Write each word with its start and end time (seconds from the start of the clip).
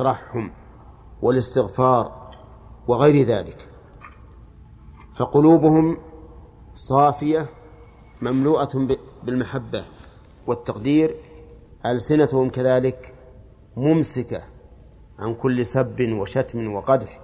والترحم 0.00 0.50
والاستغفار 1.22 2.30
وغير 2.88 3.26
ذلك. 3.26 3.68
فقلوبهم 5.16 5.98
صافية 6.74 7.46
مملوءة 8.22 8.96
بالمحبة 9.22 9.84
والتقدير 10.46 11.16
ألسنتهم 11.86 12.48
كذلك 12.48 13.14
ممسكة 13.76 14.42
عن 15.18 15.34
كل 15.34 15.66
سب 15.66 16.00
وشتم 16.00 16.72
وقدح 16.72 17.20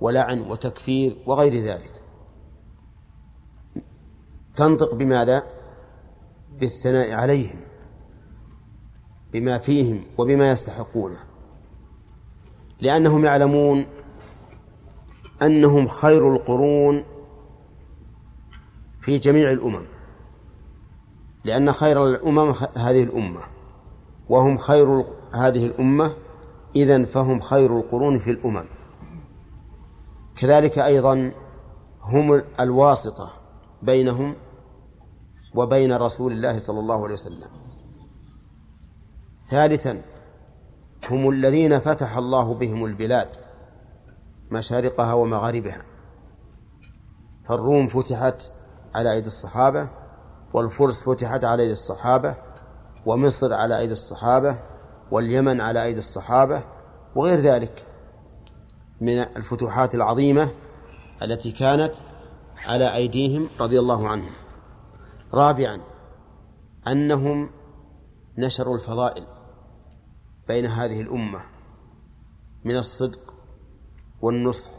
ولعن 0.00 0.40
وتكفير 0.50 1.18
وغير 1.26 1.54
ذلك. 1.54 2.02
تنطق 4.56 4.94
بماذا؟ 4.94 5.42
بالثناء 6.60 7.12
عليهم 7.12 7.60
بما 9.32 9.58
فيهم 9.58 10.04
وبما 10.18 10.50
يستحقونه. 10.50 11.25
لأنهم 12.80 13.24
يعلمون 13.24 13.86
أنهم 15.42 15.88
خير 15.88 16.34
القرون 16.34 17.04
في 19.00 19.18
جميع 19.18 19.50
الأمم. 19.50 19.84
لأن 21.44 21.72
خير 21.72 22.04
الأمم 22.04 22.52
هذه 22.76 23.02
الأمة. 23.02 23.40
وهم 24.28 24.56
خير 24.56 25.04
هذه 25.34 25.66
الأمة 25.66 26.12
إذن 26.76 27.04
فهم 27.04 27.40
خير 27.40 27.78
القرون 27.78 28.18
في 28.18 28.30
الأمم. 28.30 28.64
كذلك 30.36 30.78
أيضا 30.78 31.32
هم 32.02 32.42
الواسطة 32.60 33.32
بينهم 33.82 34.34
وبين 35.54 35.92
رسول 35.92 36.32
الله 36.32 36.58
صلى 36.58 36.80
الله 36.80 37.04
عليه 37.04 37.14
وسلم. 37.14 37.48
ثالثا 39.50 40.02
هم 41.12 41.30
الذين 41.30 41.78
فتح 41.78 42.16
الله 42.16 42.54
بهم 42.54 42.84
البلاد 42.84 43.28
مشارقها 44.50 45.14
ومغاربها. 45.14 45.82
فالروم 47.48 47.88
فتحت 47.88 48.50
على 48.94 49.12
أيدي 49.12 49.26
الصحابة 49.26 49.88
والفرس 50.52 51.02
فتحت 51.02 51.44
على 51.44 51.62
أيدي 51.62 51.72
الصحابة 51.72 52.34
ومصر 53.06 53.52
على 53.52 53.78
أيدي 53.78 53.92
الصحابة 53.92 54.58
واليمن 55.10 55.60
على 55.60 55.84
أيدي 55.84 55.98
الصحابة 55.98 56.62
وغير 57.14 57.38
ذلك 57.38 57.86
من 59.00 59.18
الفتوحات 59.18 59.94
العظيمة 59.94 60.50
التي 61.22 61.52
كانت 61.52 61.94
على 62.66 62.94
أيديهم 62.94 63.48
رضي 63.60 63.78
الله 63.78 64.08
عنهم. 64.08 64.30
رابعا 65.34 65.80
أنهم 66.88 67.50
نشروا 68.38 68.74
الفضائل. 68.74 69.35
بين 70.48 70.66
هذه 70.66 71.00
الأمة 71.00 71.40
من 72.64 72.76
الصدق 72.76 73.34
والنصح 74.22 74.70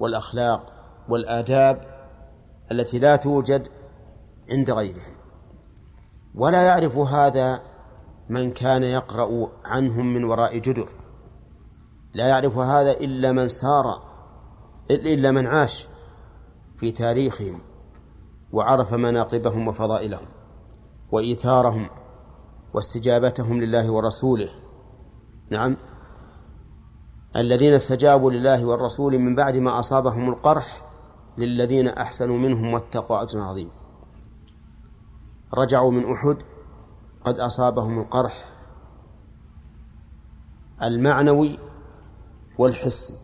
والأخلاق 0.00 0.72
والآداب 1.08 1.96
التي 2.72 2.98
لا 2.98 3.16
توجد 3.16 3.68
عند 4.50 4.70
غيرهم. 4.70 5.16
ولا 6.34 6.62
يعرف 6.62 6.96
هذا 6.96 7.60
من 8.28 8.50
كان 8.50 8.82
يقرأ 8.82 9.48
عنهم 9.64 10.14
من 10.14 10.24
وراء 10.24 10.58
جدر. 10.58 10.88
لا 12.14 12.28
يعرف 12.28 12.58
هذا 12.58 12.90
إلا 12.90 13.32
من 13.32 13.48
سار 13.48 14.02
إلا 14.90 15.30
من 15.30 15.46
عاش 15.46 15.88
في 16.76 16.92
تاريخهم 16.92 17.60
وعرف 18.52 18.94
مناقبهم 18.94 19.68
وفضائلهم 19.68 20.26
وإيثارهم 21.12 21.88
واستجابتهم 22.74 23.60
لله 23.60 23.90
ورسوله. 23.90 24.65
نعم. 25.50 25.76
الذين 27.36 27.74
استجابوا 27.74 28.30
لله 28.30 28.64
والرسول 28.64 29.18
من 29.18 29.34
بعد 29.34 29.56
ما 29.56 29.78
أصابهم 29.78 30.28
القرح 30.28 30.82
للذين 31.38 31.88
أحسنوا 31.88 32.38
منهم 32.38 32.72
واتقوا 32.72 33.22
أجر 33.22 33.40
عظيم. 33.40 33.70
رجعوا 35.54 35.90
من 35.90 36.12
أحد 36.12 36.36
قد 37.24 37.38
أصابهم 37.38 37.98
القرح 37.98 38.44
المعنوي 40.82 41.58
والحسي. 42.58 43.14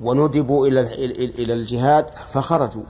وندبوا 0.00 0.66
إلى 0.66 0.80
إلى 1.24 1.52
الجهاد 1.52 2.10
فخرجوا. 2.10 2.84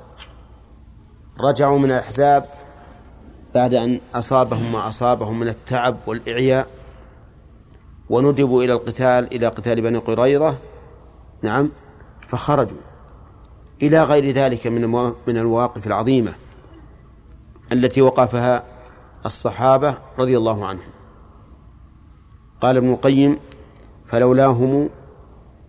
رجعوا 1.40 1.78
من 1.78 1.84
الأحزاب 1.84 2.48
بعد 3.54 3.74
أن 3.74 4.00
أصابهم 4.14 4.72
ما 4.72 4.88
أصابهم 4.88 5.40
من 5.40 5.48
التعب 5.48 5.96
والإعياء. 6.06 6.83
وندبوا 8.10 8.62
إلى 8.62 8.72
القتال 8.72 9.34
إلى 9.34 9.46
قتال 9.46 9.80
بني 9.80 9.98
قريظة. 9.98 10.56
نعم. 11.42 11.70
فخرجوا 12.28 12.78
إلى 13.82 14.02
غير 14.02 14.30
ذلك 14.30 14.66
من 14.66 14.88
من 15.26 15.36
المواقف 15.36 15.86
العظيمة 15.86 16.32
التي 17.72 18.02
وقفها 18.02 18.64
الصحابة 19.26 19.98
رضي 20.18 20.36
الله 20.36 20.66
عنهم. 20.66 20.90
قال 22.60 22.76
ابن 22.76 22.92
القيم 22.92 23.38
فلولاهم 24.06 24.90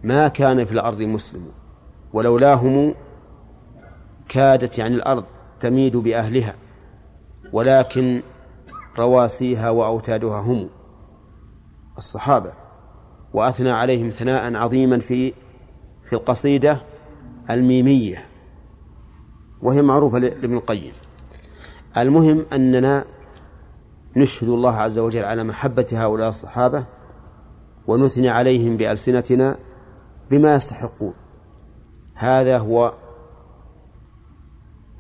ما 0.04 0.28
كان 0.28 0.66
في 0.66 0.72
الأرض 0.72 1.02
مسلم 1.02 1.46
ولولاهم 2.14 2.96
كادت 4.30 4.78
يعني 4.78 4.96
الأرض 4.96 5.24
تميد 5.60 5.98
بأهلها 5.98 6.56
ولكن 7.54 8.22
رواسيها 8.98 9.70
وأوتادها 9.70 10.40
هم. 10.40 10.70
الصحابة 11.98 12.54
وأثنى 13.34 13.72
عليهم 13.72 14.10
ثناء 14.10 14.56
عظيما 14.56 15.00
في 15.00 15.34
في 16.04 16.14
القصيدة 16.14 16.82
الميمية 17.50 18.26
وهي 19.62 19.82
معروفة 19.82 20.20
لابن 20.20 20.58
القيم. 20.58 20.94
المهم 21.98 22.46
أننا 22.54 23.06
نشهد 24.16 24.50
الله 24.50 24.76
عز 24.76 25.00
وجل 25.00 25.24
على 25.24 25.44
محبة 25.44 25.88
هؤلاء 25.92 26.30
الصحابة 26.30 26.86
ونثني 27.88 28.30
عليهم 28.30 28.78
بألسنتنا 28.78 29.58
بما 30.32 30.56
يستحقون. 30.56 31.14
هذا 32.14 32.58
هو 32.58 32.94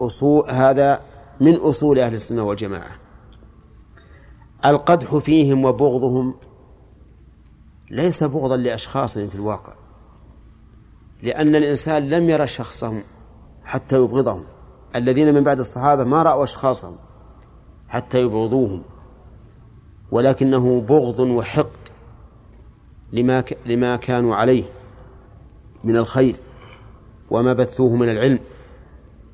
أصول 0.01 0.49
هذا 0.49 1.01
من 1.41 1.55
أصول 1.55 1.99
أهل 1.99 2.13
السنة 2.13 2.43
والجماعة. 2.43 2.91
القدح 4.65 5.17
فيهم 5.17 5.65
وبغضهم 5.65 6.35
ليس 7.89 8.23
بغضا 8.23 8.57
لأشخاصهم 8.57 9.29
في 9.29 9.35
الواقع. 9.35 9.73
لأن 11.23 11.55
الإنسان 11.55 12.09
لم 12.09 12.29
يرى 12.29 12.47
شخصهم 12.47 13.03
حتى 13.63 13.95
يبغضهم. 13.95 14.43
الذين 14.95 15.33
من 15.33 15.43
بعد 15.43 15.59
الصحابة 15.59 16.03
ما 16.03 16.23
رأوا 16.23 16.43
أشخاصهم 16.43 16.95
حتى 17.87 18.21
يبغضوهم. 18.21 18.83
ولكنه 20.11 20.81
بغض 20.81 21.19
وحقد 21.19 21.85
لما 23.13 23.43
لما 23.65 23.95
كانوا 23.95 24.35
عليه 24.35 24.63
من 25.83 25.97
الخير 25.97 26.35
وما 27.31 27.53
بثوه 27.53 27.95
من 27.95 28.09
العلم 28.09 28.39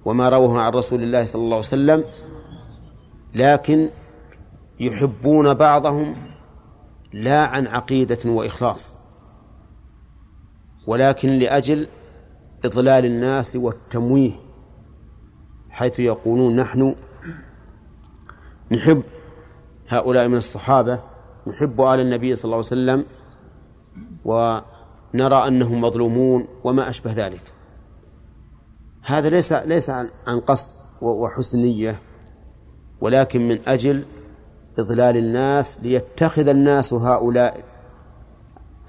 وما 0.06 0.30
رووه 0.30 0.62
عن 0.62 0.72
رسول 0.72 1.04
الله 1.04 1.26
صلى 1.26 1.42
الله 1.42 1.56
عليه 1.56 1.68
وسلم 1.68 2.04
لكن 3.36 3.90
يحبون 4.80 5.54
بعضهم 5.54 6.16
لا 7.14 7.46
عن 7.46 7.68
عقيدة 7.68 8.20
وإخلاص 8.26 8.98
ولكن 10.88 11.30
لأجل 11.30 11.88
إضلال 12.66 13.06
الناس 13.06 13.56
والتمويه 13.56 14.32
حيث 15.70 16.00
يقولون 16.00 16.56
نحن 16.56 16.96
نحب 18.72 19.04
هؤلاء 19.88 20.28
من 20.28 20.38
الصحابة 20.38 21.00
نحب 21.48 21.82
آل 21.82 22.00
النبي 22.00 22.36
صلى 22.36 22.46
الله 22.46 22.56
عليه 22.56 22.66
وسلم 22.68 23.06
ونرى 24.26 25.48
أنهم 25.48 25.82
مظلومون 25.82 26.48
وما 26.64 26.90
أشبه 26.90 27.14
ذلك. 27.14 27.44
هذا 29.04 29.30
ليس 29.30 29.54
ليس 29.54 29.90
عن 29.90 30.40
قصد 30.48 30.72
وحسن 31.02 31.60
نية 31.60 32.00
ولكن 33.02 33.48
من 33.48 33.60
أجل 33.68 34.06
إضلال 34.80 35.18
الناس 35.18 35.80
ليتخذ 35.82 36.48
الناس 36.48 36.94
هؤلاء 36.94 37.64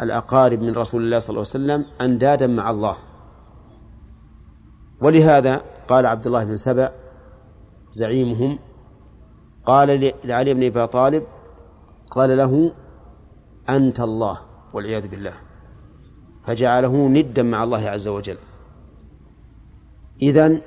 الأقارب 0.02 0.62
من 0.62 0.74
رسول 0.74 1.02
الله 1.02 1.18
صلى 1.18 1.30
الله 1.30 1.46
عليه 1.54 1.64
وسلم 1.64 1.84
أندادا 2.00 2.46
مع 2.46 2.70
الله. 2.70 2.96
ولهذا 5.00 5.62
قال 5.88 6.06
عبد 6.06 6.26
الله 6.26 6.44
بن 6.44 6.56
سبأ 6.56 6.92
زعيمهم 7.90 8.58
قال 9.66 10.12
لعلي 10.24 10.54
بن 10.54 10.64
أبي 10.66 10.86
طالب 10.86 11.24
قال 12.10 12.36
له 12.36 12.72
أنت 13.68 14.00
الله 14.00 14.38
والعياذ 14.72 15.08
بالله. 15.08 15.34
فجعله 16.46 17.08
ندا 17.08 17.42
مع 17.42 17.64
الله 17.64 17.88
عز 17.88 18.08
وجل. 18.08 18.36
إذن 20.22 20.60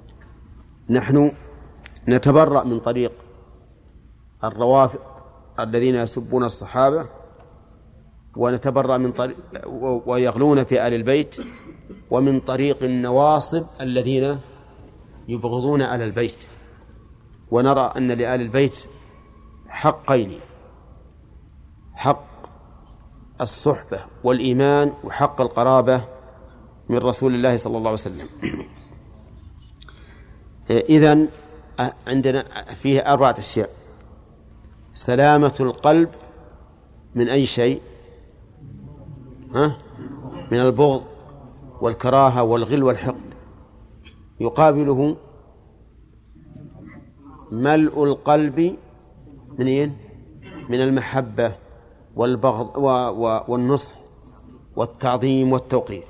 نحن 0.90 1.32
نتبرأ 2.08 2.64
من 2.64 2.78
طريق 2.78 3.25
الروافض 4.44 4.98
الذين 5.60 5.94
يسبون 5.94 6.44
الصحابة 6.44 7.06
ونتبرأ 8.36 8.96
من 8.96 9.12
طريق 9.12 9.36
ويغلون 10.06 10.64
في 10.64 10.86
آل 10.86 10.94
البيت 10.94 11.36
ومن 12.10 12.40
طريق 12.40 12.82
النواصب 12.82 13.64
الذين 13.80 14.38
يبغضون 15.28 15.82
آل 15.82 16.02
البيت. 16.02 16.46
ونرى 17.50 17.92
أن 17.96 18.08
لآل 18.08 18.40
البيت 18.40 18.88
حقين 19.68 20.40
حق 21.94 22.26
الصحبة 23.40 24.00
والإيمان 24.24 24.92
وحق 25.04 25.40
القرابة 25.40 26.04
من 26.88 26.98
رسول 26.98 27.34
الله 27.34 27.56
صلى 27.56 27.78
الله 27.78 27.90
عليه 27.90 28.00
وسلم. 28.00 28.28
إذن 30.70 31.28
عندنا 32.06 32.44
فيه 32.82 33.00
أربعة 33.00 33.34
أشياء. 33.38 33.70
سلامة 34.96 35.54
القلب 35.60 36.08
من 37.14 37.28
أي 37.28 37.46
شيء 37.46 37.82
ها؟ 39.54 39.78
من 40.52 40.60
البغض 40.60 41.02
والكراهة 41.80 42.42
والغل 42.42 42.82
والحقد 42.82 43.34
يقابله 44.40 45.16
ملء 47.52 48.04
القلب 48.04 48.76
من 49.58 49.66
إيه؟ 49.66 49.96
من 50.68 50.80
المحبة 50.80 51.56
والبغض 52.16 52.76
والنصح 53.48 53.94
والتعظيم 54.76 55.52
والتوقير 55.52 56.04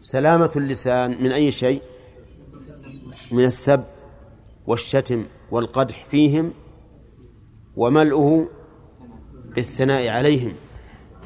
سلامة 0.00 0.50
اللسان 0.56 1.22
من 1.22 1.32
أي 1.32 1.50
شيء 1.50 1.82
من 3.32 3.44
السب 3.44 3.84
والشتم 4.66 5.24
والقدح 5.50 6.06
فيهم 6.10 6.52
وملؤه 7.76 8.48
بالثناء 9.54 10.08
عليهم 10.08 10.54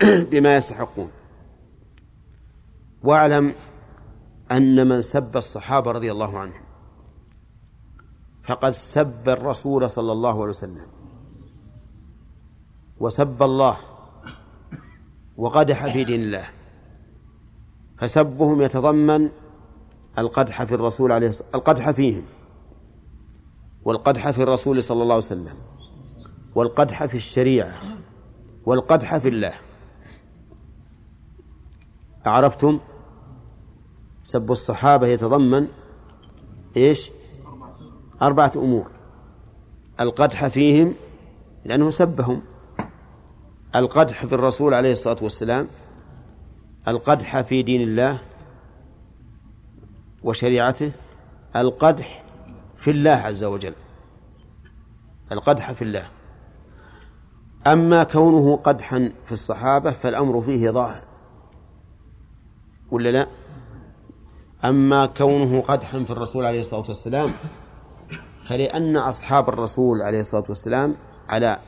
بما 0.31 0.57
يستحقون. 0.57 1.11
واعلم 3.03 3.55
أن 4.51 4.89
من 4.89 5.03
سب 5.03 5.37
الصحابة 5.37 5.93
رضي 5.93 6.13
الله 6.13 6.39
عنهم 6.39 6.63
فقد 8.49 8.73
سب 8.73 9.29
الرسول 9.29 9.91
صلى 9.91 10.13
الله 10.13 10.33
عليه 10.33 10.49
وسلم 10.49 10.87
وسب 13.01 13.43
الله 13.43 13.77
وقدح 15.37 15.87
في 15.87 16.05
دين 16.05 16.21
الله 16.21 16.45
فسبهم 17.99 18.63
يتضمن 18.63 19.31
القدح 20.19 20.65
في 20.65 20.75
الرسول 20.75 21.13
عليه 21.13 21.31
القدح 21.55 21.91
فيهم 21.91 22.23
والقدح 23.85 24.31
في 24.31 24.43
الرسول 24.43 24.83
صلى 24.83 25.03
الله 25.03 25.15
عليه 25.15 25.25
وسلم. 25.25 25.57
والقدح 26.55 27.07
في 27.07 27.15
الشريعة 27.15 27.81
والقدح 28.67 29.19
في 29.19 29.29
الله. 29.29 29.53
أعرفتم 32.27 32.81
سب 34.23 34.51
الصحابة 34.51 35.07
يتضمن 35.07 35.69
إيش؟ 36.77 37.11
أربعة 38.23 38.53
أمور. 38.57 38.91
القدح 40.01 40.47
فيهم 40.47 40.95
لأنه 41.65 41.91
سبهم. 41.91 42.43
القدح 43.77 44.27
في 44.27 44.35
الرسول 44.35 44.75
عليه 44.75 44.93
الصلاة 44.93 45.17
والسلام 45.23 45.69
القدح 46.89 47.41
في 47.41 47.63
دين 47.63 47.81
الله 47.81 48.21
وشريعته 50.23 50.93
القدح 51.57 52.25
في 52.77 52.91
الله 52.91 53.11
عز 53.11 53.45
وجل. 53.45 53.75
القدح 55.33 55.73
في 55.73 55.83
الله. 55.83 56.18
أما 57.67 58.05
كونه 58.05 58.57
قدحا 58.57 59.13
في 59.27 59.33
الصحابة 59.33 59.91
فالأمر 59.91 60.43
فيه 60.43 60.71
ظاهر. 60.71 61.05
ولا 62.91 63.09
لا؟ 63.09 63.27
أما 64.65 65.07
كونه 65.07 65.61
قدحا 65.61 65.99
في 66.05 66.11
الرسول 66.11 66.45
عليه 66.45 66.61
الصلاة 66.61 66.85
والسلام 66.89 67.31
فلأن 68.45 68.97
أصحاب 68.97 69.49
الرسول 69.49 70.03
عليه 70.03 70.21
الصلاة 70.21 70.45
والسلام 70.49 70.95
على 71.29 71.59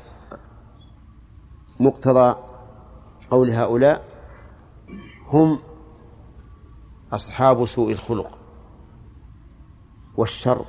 مقتضى 1.80 2.34
قول 3.30 3.50
هؤلاء 3.50 4.04
هم 5.28 5.58
أصحاب 7.12 7.66
سوء 7.66 7.92
الخلق 7.92 8.38
والشر 10.16 10.64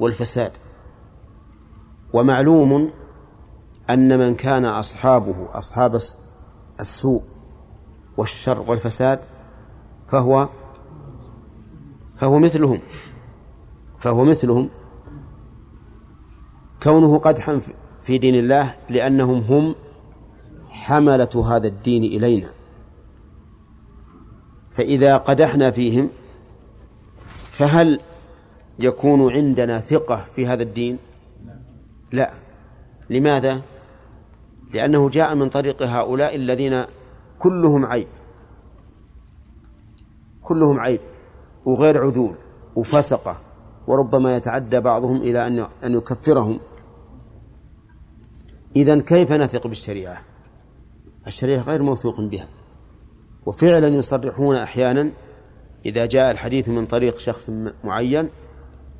والفساد. 0.00 0.52
ومعلوم 2.12 2.90
أن 3.90 4.18
من 4.18 4.34
كان 4.34 4.64
أصحابه 4.64 5.48
أصحاب 5.52 6.00
السوء 6.80 7.22
والشر 8.16 8.60
والفساد 8.60 9.20
فهو 10.08 10.48
فهو 12.16 12.38
مثلهم 12.38 12.80
فهو 14.00 14.24
مثلهم 14.24 14.68
كونه 16.82 17.18
قدحا 17.18 17.60
في 18.02 18.18
دين 18.18 18.34
الله 18.34 18.74
لأنهم 18.90 19.38
هم 19.38 19.74
حملة 20.68 21.56
هذا 21.56 21.66
الدين 21.66 22.04
إلينا 22.04 22.50
فإذا 24.72 25.16
قدحنا 25.16 25.70
فيهم 25.70 26.10
فهل 27.50 28.00
يكون 28.78 29.32
عندنا 29.32 29.80
ثقة 29.80 30.24
في 30.34 30.46
هذا 30.46 30.62
الدين؟ 30.62 30.98
لا 32.12 32.30
لماذا؟ 33.10 33.62
لأنه 34.74 35.10
جاء 35.10 35.34
من 35.34 35.48
طريق 35.48 35.82
هؤلاء 35.82 36.36
الذين 36.36 36.84
كلهم 37.38 37.86
عيب. 37.86 38.08
كلهم 40.42 40.80
عيب 40.80 41.00
وغير 41.64 42.04
عدول 42.04 42.36
وفسقة. 42.76 43.40
وربما 43.86 44.36
يتعدى 44.36 44.80
بعضهم 44.80 45.16
إلى 45.16 45.46
أن 45.46 45.66
أن 45.84 45.94
يكفرهم. 45.94 46.60
إذا 48.76 49.00
كيف 49.00 49.32
نثق 49.32 49.66
بالشريعة؟ 49.66 50.22
الشريعة 51.26 51.62
غير 51.62 51.82
موثوق 51.82 52.20
بها. 52.20 52.48
وفعلا 53.46 53.88
يصرحون 53.88 54.56
أحيانا. 54.56 55.12
إذا 55.86 56.06
جاء 56.06 56.30
الحديث 56.30 56.68
من 56.68 56.86
طريق 56.86 57.18
شخص 57.18 57.50
معين 57.84 58.28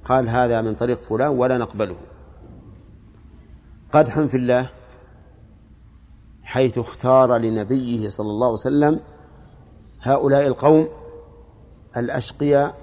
قال 0.04 0.28
هذا 0.28 0.62
من 0.62 0.74
طريق 0.74 1.02
فلان 1.02 1.28
ولا 1.28 1.58
نقبله. 1.58 1.96
قدحا 3.92 4.26
في 4.26 4.36
الله. 4.36 4.83
حيث 6.54 6.78
اختار 6.78 7.36
لنبيه 7.36 8.08
صلى 8.08 8.30
الله 8.30 8.46
عليه 8.46 8.52
وسلم 8.52 9.00
هؤلاء 10.00 10.46
القوم 10.46 10.88
الأشقياء 11.96 12.74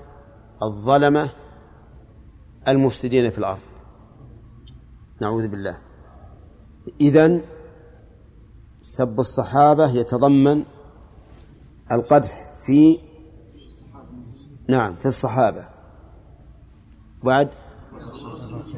الظلمة 0.63 1.29
المفسدين 2.67 3.29
في 3.29 3.37
الأرض. 3.37 3.59
نعوذ 5.21 5.47
بالله. 5.47 5.77
إذن 7.01 7.43
سب 8.81 9.19
الصحابة 9.19 9.91
يتضمن 9.91 10.63
القدح 11.91 12.53
في 12.65 12.99
نعم 14.67 14.95
في 14.95 15.05
الصحابة. 15.05 15.65
بعد 17.23 17.49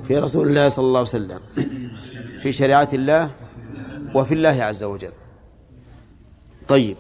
في 0.04 0.18
رسول 0.18 0.48
الله 0.48 0.70
صلى 0.70 0.86
الله 0.86 1.00
عليه 1.00 1.10
وسلم 1.10 1.40
في 2.42 2.54
شريعة 2.54 2.90
الله 2.94 3.30
وفي 4.16 4.34
الله 4.34 4.64
عز 4.64 4.84
وجل. 4.84 5.12
طيب. 6.68 6.98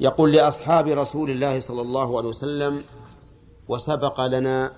يقول 0.00 0.32
لأصحاب 0.32 0.86
رسول 0.88 1.30
الله 1.30 1.60
صلى 1.60 1.82
الله 1.82 2.18
عليه 2.18 2.28
وسلم 2.28 2.82
وسبق 3.68 4.26
لنا 4.26 4.72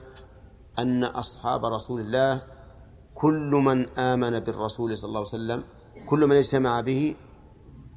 أن 0.78 1.04
أصحاب 1.04 1.64
رسول 1.64 2.00
الله 2.00 2.42
كل 3.14 3.50
من 3.64 3.88
آمن 3.99 4.40
بالرسول 4.40 4.97
صلى 4.97 5.09
الله 5.09 5.18
عليه 5.18 5.28
وسلم 5.28 5.64
كل 6.06 6.26
من 6.26 6.37
اجتمع 6.37 6.80
به 6.80 7.14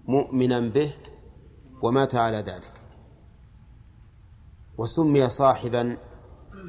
مؤمنا 0.07 0.59
به 0.59 0.93
ومات 1.81 2.15
على 2.15 2.37
ذلك. 2.37 2.73
وسمي 4.77 5.29
صاحبا 5.29 5.97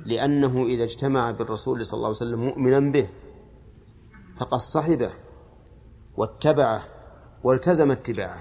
لأنه 0.06 0.66
إذا 0.66 0.84
اجتمع 0.84 1.30
بالرسول 1.30 1.86
صلى 1.86 1.96
الله 1.96 2.06
عليه 2.06 2.16
وسلم 2.16 2.40
مؤمنا 2.40 2.80
به 2.92 3.08
فقد 4.40 4.58
صحبه. 4.58 5.23
واتبعه 6.16 6.82
والتزم 7.44 7.90
اتباعه. 7.90 8.40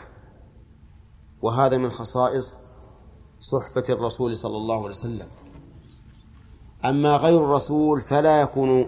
وهذا 1.42 1.78
من 1.78 1.90
خصائص 1.90 2.60
صحبة 3.40 3.84
الرسول 3.90 4.38
صلى 4.38 4.58
الله 4.58 4.78
عليه 4.78 4.90
وسلم. 4.90 5.28
أما 6.86 7.16
غير 7.16 7.46
الرسول 7.46 8.02
فلا 8.02 8.42
يكون 8.42 8.88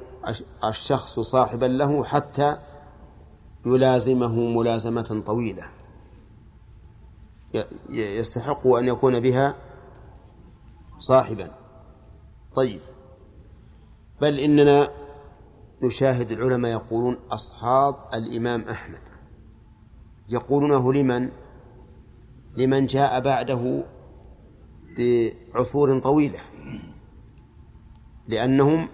الشخص 0.64 1.20
صاحبا 1.20 1.66
له 1.66 2.04
حتى 2.04 2.58
يلازمه 3.66 4.36
ملازمة 4.36 5.24
طويلة. 5.26 5.64
يستحق 7.90 8.68
أن 8.68 8.88
يكون 8.88 9.20
بها 9.20 9.56
صاحبا. 11.00 11.52
طيب. 12.56 12.82
بل 14.22 14.40
إننا 14.40 14.90
نشاهد 15.84 16.32
العلماء 16.32 16.72
يقولون 16.72 17.18
أصحاب 17.32 17.96
الإمام 18.14 18.62
أحمد. 18.62 19.02
يقولونه 20.30 20.94
لمن؟ 20.94 21.30
لمن 22.58 22.86
جاء 22.86 23.20
بعده 23.20 23.84
بعصور 24.98 26.00
طويلة. 26.00 26.40
لأنهم 28.28 28.90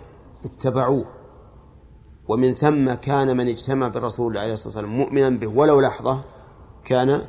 اتبعوه. 0.46 1.06
ومن 2.28 2.54
ثم 2.54 2.94
كان 2.94 3.38
من 3.38 3.48
اجتمع 3.48 3.88
بالرسول 3.88 4.38
عليه 4.38 4.54
الصلاة 4.54 4.68
والسلام 4.68 4.98
مؤمنا 4.98 5.30
به 5.30 5.48
ولو 5.48 5.82
لحظة 5.82 6.22
كان 6.86 7.22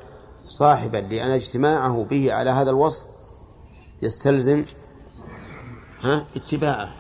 صاحبا 0.49 0.99
لأن 0.99 1.31
اجتماعه 1.31 2.05
به 2.05 2.33
على 2.33 2.51
هذا 2.51 2.71
الوصف 2.71 3.07
يستلزم 4.03 4.65
ها 6.01 6.27
اتباعه. 6.37 6.93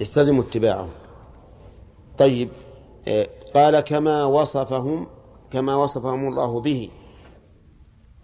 يستلزم 0.00 0.38
اتباعه. 0.38 0.88
طيب 2.18 2.48
آه، 3.08 3.28
قال 3.54 3.80
كما 3.80 4.24
وصفهم 4.24 5.06
كما 5.50 5.76
وصفهم 5.76 6.28
الله 6.28 6.60
به 6.60 6.90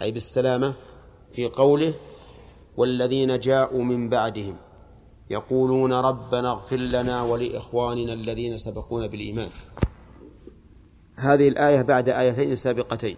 أي 0.02 0.12
بالسلامة 0.12 0.74
في 1.32 1.46
قوله 1.46 1.94
والذين 2.76 3.38
جاءوا 3.38 3.82
من 3.82 4.08
بعدهم 4.08 4.56
يقولون 5.30 5.92
ربنا 5.92 6.50
اغفر 6.50 6.76
لنا 6.76 7.22
ولإخواننا 7.22 8.12
الذين 8.12 8.56
سبقونا 8.56 9.06
بالإيمان. 9.06 9.48
هذه 11.18 11.48
الآية 11.48 11.82
بعد 11.82 12.08
آيتين 12.08 12.56
سابقتين. 12.56 13.16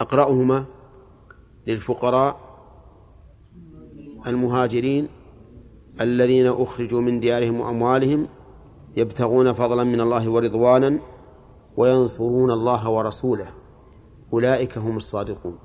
أقرأهما 0.00 0.64
للفقراء 1.66 2.40
المهاجرين 4.26 5.08
الذين 6.00 6.46
أخرجوا 6.46 7.00
من 7.00 7.20
ديارهم 7.20 7.60
وأموالهم 7.60 8.28
يبتغون 8.96 9.52
فضلا 9.52 9.84
من 9.84 10.00
الله 10.00 10.30
ورضوانا 10.30 10.98
وينصرون 11.76 12.50
الله 12.50 12.88
ورسوله. 12.88 13.48
أولئك 14.32 14.78
هم 14.78 14.96
الصادقون. 14.96 15.58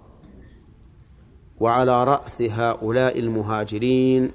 وعلى 1.60 2.04
رأس 2.04 2.42
هؤلاء 2.42 3.20
المهاجرين 3.20 4.32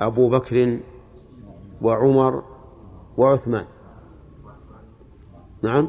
أبو 0.00 0.30
بكر 0.30 0.78
وعمر 1.82 2.42
وعثمان. 3.16 3.64
نعم. 5.62 5.88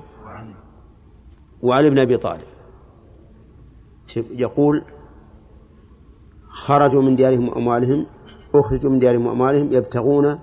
وعلي 1.64 1.90
بن 1.90 2.00
أبي 2.00 2.18
طالب. 2.18 2.48
يقول 4.16 4.84
خرجوا 6.50 7.02
من 7.02 7.16
ديارهم 7.16 7.50
وأموالهم 7.50 8.06
أخرجوا 8.56 8.92
من 8.92 9.00
ديارهم 9.00 9.28
وأموالهم 9.28 9.74
يبتغون 9.74 10.40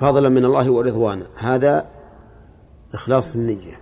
فضلا 0.00 0.28
من 0.28 0.44
الله 0.44 0.70
ورضوانا. 0.70 1.26
هذا 1.36 1.86
إخلاص 2.94 3.34
النية. 3.34 3.78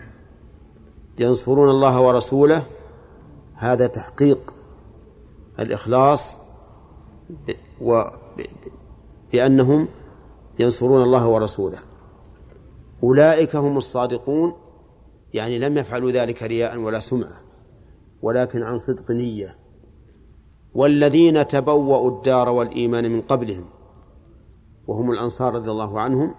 ينصرون 1.19 1.69
الله 1.69 2.01
ورسوله 2.01 2.63
هذا 3.55 3.87
تحقيق 3.87 4.55
الإخلاص 5.59 6.39
و 7.81 8.03
بأنهم 9.33 9.89
ينصرون 10.59 11.03
الله 11.03 11.29
ورسوله. 11.29 11.79
أولئك 13.03 13.57
هم 13.57 13.77
الصادقون 13.77 14.55
يعني 15.35 15.59
لم 15.59 15.79
يفعلوا 15.79 16.11
ذلك 16.11 16.43
رياء 16.43 16.79
ولا 16.79 17.01
سمعة 17.01 17.37
ولكن 18.23 18.63
عن 18.63 18.79
صدق 18.79 19.11
نية. 19.11 19.66
والذين 20.77 21.47
تبوأوا 21.47 22.11
الدار 22.11 22.49
والإيمان 22.49 23.11
من 23.11 23.21
قبلهم. 23.21 23.65
وهم 24.87 25.11
الأنصار 25.11 25.55
رضي 25.55 25.71
الله 25.71 26.01
عنهم 26.01 26.35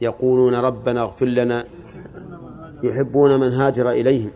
يقولون 0.00 0.54
ربنا 0.54 1.02
اغفر 1.02 1.26
لنا 1.26 1.64
يحبون 2.82 3.40
من 3.40 3.52
هاجر 3.52 3.90
إليهم 3.90 4.30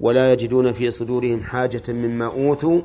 ولا 0.00 0.32
يجدون 0.32 0.72
في 0.72 0.90
صدورهم 0.90 1.40
حاجة 1.40 1.82
مما 1.88 2.26
أوتوا 2.26 2.80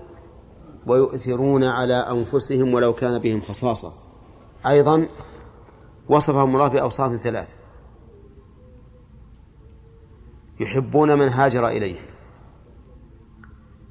ويؤثرون 0.88 1.64
على 1.64 1.94
أنفسهم 1.94 2.74
ولو 2.74 2.94
كان 2.94 3.20
بهم 3.20 3.42
خصاصة. 3.42 3.92
أيضا 4.68 5.08
وصفهم 6.10 6.56
الله 6.56 6.68
بأوصاف 6.68 7.16
ثلاث 7.16 7.54
يحبون 10.60 11.20
من 11.20 11.30
هاجر 11.30 11.68
إليهم. 11.68 12.09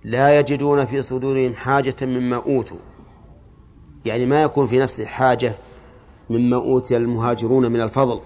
لا 0.05 0.39
يجدون 0.39 0.87
في 0.87 1.03
صدورهم 1.03 1.55
حاجة 1.55 1.97
مما 2.03 2.37
أوتوا. 2.37 2.79
يعني 4.05 4.27
ما 4.27 4.43
يكون 4.43 4.67
في 4.67 4.79
نفسه 4.79 5.07
حاجة 5.07 5.53
مما 6.31 6.57
أوتي 6.57 6.97
المهاجرون 6.97 7.73
من 7.73 7.81
الفضل 7.81 8.21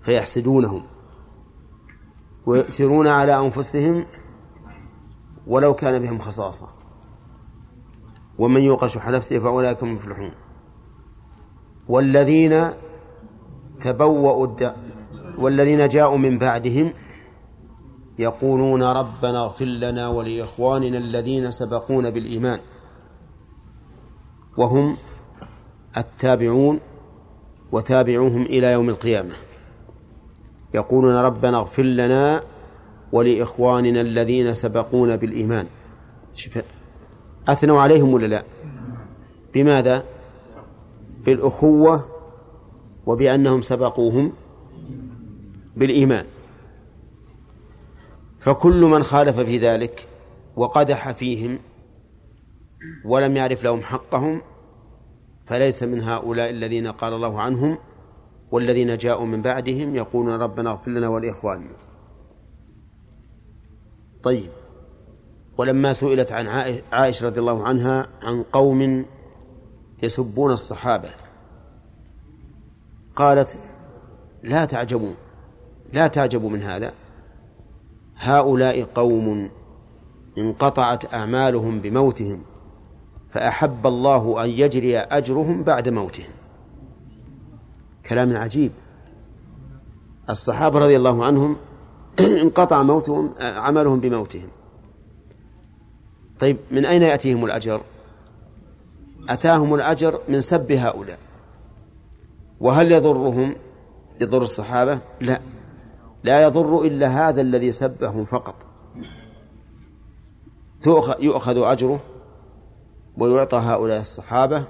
فيحسدونهم. 0.00 0.82
ويؤثرون 2.46 3.06
على 3.08 3.36
أنفسهم 3.46 4.04
ولو 5.46 5.74
كان 5.74 6.02
بهم 6.02 6.18
خصاصة. 6.18 6.66
ومن 8.38 8.60
يوق 8.60 8.86
شح 8.86 9.08
نفسه 9.08 9.38
فأولئك 9.38 9.82
هم 9.82 9.88
المفلحون. 9.88 10.30
والذين 11.88 12.70
تبوأوا. 13.80 14.46
والذين 15.38 15.88
جاءوا 15.88 16.18
من 16.18 16.38
بعدهم 16.38 16.92
يقولون 18.18 18.82
ربنا 18.82 19.44
اغفر 19.44 19.64
لنا 19.64 20.08
ولإخواننا 20.08 20.98
الذين 20.98 21.50
سبقونا 21.50 22.10
بالإيمان. 22.10 22.58
وهم 24.56 24.96
التابعون 25.96 26.80
وتابعوهم 27.72 28.42
إلى 28.42 28.72
يوم 28.72 28.88
القيامة. 28.88 29.34
يقولون 30.74 31.14
ربنا 31.14 31.58
اغفر 31.58 31.82
لنا 31.82 32.42
ولإخواننا 33.12 34.00
الذين 34.00 34.54
سبقونا 34.54 35.16
بالإيمان. 35.16 35.66
شوف 36.34 36.58
أثنوا 37.48 37.80
عليهم 37.80 38.14
ولا 38.14 38.26
لا؟ 38.26 38.44
بماذا؟ 39.54 40.04
بالأخوة 41.24 42.04
وبأنهم 43.06 43.60
سبقوهم 43.62 44.32
بالإيمان. 45.76 46.24
فكل 48.40 48.80
من 48.80 49.02
خالف 49.02 49.40
في 49.40 49.58
ذلك 49.58 50.08
وقدح 50.56 51.10
فيهم 51.10 51.58
ولم 53.04 53.36
يعرف 53.36 53.64
لهم 53.64 53.82
حقهم 53.82 54.42
فليس 55.46 55.82
من 55.82 56.02
هؤلاء 56.02 56.50
الذين 56.50 56.86
قال 56.86 57.12
الله 57.12 57.40
عنهم 57.40 57.78
والذين 58.50 58.96
جاءوا 58.96 59.26
من 59.26 59.42
بعدهم 59.42 59.96
يقولون 59.96 60.40
ربنا 60.40 60.70
اغفر 60.70 60.90
لنا 60.90 61.08
ولإخواننا. 61.08 61.76
طيب. 64.22 64.50
ولما 65.58 65.92
سئلت 65.92 66.32
عن 66.32 66.46
عائشة 66.92 67.26
رضي 67.26 67.40
الله 67.40 67.64
عنها 67.64 68.08
عن 68.22 68.42
قوم 68.42 69.04
يسبون 70.02 70.52
الصحابة 70.52 71.08
قالت 73.16 73.58
لا 74.42 74.64
تعجبوا 74.64 75.14
لا 75.92 76.06
تعجبوا 76.06 76.50
من 76.50 76.62
هذا. 76.62 76.92
هؤلاء 78.18 78.84
قوم 78.84 79.50
انقطعت 80.38 81.14
أعمالهم 81.14 81.80
بموتهم 81.80 82.42
فأحب 83.32 83.86
الله 83.86 84.44
أن 84.44 84.50
يجري 84.50 84.98
أجرهم 84.98 85.62
بعد 85.62 85.88
موتهم. 85.88 86.32
كلام 88.06 88.36
عجيب. 88.36 88.72
الصحابة 90.30 90.78
رضي 90.78 90.96
الله 90.96 91.24
عنهم 91.24 91.56
انقطع 92.20 92.82
موتهم 92.82 93.34
عملهم 93.40 94.00
بموتهم. 94.00 94.48
طيب 96.40 96.56
من 96.70 96.86
أين 96.86 97.02
يأتيهم 97.02 97.44
الأجر؟ 97.44 97.80
أتاهم 99.28 99.74
الأجر 99.74 100.20
من 100.28 100.40
سب 100.40 100.72
هؤلاء. 100.72 101.18
وهل 102.60 102.92
يضرهم؟ 102.92 103.54
يضر 104.20 104.42
الصحابة؟ 104.42 104.98
لا. 105.20 105.40
لا 106.22 106.42
يضر 106.42 106.82
إلا 106.82 107.28
هذا 107.28 107.40
الذي 107.40 107.72
سبهم 107.72 108.24
فقط. 108.24 108.54
يؤخذ 111.20 111.62
أجره 111.62 112.00
ويعطى 113.18 113.56
هؤلاء 113.56 114.00
الصحابة 114.00 114.64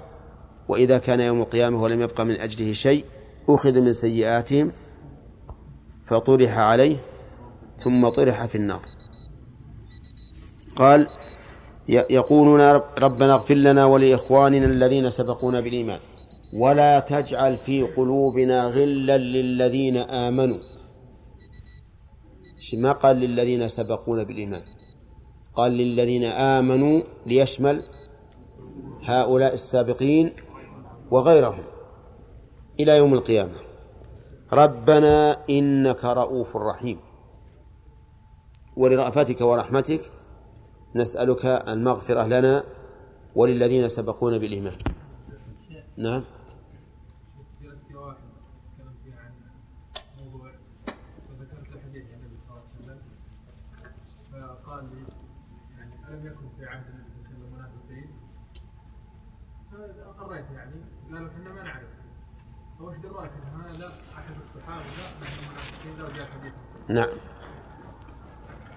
وإذا 0.67 0.97
كان 0.97 1.19
يوم 1.19 1.41
القيامة 1.41 1.81
ولم 1.81 2.01
يبقى 2.01 2.25
من 2.25 2.35
أجله 2.35 2.73
شيء 2.73 3.05
أخذ 3.49 3.81
من 3.81 3.93
سيئاتهم 3.93 4.71
فطرح 6.07 6.57
عليه 6.57 6.97
ثم 7.77 8.09
طرح 8.09 8.45
في 8.45 8.55
النار. 8.55 8.81
قال 10.75 11.07
يقولون 11.89 12.61
ربنا 12.97 13.33
اغفر 13.33 13.55
لنا 13.55 13.85
ولإخواننا 13.85 14.65
الذين 14.65 15.09
سبقونا 15.09 15.59
بالإيمان 15.59 15.99
ولا 16.59 16.99
تجعل 16.99 17.57
في 17.57 17.83
قلوبنا 17.83 18.65
غلا 18.65 19.17
للذين 19.17 19.97
آمنوا. 19.97 20.57
ما 22.77 22.91
قال 22.91 23.15
للذين 23.15 23.67
سبقونا 23.67 24.23
بالإيمان؟ 24.23 24.61
قال 25.55 25.71
للذين 25.71 26.23
آمنوا 26.23 27.01
ليشمل 27.25 27.83
هؤلاء 29.03 29.53
السابقين 29.53 30.33
وغيرهم 31.11 31.63
إلى 32.79 32.97
يوم 32.97 33.13
القيامة. 33.13 33.55
ربنا 34.53 35.45
إنك 35.49 36.05
رؤوف 36.05 36.57
رحيم. 36.57 36.99
ولرأفتك 38.77 39.41
ورحمتك 39.41 40.01
نسألك 40.95 41.45
المغفرة 41.45 42.23
لنا 42.27 42.63
وللذين 43.35 43.87
سبقونا 43.87 44.37
بالإيمان. 44.37 44.73
نعم 45.97 46.23
فقال 54.31 54.85
لي 54.85 55.03
يعني 55.77 55.93
الم 56.07 56.27
يكن 56.27 56.49
في 56.57 56.65
عهد 56.65 56.85
النبي 56.87 57.09
صلى 57.09 57.35
الله 57.35 57.47
عليه 57.47 57.47
وسلم 57.47 57.53
منافقين 57.55 58.09
فاقريت 59.71 60.45
يعني 60.51 60.75
قالوا 61.11 61.29
إحنا 61.29 61.53
ما 61.53 61.63
نعرف 61.63 61.89
فوش 62.79 62.97
دراك 62.97 63.31
ان 63.31 63.61
هذا 63.61 63.91
احد 64.17 64.35
الصحابه 64.39 64.85
لا 64.85 65.05
نحن 65.21 65.51
منافقين 65.51 65.97
لو 65.99 66.07
جاء 66.07 66.25
حديث 66.31 66.53
نعم. 66.89 67.09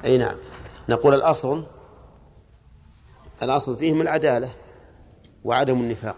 أي 0.04 0.18
نعم. 0.18 0.36
نقول 0.88 1.14
الأصل 1.14 1.64
الأصل 3.42 3.76
فيهم 3.76 4.00
العدالة 4.00 4.50
وعدم 5.44 5.80
النفاق. 5.80 6.16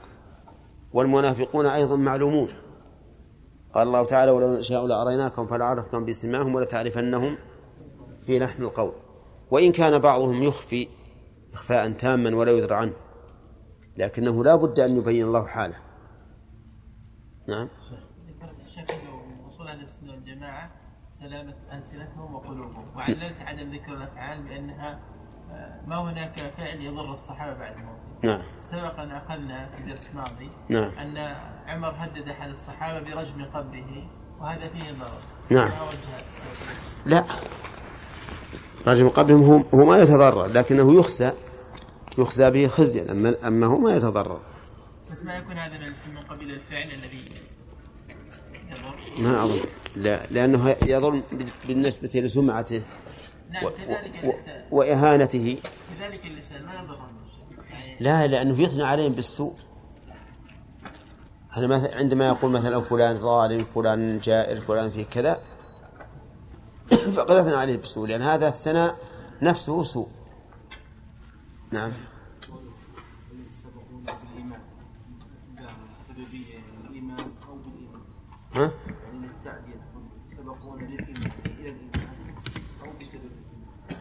والمنافقون 0.92 1.66
أيضا 1.66 1.96
معلومون. 1.96 2.48
قال 3.74 3.86
الله 3.86 4.04
تعالى 4.04 4.30
ولو 4.30 4.58
نشاء 4.58 4.86
لأريناكم 4.86 5.46
فلعرفتم 5.46 6.04
بسماهم 6.04 6.54
ولتعرفنهم 6.54 7.38
في 8.26 8.38
لحن 8.38 8.62
القول. 8.62 8.92
وإن 9.50 9.72
كان 9.72 9.98
بعضهم 9.98 10.42
يخفي 10.42 10.88
إخفاء 11.54 11.92
تاما 11.92 12.36
ولا 12.36 12.52
يدرى 12.52 12.74
عنه 12.74 12.92
لكنه 13.96 14.44
لا 14.44 14.54
بد 14.54 14.80
أن 14.80 14.96
يبين 14.96 15.26
الله 15.26 15.46
حاله. 15.46 15.76
نعم 17.48 17.68
ذكرت 18.28 18.60
الشك 18.66 18.96
وصول 19.46 19.68
أهل 19.68 19.82
السنة 19.82 20.12
والجماعة 20.12 20.72
سلامة 21.28 21.54
ألسنتهم 21.72 22.34
وقلوبهم. 22.34 22.84
وعللت 22.96 23.34
عدم 23.40 23.74
ذكر 23.74 23.94
الأفعال 23.94 24.42
بأنها 24.42 24.98
آه، 25.50 25.80
ما 25.86 26.02
هناك 26.02 26.52
فعل 26.56 26.80
يضر 26.80 27.12
الصحابة 27.14 27.58
بعد 27.58 27.76
موته 27.76 28.26
نعم. 28.28 28.40
سبق 28.62 29.00
أن 29.00 29.10
أخذنا 29.10 29.68
في 29.76 29.92
درس 29.92 30.08
ماضي 30.14 30.50
نعم. 30.68 30.90
أن 30.98 31.36
عمر 31.66 31.94
هدد 31.98 32.28
أحد 32.28 32.48
الصحابة 32.48 33.00
برجم 33.00 33.44
قبره 33.44 34.10
وهذا 34.40 34.68
فيه 34.68 34.92
ضرر. 34.92 35.20
نعم. 35.50 35.70
لا. 37.06 37.24
رجل 38.86 39.08
قبلهم 39.08 39.42
هو, 39.42 39.64
هو 39.74 39.86
ما 39.86 39.98
يتضرر 39.98 40.46
لكنه 40.46 40.98
يخزى 40.98 41.32
يخزى 42.18 42.50
به 42.50 42.68
خزيا 42.68 43.12
أما, 43.12 43.34
أما 43.46 43.66
هو 43.66 43.78
ما 43.78 43.96
يتضرر. 43.96 44.40
بس 45.12 45.22
ما 45.22 45.36
يكون 45.36 45.58
هذا 45.58 45.78
من 45.78 46.18
قبيل 46.28 46.50
الفعل 46.50 46.90
الذي 46.90 47.18
ما 49.18 49.44
أظن. 49.44 49.58
لا 49.96 50.26
لأنه 50.26 50.68
يظلم 50.86 51.22
بالنسبة 51.68 52.10
لسمعته 52.14 52.82
نعم 53.50 53.64
و- 53.64 53.68
و- 53.68 54.32
وإهانته. 54.70 55.58
كذلك 55.98 56.26
اللسان 56.26 56.64
ما 56.64 56.96
لا 58.00 58.26
لأنه 58.26 58.60
يثنى 58.62 58.82
عليهم 58.82 59.12
بالسوء. 59.12 59.54
أنا 61.56 61.66
مثلا 61.66 61.96
عندما 61.96 62.26
يقول 62.28 62.50
مثلا 62.50 62.80
فلان 62.80 63.16
ظالم 63.16 63.58
فلان 63.74 64.18
جائر 64.18 64.60
فلان 64.60 64.90
في 64.90 65.04
كذا 65.04 65.40
فقد 67.16 67.30
أثنى 67.36 67.54
عليه 67.54 67.76
بالسوء 67.76 68.08
لأن 68.08 68.22
هذا 68.22 68.48
الثناء 68.48 68.96
نفسه 69.42 69.84
سوء. 69.84 70.08
نعم 71.72 71.92
يسبقون 73.32 74.04
بالإيمان 74.04 74.60
سببية 76.08 76.14
الإيمان 76.14 76.16
أو 76.18 76.24
بالإيمان 76.24 76.40
ها؟ 76.42 76.42
يعني 76.42 76.42
التعدية 76.44 76.52
يسبقون 76.54 76.72
للإيمان 76.74 76.80
إلى 76.80 76.88
الإيمان 76.90 77.18
أو 77.48 77.54
بسبب 77.56 78.43
الإيمان 78.56 78.70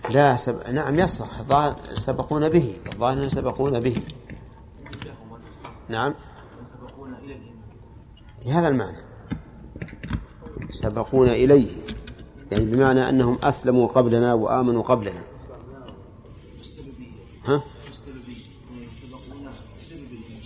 لا 0.09 0.35
سب... 0.35 0.69
نعم 0.69 0.99
يصح. 0.99 1.27
سبقون 1.95 2.49
به. 2.49 2.77
الظاهر 2.93 3.29
سبقون 3.29 3.79
به. 3.79 4.01
نعم. 5.89 6.13
يسبقون 6.63 7.13
إلى 7.13 7.35
الإيمان 7.35 8.57
هذا 8.57 8.67
المعنى. 8.67 8.97
سبقون 10.69 11.27
إليه. 11.29 11.67
يعني 12.51 12.65
بمعنى 12.65 13.09
أنهم 13.09 13.39
أسلموا 13.43 13.87
قبلنا 13.87 14.33
وآمنوا 14.33 14.83
قبلنا. 14.83 15.23
ها؟ 17.45 17.63
بالسببية 17.89 18.43
يعني 18.71 18.85
يسبقون 18.85 19.45
بسبب 19.45 20.11
الإيمان 20.11 20.41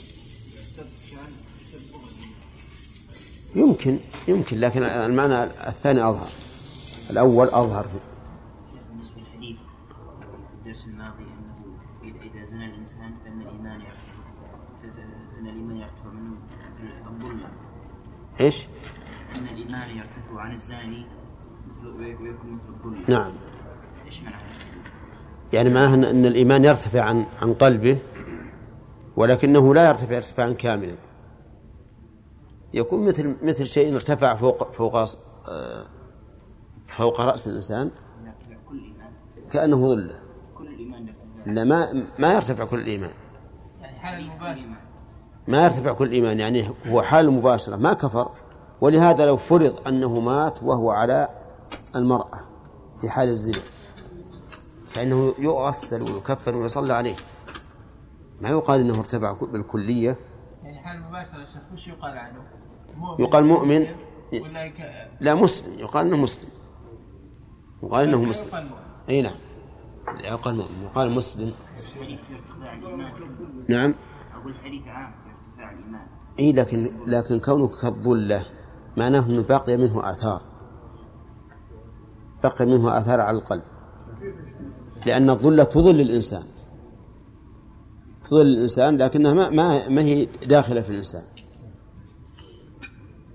السبب 0.60 0.89
كان 1.12 1.32
بسبب 1.60 2.02
الإيمان 2.10 2.34
يمكن 3.56 3.98
يمكن 4.28 4.58
لكن 4.60 4.84
المعنى 4.84 5.44
الثاني 5.44 6.02
أظهر. 6.10 6.28
الأول 7.12 7.48
أظهر 7.48 7.86
بالنسبة 8.92 9.16
للحديث 9.22 9.58
في 9.58 10.54
الدرس 10.60 10.86
الماضي 10.88 11.24
أنه 11.24 11.78
إذا- 12.22 12.44
زنى 12.44 12.66
الإنسان 12.66 13.12
فإن 13.26 13.42
الإيمان 13.42 13.82
يرتفع 13.82 14.24
فإن 15.36 15.48
الإيمان 15.48 15.78
يرتفع 15.78 16.10
منه 16.14 16.36
مثل 16.74 17.08
الظلمة 17.10 17.48
إيش؟ 18.40 18.62
أن 19.36 19.44
الإيمان 19.58 19.90
يرتفع 19.98 20.42
عن 20.42 20.52
الزاني 20.52 21.06
ويكون 22.00 22.52
مثل 22.54 22.70
الظلمة 22.70 23.10
نعم. 23.10 23.32
إيش 24.06 24.22
معنى؟ 24.22 24.36
يعني 25.54 25.70
معناه 25.74 25.90
أن- 26.02 26.06
أن 26.08 26.26
الإيمان 26.26 26.66
يرتفع 26.66 27.02
عن 27.02 27.26
عن 27.42 27.54
قلبه 27.54 27.98
ولكنه 29.16 29.74
لا 29.74 29.88
يرتفع 29.90 30.18
ارتفاعا 30.18 30.54
كاملا 30.54 30.96
يكون 32.74 33.08
مثل 33.08 33.36
مثل 33.42 33.66
شيء 33.66 33.96
ارتفع 33.96 34.36
فوق 34.36 34.72
فوق 34.72 34.96
آه، 35.50 35.86
فوق 36.98 37.22
رأس 37.22 37.48
الإنسان. 37.48 37.92
كأنه 39.52 39.78
ظله 39.78 40.20
لا 41.46 41.64
ما 41.64 42.06
ما 42.20 42.34
يرتفع 42.34 42.66
كل 42.66 42.80
الإيمان. 42.80 43.12
يعني 43.82 44.00
حال 44.00 44.30
كل 44.40 44.46
المباشرة 44.46 44.78
ما 45.48 45.66
يرتفع 45.66 45.94
كل 45.94 46.08
الإيمان 46.08 46.40
يعني 46.40 46.70
هو 46.88 47.02
حال 47.02 47.32
مباشرة 47.32 47.76
ما 47.76 47.94
كفر. 47.94 48.32
ولهذا 48.82 49.26
لو 49.26 49.38
فرض 49.38 49.88
أنه 49.88 50.20
مات 50.20 50.64
وهو 50.64 50.92
على 50.92 51.30
المرأة 51.96 52.40
في 53.02 53.10
حال 53.10 53.30
الزنا 53.30 53.62
فإنه 54.90 55.34
يغسل 55.40 56.02
ويكفن 56.02 56.56
ويصلى 56.56 56.94
عليه. 56.94 57.16
ما 58.42 58.50
يقال 58.50 58.80
أنه 58.80 59.00
ارتفع 59.00 59.32
بالكلية. 59.42 60.18
يعني 60.64 60.80
حال 60.80 60.98
المباشرة 60.98 61.44
الشيخ 61.44 61.62
وش 61.74 61.88
يقال 61.88 62.18
عنه؟ 62.18 62.57
يقال 63.20 63.46
مؤمن. 63.46 63.86
لا 65.22 65.36
مسلم. 65.36 65.74
يقال 65.80 66.08
أنه 66.08 66.18
مسلم. 66.18 66.50
يقال 67.84 68.12
لا 68.12 68.18
مسلم. 68.18 68.70
أي 69.10 69.22
نعم. 69.22 69.36
لا 70.22 70.28
يقال 70.28 70.56
مؤمن. 70.56 70.84
يقال 70.84 71.12
مسلم. 71.12 71.54
نعم. 73.70 73.94
الحديث 74.46 74.88
عام 74.88 75.12
في 75.12 75.30
ارتفاع 75.30 75.72
الإيمان 75.72 76.08
إي 76.40 76.52
لكن 76.54 76.92
لكن 77.08 77.40
كونك 77.40 77.72
كالظلة 77.82 78.46
معناه 78.98 79.26
إنه 79.26 79.44
بقي 79.50 79.78
منه 79.78 80.10
آثار. 80.10 80.42
بقي 82.44 82.66
منه 82.66 82.98
آثار 82.98 83.20
على 83.22 83.38
القلب. 83.38 83.64
لأن 85.06 85.30
الظلة 85.30 85.64
تظل 85.64 86.00
الانسان 86.02 86.44
تظل 88.26 88.42
الانسان 88.42 88.98
لكنها 88.98 89.34
ما 89.34 89.50
ما 89.50 89.90
ما 89.90 90.02
هي 90.02 90.26
داخلة 90.26 90.82
في 90.82 90.90
الإنسان. 90.90 91.24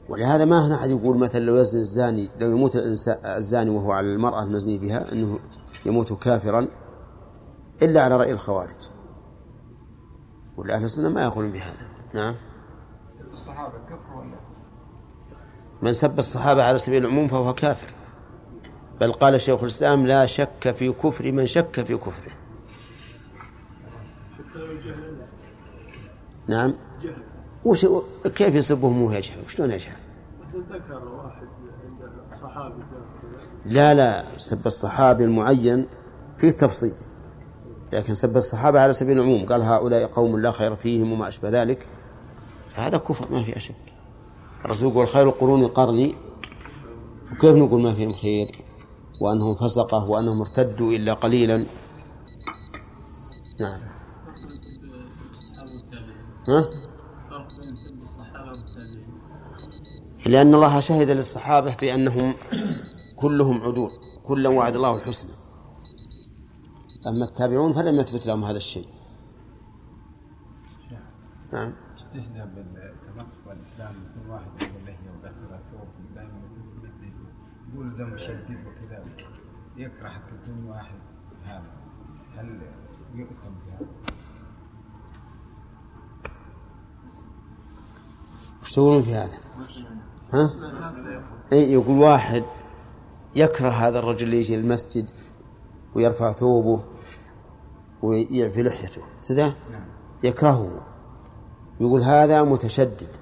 ولهذا 0.08 0.44
ما 0.44 0.66
هنا 0.66 0.74
أحد 0.74 0.90
يقول 0.90 1.18
مثلا 1.18 1.40
لو 1.40 1.56
يزني 1.56 1.80
الزاني 1.80 2.30
لو 2.40 2.50
يموت 2.50 2.76
الزاني 3.24 3.70
وهو 3.70 3.92
على 3.92 4.06
المرأة 4.06 4.42
المزني 4.42 4.78
بها 4.78 5.12
إنه 5.12 5.38
يموت 5.86 6.12
كافرا 6.12 6.68
إلا 7.82 8.02
على 8.02 8.16
رأي 8.16 8.30
الخوارج. 8.30 8.90
والأهل 10.56 10.84
السنة 10.84 11.08
ما 11.08 11.22
يقولون 11.22 11.52
بهذا. 11.52 11.86
نعم. 12.14 12.34
الصحابة 13.32 13.78
كفر 13.78 14.16
ولا 14.16 14.36
من 15.82 15.92
سب 15.92 16.18
الصحابة 16.18 16.64
على 16.64 16.78
سبيل 16.78 17.04
العموم 17.04 17.28
فهو 17.28 17.54
كافر. 17.54 17.94
بل 19.00 19.12
قال 19.12 19.40
شيخ 19.40 19.60
الإسلام 19.60 20.06
لا 20.06 20.26
شك 20.26 20.74
في 20.78 20.92
كفر 20.92 21.32
من 21.32 21.46
شك 21.46 21.80
في 21.80 21.96
كفره. 21.96 22.32
نعم. 26.48 26.74
وش 27.64 27.86
كيف 28.24 28.54
يسبهم 28.54 29.02
وهو 29.02 29.12
يجهل؟ 29.12 29.44
وشلون 29.44 29.70
يجهل؟ 29.70 29.96
ذكر 30.70 31.08
واحد 31.08 31.46
عند 31.84 32.34
صحابي 32.40 32.82
لا 33.66 33.94
لا 33.94 34.38
سب 34.38 34.66
الصحابي 34.66 35.24
المعين 35.24 35.86
فيه 36.38 36.50
تفصيل 36.50 36.94
لكن 37.92 38.14
سب 38.14 38.36
الصحابة 38.36 38.80
على 38.80 38.92
سبيل 38.92 39.18
العموم. 39.18 39.46
قال 39.46 39.62
هؤلاء 39.62 40.06
قوم 40.06 40.38
لا 40.38 40.52
خير 40.52 40.76
فيهم 40.76 41.12
وما 41.12 41.28
أشبه 41.28 41.48
ذلك. 41.48 41.86
فهذا 42.74 42.98
كفر 42.98 43.32
ما 43.32 43.44
في 43.44 43.60
شك 43.60 43.74
الرسول 44.64 44.90
يقول 44.90 45.06
خير 45.06 45.28
القرون 45.28 45.66
قرني. 45.66 46.14
وكيف 47.32 47.56
نقول 47.56 47.82
ما 47.82 47.94
فيهم 47.94 48.12
خير؟ 48.12 48.46
وأنهم 49.22 49.54
فسقة 49.54 50.10
وأنهم 50.10 50.40
ارتدوا 50.40 50.92
إلا 50.92 51.14
قليلا. 51.14 51.56
نعم. 53.60 53.80
ها 56.48 56.62
فرق 57.30 57.48
بين 57.60 57.76
سب 57.76 58.02
الصحابة 58.02 58.48
والتابعين 58.48 59.12
لأن 60.26 60.54
الله 60.54 60.80
شهد 60.80 61.10
للصحابة 61.10 61.76
بأنهم 61.80 62.34
كلهم 63.16 63.62
عدول 63.62 63.90
كلا 64.26 64.48
وعد 64.48 64.76
الله 64.76 64.96
الحسنى 64.96 65.30
أما 67.06 67.24
التابعون 67.24 67.72
فلم 67.72 67.94
يثبت 67.94 68.26
لهم 68.26 68.44
هذا 68.44 68.56
الشيء 68.56 68.88
نعم 71.52 71.72
والإسلام 73.46 73.94
واحد 74.28 74.62
يقول 74.62 74.86
له 74.86 74.96
وبثرة 75.14 75.86
دائما 76.14 76.42
يقول 77.72 77.96
ده 77.96 78.04
مشدد 78.04 78.58
وكذا 78.66 79.04
يكره 79.76 80.08
حتى 80.08 80.34
يكون 80.42 80.64
واحد 80.64 80.98
هذا 81.44 81.72
هل 82.36 82.60
يؤثم 83.14 83.54
بهذا؟ 83.66 83.86
وش 88.62 88.72
تقولون 88.72 89.02
في 89.02 89.14
هذا؟ 89.14 89.38
ها؟ 90.32 90.50
إيه 91.52 91.72
يقول 91.72 91.98
واحد 91.98 92.44
يكره 93.34 93.68
هذا 93.68 93.98
الرجل 93.98 94.22
اللي 94.22 94.38
يجي 94.38 94.54
المسجد 94.54 95.10
ويرفع 95.94 96.32
ثوبه 96.32 96.80
ويعفي 98.02 98.62
لحيته 98.62 99.02
سده 99.20 99.54
يكرهه. 100.22 100.80
يقول 101.80 102.00
هذا 102.00 102.42
متشدد. 102.42 103.16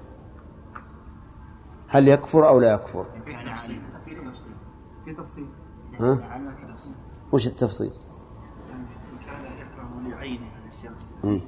هل 1.88 2.08
يكفر 2.08 2.48
أو 2.48 2.60
لا 2.60 2.74
يكفر؟ 2.74 3.04
في 3.04 3.32
تفصيل. 3.54 3.82
في 5.04 5.14
تفصيل. 5.14 5.46
ها؟ 6.00 6.40
وش 7.32 7.46
التفصيل؟ 7.46 7.92
يعني 8.70 8.82
إن 9.12 9.18
كان 9.26 9.44
يكره 9.44 10.10
لعينه 10.10 10.46
هذا 10.46 10.90
الشخص 10.90 11.12
مم. 11.24 11.40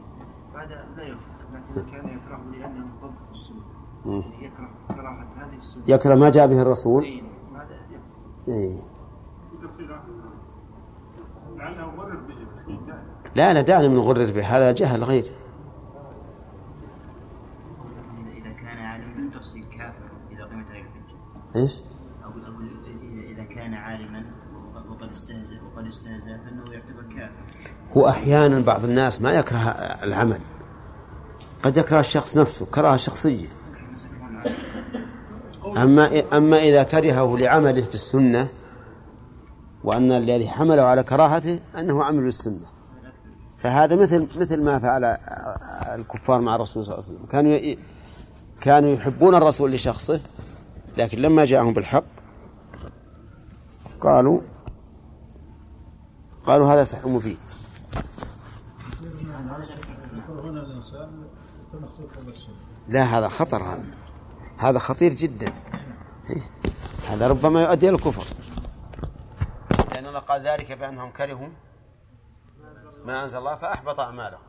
هذا 0.54 0.86
لا 0.96 1.02
يكره 1.02 1.20
لكن 1.54 1.80
إن 1.80 1.90
كان 1.90 2.18
يكره 2.18 2.40
لأنه 2.52 2.86
ضد 3.02 3.14
السنة. 3.32 3.62
يعني 4.06 4.41
يكره 5.88 6.14
ما 6.14 6.30
جاء 6.30 6.46
به 6.46 6.62
الرسول. 6.62 7.04
إيه. 7.04 7.22
دائما 11.58 11.92
لا 13.34 13.52
لا 13.54 13.60
دعنا 13.60 13.88
من 13.88 13.98
غرر 13.98 14.32
به 14.32 14.46
هذا 14.46 14.72
جهل 14.72 15.04
غير. 15.04 15.22
إذا- 15.24 15.32
كان 18.62 18.78
عالما 18.78 19.14
بالتفصيل 19.16 19.64
كافر 19.64 20.08
إذا 20.30 20.44
قيمت 20.44 20.70
عليه 20.70 20.80
الحجة 20.82 21.16
أو 22.24 22.30
إذا- 22.30 23.30
إذا 23.30 23.44
كان 23.44 23.74
عالما 23.74 24.24
وقد 24.90 25.08
استهزأ 25.10 25.56
وقد 25.62 25.86
استهزأ 25.86 26.36
فإنه 26.44 26.72
يعتبر 26.72 27.02
كافر 27.16 27.70
هو 27.96 28.08
أحيانا 28.08 28.60
بعض 28.60 28.84
الناس 28.84 29.22
ما 29.22 29.32
يكره 29.32 29.58
العمل 30.02 30.38
قد 31.62 31.76
يكره 31.76 32.00
الشخص 32.00 32.38
نفسه 32.38 32.66
كراهة 32.66 32.96
شخصية. 32.96 33.48
أما 35.76 36.36
أما 36.36 36.58
إذا 36.58 36.82
كرهه 36.82 37.38
لعمله 37.38 37.82
في 37.82 37.94
السنة 37.94 38.48
وأن 39.84 40.12
الذي 40.12 40.48
حمله 40.48 40.82
على 40.82 41.02
كراهته 41.02 41.60
أنه 41.78 42.04
عمل 42.04 42.22
بالسنة. 42.22 42.66
فهذا 43.58 43.96
مثل 43.96 44.28
مثل 44.36 44.64
ما 44.64 44.78
فعل 44.78 45.04
الكفار 46.00 46.40
مع 46.40 46.54
الرسول 46.54 46.84
صلى 46.84 46.94
الله 46.94 47.06
عليه 47.06 47.16
وسلم. 47.16 47.26
كانوا 47.26 47.76
كانوا 48.60 48.90
يحبون 48.90 49.34
الرسول 49.34 49.72
لشخصه 49.72 50.20
لكن 50.96 51.18
لما 51.18 51.44
جاءهم 51.44 51.72
بالحق 51.72 52.04
قالوا 54.00 54.40
قالوا 56.46 56.72
هذا 56.72 56.84
سحر 56.84 57.08
بالسنة 57.08 57.36
لا 62.88 63.02
هذا 63.02 63.28
خطر 63.28 63.62
هذا. 63.62 63.84
هذا 64.62 64.78
خطير 64.78 65.12
جدا. 65.12 65.52
إيه. 66.30 66.42
هذا 67.08 67.28
ربما 67.28 67.62
يؤدي 67.62 67.88
إلى 67.88 67.96
الكفر. 67.96 68.26
لأن 69.94 70.06
الله 70.06 70.18
قال 70.18 70.42
ذلك 70.42 70.72
بأنهم 70.72 71.10
كرهوا 71.10 71.48
ما 73.04 73.22
أنزل 73.22 73.38
الله 73.38 73.56
فأحبط 73.56 74.00
أعمالهم. 74.00 74.40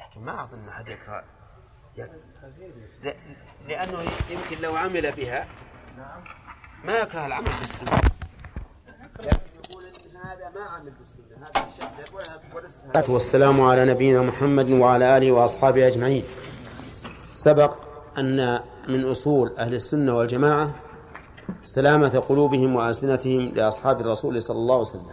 لكن 0.00 0.20
ما 0.24 0.44
أظن 0.44 0.68
أحد 0.68 0.88
يكره. 0.88 1.24
ي- 1.98 2.02
ل- 3.04 3.14
لأنه 3.68 3.98
يمكن 4.30 4.62
لو 4.62 4.76
عمل 4.76 5.12
بها 5.12 5.48
ما 6.84 6.98
يكره 6.98 7.26
العمل 7.26 7.50
بالسنة. 7.60 7.90
لكن 9.18 9.38
يقول 9.64 9.84
ان 9.84 10.16
هذا 10.16 10.50
ما 10.54 10.64
عمل 10.64 10.90
بالسنه 10.90 11.46
هذا 11.46 13.00
يقول 13.00 13.10
والسلام 13.14 13.60
على 13.60 13.84
نبينا 13.84 14.22
محمد 14.22 14.70
وعلى 14.70 15.16
آله 15.16 15.32
وأصحابه 15.32 15.86
أجمعين. 15.86 16.24
سبق 17.34 17.93
أن 18.18 18.60
من 18.88 19.08
أصول 19.08 19.52
أهل 19.58 19.74
السنة 19.74 20.16
والجماعة 20.16 20.70
سلامة 21.60 22.22
قلوبهم 22.28 22.76
وألسنتهم 22.76 23.40
لأصحاب 23.40 24.00
الرسول 24.00 24.42
صلى 24.42 24.56
الله 24.56 24.74
عليه 24.74 24.84
وسلم. 24.86 25.06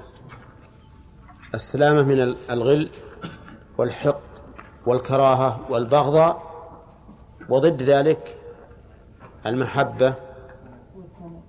السلامة 1.54 2.04
من 2.04 2.36
الغل 2.50 2.90
والحقد 3.78 4.22
والكراهة 4.86 5.60
والبغضاء 5.70 6.42
وضد 7.50 7.84
ذلك 7.84 8.38
المحبة 9.46 10.14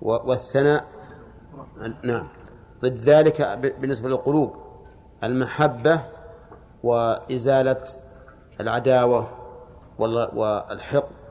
والثناء. 0.03 0.85
نعم. 2.03 2.29
ضد 2.83 2.99
ذلك 2.99 3.43
بالنسبة 3.81 4.09
للقلوب 4.09 4.55
المحبة 5.25 6.01
وإزالة 6.83 7.85
العداوة 8.61 9.29
وال- 9.99 10.31
والحقد 10.39 11.22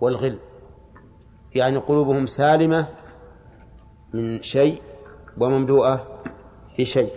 والغل. 0.00 0.38
يعني 1.54 1.76
قلوبهم 1.76 2.26
سالمة 2.26 2.86
من 4.14 4.42
شيء 4.42 4.82
ومملوءة 5.38 6.06
بشيء. 6.78 7.10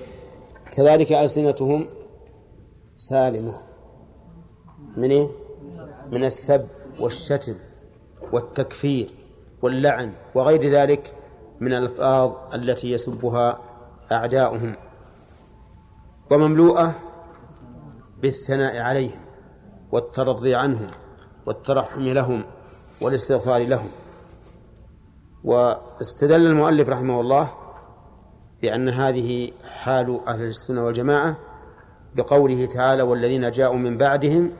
كذلك 0.78 1.12
ألسنتهم 1.12 1.88
سالمة. 2.98 3.54
من 4.98 5.12
إيه؟ 5.12 5.30
من 6.12 6.24
السب 6.24 6.68
والشتم 7.00 7.56
والتكفير 8.32 9.10
واللعن 9.62 10.14
وغير 10.36 10.64
ذلك 10.64 11.16
من 11.60 11.74
الألفاظ 11.74 12.34
التي 12.54 12.92
يسبها 12.92 13.60
أعداؤهم. 14.12 14.76
ومملوءة 16.32 16.96
بالثناء 18.22 18.80
عليهم 18.80 19.20
والترضي 19.92 20.56
عنهم 20.56 20.92
والترحم 21.46 22.02
لهم. 22.02 22.44
والاستغفار 23.02 23.62
لهم 23.62 23.90
واستدل 25.44 26.46
المؤلف 26.46 26.90
رحمه 26.90 27.22
الله 27.22 27.52
بأن 28.62 28.90
هذه 28.90 29.52
حال 29.64 30.20
أهل 30.28 30.42
السنة 30.42 30.86
والجماعة 30.86 31.38
بقوله 32.16 32.66
تعالى 32.66 33.02
والذين 33.02 33.52
جاءوا 33.52 33.78
من 33.78 33.98
بعدهم 33.98 34.52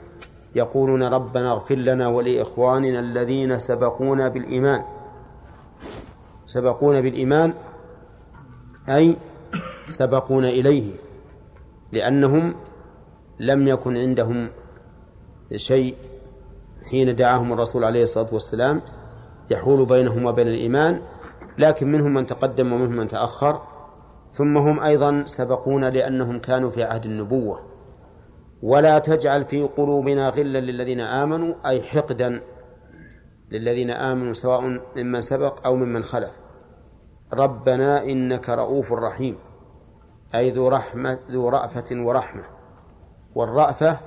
يقولون 0.56 1.04
ربنا 1.04 1.52
اغفر 1.52 1.76
لنا 1.76 2.08
ولإخواننا 2.08 3.00
الذين 3.00 3.60
سبقونا 3.60 4.28
بالإيمان. 4.28 4.84
سبقونا 6.46 7.00
بالإيمان 7.02 7.54
أي 8.90 9.18
سبقونا 9.90 10.50
إليه 10.50 10.92
لأنهم 11.92 12.56
لم 13.40 13.68
يكن 13.68 13.98
عندهم 13.98 14.50
شيء 15.56 15.96
حين 16.90 17.16
دعاهم 17.16 17.54
الرسول 17.54 17.84
عليه 17.84 18.04
الصلاة 18.04 18.28
والسلام 18.32 18.82
يحول 19.52 19.86
بينهم 19.86 20.26
وبين 20.26 20.48
الإيمان 20.48 21.02
لكن 21.58 21.92
منهم 21.92 22.14
من 22.14 22.26
تقدم 22.26 22.74
ومنهم 22.74 22.96
من 22.96 23.08
تأخر. 23.08 23.62
ثم 24.32 24.58
هم 24.58 24.80
أيضا 24.80 25.24
سبقونا 25.26 25.90
لأنهم 25.90 26.40
كانوا 26.40 26.70
في 26.70 26.84
عهد 26.84 27.06
النبوة. 27.06 27.60
ولا 28.64 29.00
تجعل 29.00 29.44
في 29.44 29.64
قلوبنا 29.64 30.30
غلا 30.30 30.60
للذين 30.60 31.00
آمنوا 31.00 31.54
أي 31.66 31.82
حقدا 31.82 32.42
للذين 33.52 33.92
آمنوا 33.92 34.34
سواء 34.34 34.80
ممن 34.96 35.22
سبق 35.22 35.66
أو 35.68 35.76
ممن 35.76 36.04
خلف. 36.04 36.32
ربنا 37.34 38.04
إنك 38.04 38.50
رؤوف 38.50 38.94
رحيم 38.94 39.36
أي 40.36 40.52
ذو 40.52 40.68
رحمة 40.68 41.20
ذو 41.32 41.50
رأفة 41.50 42.04
ورحمة. 42.04 42.44
والرأفة 43.36 43.98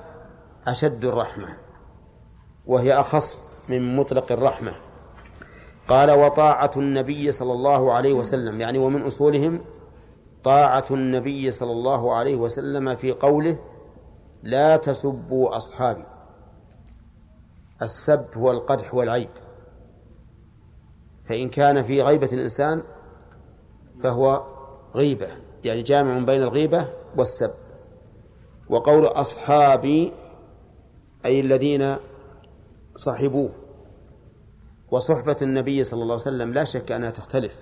أشد 0.67 1.05
الرحمة. 1.05 1.62
وهي 2.65 2.93
أخص 2.93 3.37
من 3.69 3.95
مطلق 3.95 4.31
الرحمة. 4.31 4.71
قال 5.87 6.11
وطاعة 6.11 6.71
النبي 6.77 7.31
صلى 7.31 7.51
الله 7.51 7.93
عليه 7.93 8.13
وسلم 8.13 8.61
يعني 8.61 8.77
ومن 8.77 9.01
أصولهم 9.01 9.59
طاعة 10.43 10.85
النبي 10.91 11.51
صلى 11.51 11.71
الله 11.71 12.13
عليه 12.13 12.35
وسلم 12.35 12.95
في 12.95 13.11
قوله 13.11 13.59
لا 14.43 14.77
تسبوا 14.77 15.57
أصحابي. 15.57 16.03
السب 17.81 18.25
هو 18.37 18.51
القدح 18.51 18.93
والعيب. 18.93 19.29
فإن 21.29 21.49
كان 21.49 21.83
في 21.83 22.01
غيبة 22.01 22.29
الإنسان 22.33 22.83
فهو 24.03 24.43
غيبة 24.95 25.27
يعني 25.63 25.81
جامع 25.81 26.25
بين 26.25 26.43
الغيبة 26.43 26.87
والسب. 27.17 27.51
وقول 28.69 29.05
أصحابي 29.05 30.13
أي 31.25 31.39
الذين 31.39 31.95
صحبوه 32.95 33.51
وصحبة 34.91 35.35
النبي 35.41 35.83
صلى 35.83 36.03
الله 36.03 36.13
عليه 36.13 36.21
وسلم 36.21 36.53
لا 36.53 36.63
شك 36.63 36.91
أنها 36.91 37.09
تختلف. 37.09 37.59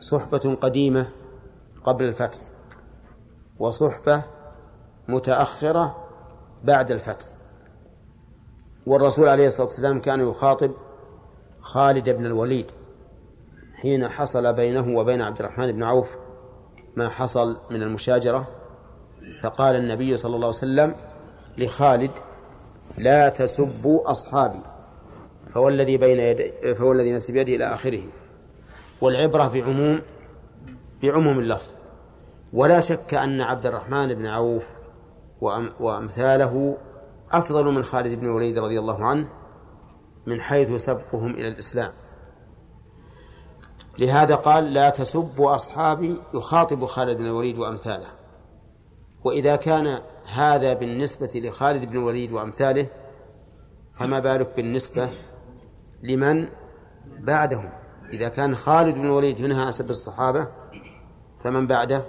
صحبة 0.00 0.54
قديمة 0.60 1.08
قبل 1.84 2.04
الفتح 2.04 2.38
وصحبة 3.58 4.22
متأخرة 5.08 6.08
بعد 6.64 6.90
الفتح. 6.90 7.26
والرسول 8.86 9.28
عليه 9.28 9.46
الصلاة 9.46 9.66
والسلام 9.66 10.00
كان 10.00 10.28
يخاطب 10.28 10.72
خالد 11.58 12.10
بن 12.10 12.26
الوليد 12.26 12.70
حين 13.74 14.08
حصل 14.08 14.52
بينه 14.52 14.96
وبين 14.96 15.22
عبد 15.22 15.38
الرحمن 15.38 15.72
بن 15.72 15.82
عوف 15.82 16.16
ما 16.96 17.08
حصل 17.08 17.56
من 17.70 17.82
المشاجرة. 17.82 18.48
فقال 19.42 19.76
النبي 19.76 20.16
صلى 20.16 20.34
الله 20.36 20.46
عليه 20.46 20.56
وسلم 20.56 20.94
لخالد 21.58 22.10
لا 23.02 23.28
تسبوا 23.28 24.10
أصحابي. 24.10 24.60
فهو 25.54 25.68
الذي 25.68 25.96
بين 25.96 26.18
يدي 26.18 26.74
فهو 26.74 26.92
الذي 26.92 27.12
نفسي 27.12 27.32
بيده 27.32 27.54
إلى 27.54 27.74
آخره. 27.74 28.02
والعبرة 29.00 29.48
بعموم 29.48 30.00
بعموم 31.02 31.38
اللفظ. 31.38 31.70
ولا 32.52 32.80
شك 32.80 33.14
أن 33.14 33.40
عبد 33.40 33.66
الرحمن 33.66 34.14
بن 34.14 34.26
عوف 34.26 34.62
وأمثاله 35.80 36.76
أفضل 37.32 37.64
من 37.64 37.82
خالد 37.82 38.20
بن 38.20 38.26
الوليد 38.26 38.58
رضي 38.58 38.78
الله 38.78 39.04
عنه 39.04 39.28
من 40.26 40.40
حيث 40.40 40.72
سبقهم 40.72 41.30
إلى 41.30 41.48
الإسلام. 41.48 41.92
لهذا 43.98 44.34
قال 44.34 44.72
لا 44.72 44.90
تسبوا 44.90 45.54
أصحابي 45.54 46.16
يخاطب 46.34 46.84
خالد 46.84 47.18
بن 47.18 47.26
الوليد 47.26 47.58
وأمثاله. 47.58 48.06
وإذا 49.24 49.56
كان 49.56 49.98
هذا 50.32 50.72
بالنسبة 50.72 51.30
لخالد 51.34 51.84
بن 51.84 51.96
الوليد 51.96 52.32
وأمثاله 52.32 52.86
فما 53.94 54.18
بالك 54.18 54.56
بالنسبة 54.56 55.08
لمن 56.02 56.48
بعدهم؟ 57.18 57.70
إذا 58.12 58.28
كان 58.28 58.54
خالد 58.54 58.94
بن 58.94 59.04
الوليد 59.04 59.40
منها 59.40 59.68
أسب 59.68 59.90
الصحابة 59.90 60.48
فمن 61.44 61.66
بعده؟ 61.66 62.02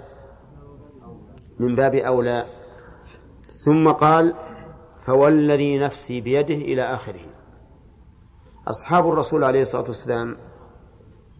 من 1.58 1.74
باب 1.76 1.94
أولى. 1.94 2.44
ثم 3.46 3.88
قال 3.88 4.34
فوالذي 4.98 5.78
نفسي 5.78 6.20
بيده 6.20 6.54
إلى 6.54 6.82
آخره. 6.82 7.20
أصحاب 8.68 9.08
الرسول 9.08 9.44
عليه 9.44 9.62
الصلاة 9.62 9.84
والسلام 9.84 10.36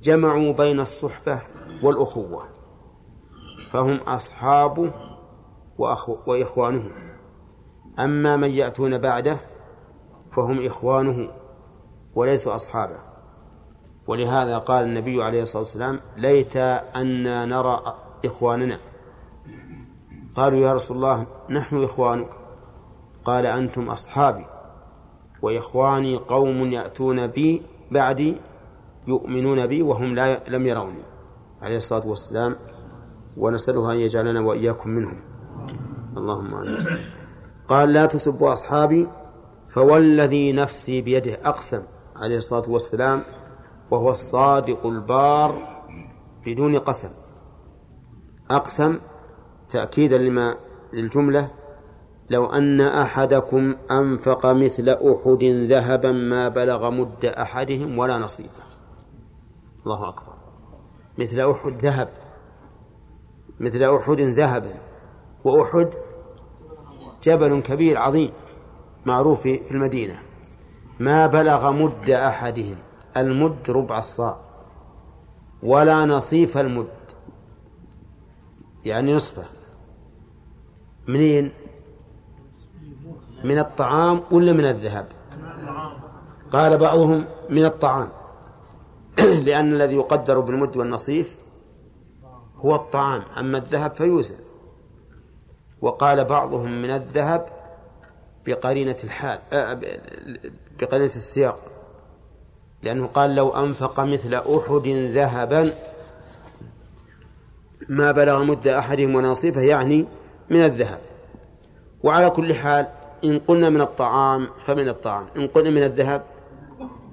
جمعوا 0.03 0.53
بين 0.53 0.81
الصحبة 0.81 1.43
والأخوة 1.83 2.49
فهم 3.73 3.97
أصحابه 3.97 5.12
وأخو 5.79 6.17
وإخوانه. 6.27 6.91
أما 7.99 8.37
من 8.37 8.51
يأتون 8.51 8.99
بعده 8.99 9.37
فهم 10.37 10.67
إخوانه 10.67 11.31
وليسوا 12.15 12.55
أصحابه. 12.55 12.97
ولهذا 14.07 14.59
قال 14.59 14.85
النبي 14.85 15.23
عليه 15.23 15.43
الصلاة 15.43 15.63
والسلام 15.63 16.01
ليت 16.17 16.57
أن 16.57 17.49
نرى 17.49 17.83
إخواننا. 18.25 18.79
قالوا 20.37 20.61
يا 20.61 20.73
رسول 20.73 20.97
الله 20.97 21.27
نحن 21.51 21.85
إخوانك. 21.85 22.29
قال 23.25 23.47
أنتم 23.47 23.89
أصحابي 23.89 24.47
وإخواني 25.43 26.17
قوم 26.17 26.73
يأتون 26.73 27.27
بي 27.27 27.63
بعدي 27.91 28.37
يؤمنون 29.07 29.67
بي 29.67 29.83
وهم 29.83 30.15
لا 30.15 30.49
لم 30.49 30.67
يروني. 30.67 31.03
عليه 31.63 31.77
الصلاة 31.77 32.07
والسلام 32.07 32.57
ونسأله 33.37 33.93
أن 33.93 33.97
يجعلنا 33.97 34.41
وإياكم 34.41 34.91
منهم. 34.91 35.32
اللهم 36.17 36.55
آمين. 36.55 36.87
قال 37.69 37.93
لا 37.93 38.07
تسبوا 38.07 38.53
أصحابي 38.53 39.09
فوالذي 39.69 40.53
نفسي 40.53 41.01
بيده 41.01 41.39
أقسم 41.45 41.83
عليه 42.17 42.37
الصلاة 42.37 42.71
والسلام 42.71 43.23
وهو 43.91 44.11
الصادق 44.11 44.87
البار 44.87 45.83
بدون 46.47 46.79
قسم. 46.79 47.11
أقسم 48.51 48.99
تأكيدا 49.69 50.19
لما 50.19 50.57
للجملة 50.93 51.51
لو 52.31 52.47
أن 52.47 52.81
أحدكم 52.81 53.75
أنفق 53.91 54.47
مثل 54.47 54.89
أحد 54.89 55.45
ذهبا 55.45 56.13
ما 56.13 56.49
بلغ 56.49 56.91
مد 56.91 57.25
أحدهم 57.25 57.99
ولا 57.99 58.19
نصيبه 58.19 58.65
الله 59.87 60.09
أكبر. 60.09 60.33
مثل 61.19 61.51
أحد 61.51 61.73
ذهب. 61.85 62.09
مثل 63.61 63.83
أحد 63.83 64.21
ذهبا 64.21 64.92
وأحد 65.45 65.91
جبل 67.23 67.61
كبير 67.61 67.99
عظيم 67.99 68.31
معروف 69.07 69.41
في 69.41 69.71
المدينة. 69.71 70.23
ما 71.01 71.27
بلغ 71.27 71.73
مد 71.73 72.11
أحدهم 72.11 72.77
المد 73.17 73.71
ربع 73.71 73.99
الصاع. 73.99 74.37
ولا 75.63 76.05
نصيف 76.05 76.59
المد. 76.59 76.89
يعني 78.85 79.15
نصفه. 79.15 79.45
منين؟ 81.09 81.51
من 83.45 83.59
الطعام 83.59 84.21
ولا 84.31 84.53
من 84.53 84.65
الذهب؟ 84.65 85.07
قال 86.53 86.79
بعضهم 86.79 87.25
من 87.51 87.65
الطعام. 87.65 88.09
لأن 89.47 89.73
الذي 89.73 89.95
يقدر 89.95 90.41
بالمد 90.41 90.77
والنصيف 90.77 91.37
هو 92.57 92.75
الطعام. 92.75 93.23
أما 93.39 93.59
الذهب 93.59 93.95
فيوزن. 93.95 94.52
وقال 95.83 96.25
بعضهم 96.25 96.83
من 96.83 96.91
الذهب 96.91 97.47
بقرينة 98.47 98.97
الحال 99.05 99.39
آه، 99.53 99.81
بقرينة 100.81 101.07
السياق 101.07 101.59
لأنه 102.83 103.07
قال 103.07 103.35
لو 103.35 103.51
أنفق 103.51 104.01
مثل 104.01 104.35
أحد 104.35 104.87
ذهبا 104.89 105.73
ما 107.89 108.13
بلغ 108.13 108.45
مد 108.45 108.69
أحدهم 108.69 109.15
ونصيفه 109.15 109.61
يعني 109.61 110.07
من 110.51 110.65
الذهب. 110.65 110.99
وعلى 112.03 112.31
كل 112.31 112.55
حال 112.55 112.87
إن 113.25 113.39
قلنا 113.39 113.69
من 113.71 113.81
الطعام 113.81 114.49
فمن 114.67 114.89
الطعام 114.89 115.27
إن 115.37 115.47
قلنا 115.47 115.71
من 115.71 115.83
الذهب 115.83 116.23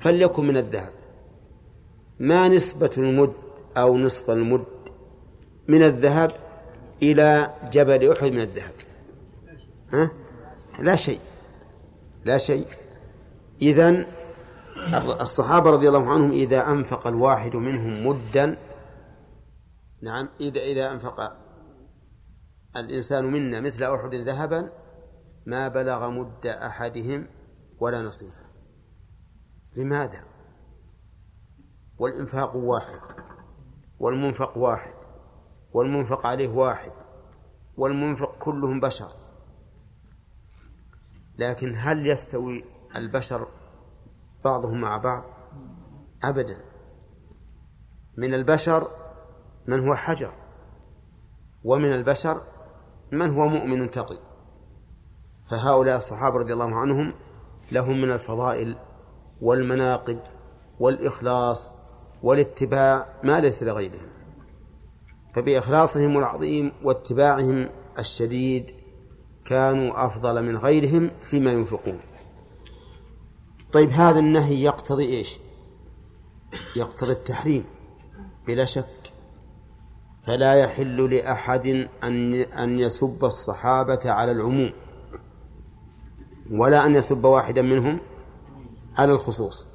فليكن 0.01 0.47
من 0.47 0.57
الذهب. 0.57 0.89
ما 2.19 2.47
نسبة 2.47 2.91
المد 2.97 3.33
أو 3.77 3.97
نصف 3.97 4.29
المد 4.29 4.65
من 5.67 5.83
الذهب 5.83 6.31
إلى 7.01 7.53
جبل 7.71 8.11
أحد 8.11 8.31
من 8.31 8.41
الذهب. 8.41 8.73
ها؟ 9.93 10.11
لا 10.79 10.95
شيء. 10.95 11.19
لا 12.25 12.37
شيء. 12.37 12.65
إذن 13.61 14.05
الصحابة 15.21 15.71
رضي 15.71 15.87
الله 15.87 16.09
عنهم 16.09 16.31
إذا 16.31 16.71
أنفق 16.71 17.07
الواحد 17.07 17.55
منهم 17.55 18.07
مدا 18.07 18.57
نعم 20.01 20.29
إذا 20.39 20.61
إذا 20.61 20.91
أنفق 20.91 21.31
الإنسان 22.77 23.25
منا 23.25 23.59
مثل 23.59 23.83
أحد 23.83 24.15
ذهبا 24.15 24.69
ما 25.45 25.67
بلغ 25.67 26.09
مد 26.09 26.45
أحدهم 26.47 27.27
ولا 27.79 28.01
نصيفه 28.01 28.45
لماذا؟ 29.75 30.23
والإنفاق 31.97 32.55
واحد 32.55 32.99
والمنفق 33.99 34.57
واحد. 34.57 34.98
والمنفق 35.73 36.25
عليه 36.25 36.49
واحد 36.49 36.91
والمنفق 37.77 38.35
كلهم 38.39 38.79
بشر. 38.79 39.11
لكن 41.37 41.73
هل 41.77 42.07
يستوي 42.07 42.63
البشر 42.95 43.47
بعضهم 44.45 44.81
مع 44.81 44.97
بعض؟ 44.97 45.23
أبدا. 46.23 46.57
من 48.17 48.33
البشر 48.33 48.87
من 49.67 49.87
هو 49.87 49.95
حجر 49.95 50.31
ومن 51.63 51.93
البشر 51.93 52.41
من 53.11 53.29
هو 53.29 53.47
مؤمن 53.47 53.91
تقي. 53.91 54.17
فهؤلاء 55.51 55.97
الصحابة 55.97 56.37
رضي 56.37 56.53
الله 56.53 56.75
عنهم 56.75 57.13
لهم 57.71 58.01
من 58.01 58.11
الفضائل 58.11 58.77
والمناقب 59.41 60.19
والإخلاص 60.79 61.73
والاتباع 62.23 63.05
ما 63.23 63.39
ليس 63.39 63.63
لغيرهم 63.63 64.18
فبإخلاصهم 65.35 66.17
العظيم 66.17 66.71
واتباعهم 66.83 67.69
الشديد 67.99 68.71
كانوا 69.45 70.05
أفضل 70.05 70.45
من 70.45 70.57
غيرهم 70.57 71.09
فيما 71.19 71.51
ينفقون. 71.51 71.99
طيب 73.71 73.89
هذا 73.89 74.19
النهي 74.19 74.63
يقتضي 74.63 75.05
إيش؟ 75.05 75.39
يقتضي 76.75 77.11
التحريم. 77.11 77.63
بلا 78.47 78.65
شك. 78.65 78.85
فلا 80.27 80.53
يحل 80.53 81.15
لأحد 81.15 81.87
أن 82.03 82.33
أن 82.33 82.79
يسب 82.79 83.25
الصحابة 83.25 83.99
على 84.05 84.31
العموم 84.31 84.73
ولا 86.51 86.85
أن 86.85 86.95
يسب 86.95 87.23
واحدا 87.23 87.61
منهم 87.61 87.99
على 88.97 89.11
الخصوص. 89.11 89.67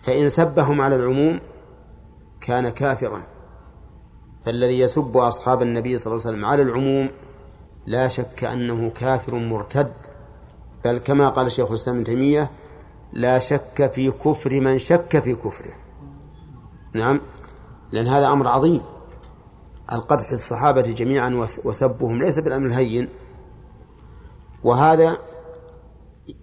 فإن 0.00 0.28
سبهم 0.28 0.80
على 0.80 0.96
العموم 0.96 1.40
كان 2.46 2.68
كافرا. 2.68 3.22
فالذي 4.46 4.78
يسب 4.78 5.16
أصحاب 5.16 5.62
النبي 5.62 5.98
صلى 5.98 6.12
الله 6.14 6.26
عليه 6.26 6.36
وسلم 6.36 6.44
على 6.44 6.62
العموم 6.62 7.10
لا 7.86 8.08
شك 8.08 8.44
أنه 8.44 8.90
كافر 8.90 9.34
مرتد. 9.34 9.92
بل 10.84 10.98
كما 10.98 11.28
قال 11.28 11.52
شيخ 11.52 11.68
الإسلام 11.68 11.96
ابن 11.96 12.04
تيمية 12.04 12.50
لا 13.12 13.38
شك 13.38 13.90
في 13.94 14.10
كفر 14.10 14.60
من 14.60 14.78
شك 14.78 15.18
في 15.18 15.34
كفره. 15.34 15.74
نعم 16.94 17.20
لأن 17.92 18.06
هذا 18.06 18.28
أمر 18.32 18.48
عظيم. 18.48 18.82
القدح 19.92 20.30
الصحابة 20.30 20.80
جميعا 20.82 21.30
وس- 21.30 21.60
وسبهم 21.64 22.22
ليس 22.22 22.38
بالأمر 22.38 22.66
الهين. 22.66 23.08
وهذا 24.64 25.18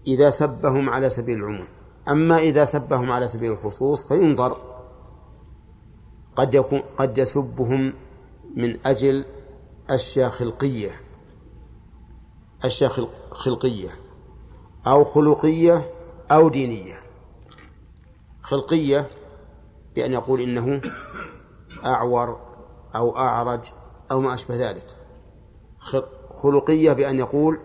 إذا 0.07 0.29
سبهم 0.29 0.89
على 0.89 1.09
سبيل 1.09 1.37
العموم. 1.39 1.67
أما 2.09 2.37
إذا 2.37 2.65
سبهم 2.65 3.11
على 3.11 3.27
سبيل 3.27 3.51
الخصوص 3.51 4.07
فينظر 4.07 4.72
قد 6.35 6.55
يكون 6.55 6.79
قد 6.97 7.17
يسبهم 7.17 7.93
من 8.55 8.77
أجل 8.87 9.25
أشياء 9.89 10.29
خلقية 10.29 10.91
أشياء 12.63 12.89
خلق- 12.89 13.33
خلقية 13.33 13.89
أو 14.87 15.03
خلقية 15.03 15.85
أو 16.31 16.49
دينية. 16.49 16.99
خلقية 18.41 19.09
بأن 19.95 20.13
يقول 20.13 20.41
إنه 20.41 20.81
أعور 21.85 22.39
أو 22.95 23.17
أعرج 23.17 23.59
أو 24.11 24.21
ما 24.21 24.33
أشبه 24.33 24.55
ذلك. 24.69 24.87
خلقية 26.33 26.93
بأن 26.93 27.19
يقول 27.19 27.59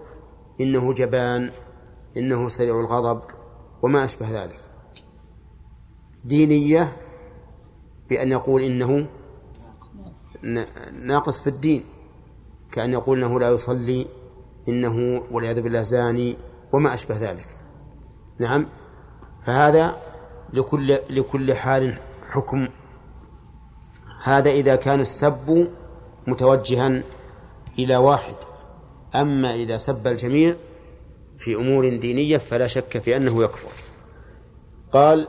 إنه 0.61 0.93
جبان 0.95 1.51
إنه 2.17 2.49
سريع 2.49 2.81
الغضب 2.81 3.21
وما 3.83 4.05
أشبه 4.05 4.43
ذلك. 4.45 4.61
دينية 6.25 6.93
بأن 8.11 8.33
يقول 8.33 8.62
إنه 8.62 9.07
ناقص 10.92 11.40
في 11.40 11.47
الدين 11.47 11.85
كأن 12.73 12.92
يقول 12.92 13.18
إنه 13.18 13.40
لا 13.40 13.51
يصلي 13.51 14.07
إنه 14.68 15.23
والعياذ 15.31 15.61
بالله 15.61 15.83
زاني 15.83 16.37
وما 16.73 16.94
أشبه 16.94 17.18
ذلك. 17.18 17.47
نعم. 18.38 18.66
فهذا 19.47 19.97
لكل 20.53 20.99
لكل 21.11 21.55
حال 21.55 21.99
حكم. 22.31 22.68
هذا 24.23 24.51
إذا 24.51 24.77
كان 24.77 25.01
السب 25.01 25.68
متوجها 26.27 27.03
إلى 27.79 27.97
واحد. 27.97 28.37
أما 29.14 29.55
إذا 29.55 29.77
سب 29.77 30.07
الجميع 30.07 30.57
في 31.38 31.55
أمور 31.55 31.97
دينية 31.97 32.38
فلا 32.38 32.66
شك 32.66 32.99
في 32.99 33.16
أنه 33.16 33.42
يكفر. 33.42 33.73
قال 34.92 35.29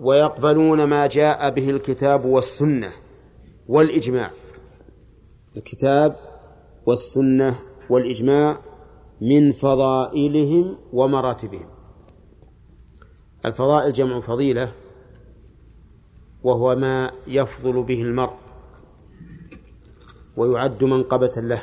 ويقبلون 0.00 0.84
ما 0.84 1.06
جاء 1.06 1.50
به 1.50 1.70
الكتاب 1.70 2.24
والسنة 2.24 2.92
والإجماع. 3.68 4.30
الكتاب 5.56 6.16
والسنة 6.86 7.56
والإجماع 7.90 8.58
من 9.20 9.52
فضائلهم 9.52 10.76
ومراتبهم. 10.92 11.68
الفضائل 13.44 13.92
جمع 13.92 14.20
فضيلة 14.20 14.72
وهو 16.42 16.76
ما 16.76 17.10
يفضل 17.26 17.82
به 17.82 18.02
المرء 18.02 18.32
ويعد 20.36 20.84
منقبة 20.84 21.32
له 21.36 21.62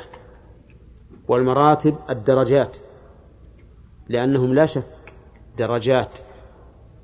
والمراتب 1.28 1.96
الدرجات 2.10 2.76
لأنهم 4.08 4.54
لا 4.54 4.66
شك 4.66 4.84
درجات 5.58 6.18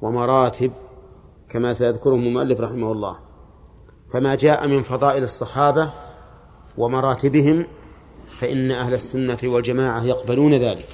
ومراتب 0.03 0.73
كما 1.51 1.73
سيذكرهم 1.73 2.27
المؤلف 2.27 2.61
رحمه 2.61 2.93
الله. 2.93 3.17
فما 4.13 4.35
جاء 4.35 4.69
من 4.69 4.83
فضائل 4.83 5.23
الصحابة 5.23 5.91
ومراتبهم 6.79 7.67
فإن 8.39 8.71
أهل 8.71 8.95
السنة 8.95 9.39
والجماعة 9.45 10.05
يقبلون 10.05 10.55
ذلك. 10.55 10.89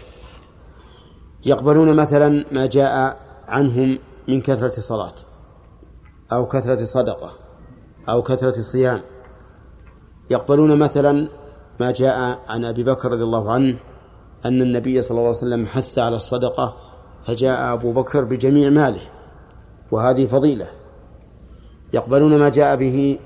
يقبلون 1.44 1.96
مثلا 1.96 2.44
ما 2.52 2.66
جاء 2.66 3.20
عنهم 3.48 3.98
من 4.28 4.40
كثرة 4.40 4.80
صلاة 4.80 5.14
أو 6.32 6.46
كثرة 6.46 6.84
صدقة 6.84 7.32
أو 8.08 8.22
كثرة 8.22 8.62
صيام. 8.62 9.00
يقبلون 10.30 10.78
مثلا 10.78 11.28
ما 11.80 11.90
جاء 11.90 12.40
عن 12.48 12.64
أبي 12.64 12.84
بكر 12.84 13.12
رضي 13.12 13.22
الله 13.22 13.52
عنه 13.52 13.78
أن 14.44 14.62
النبي 14.62 15.02
صلى 15.02 15.10
الله 15.10 15.28
عليه 15.28 15.38
وسلم 15.38 15.66
حث 15.66 15.98
على 15.98 16.16
الصدقة 16.16 16.76
فجاء 17.26 17.72
أبو 17.72 17.92
بكر 17.92 18.24
بجميع 18.24 18.70
ماله. 18.70 19.15
وهذه 19.90 20.26
فضيلة. 20.26 20.66
يقبلون 21.92 22.38
ما 22.38 22.48
جاء 22.48 22.76
به 22.76 23.18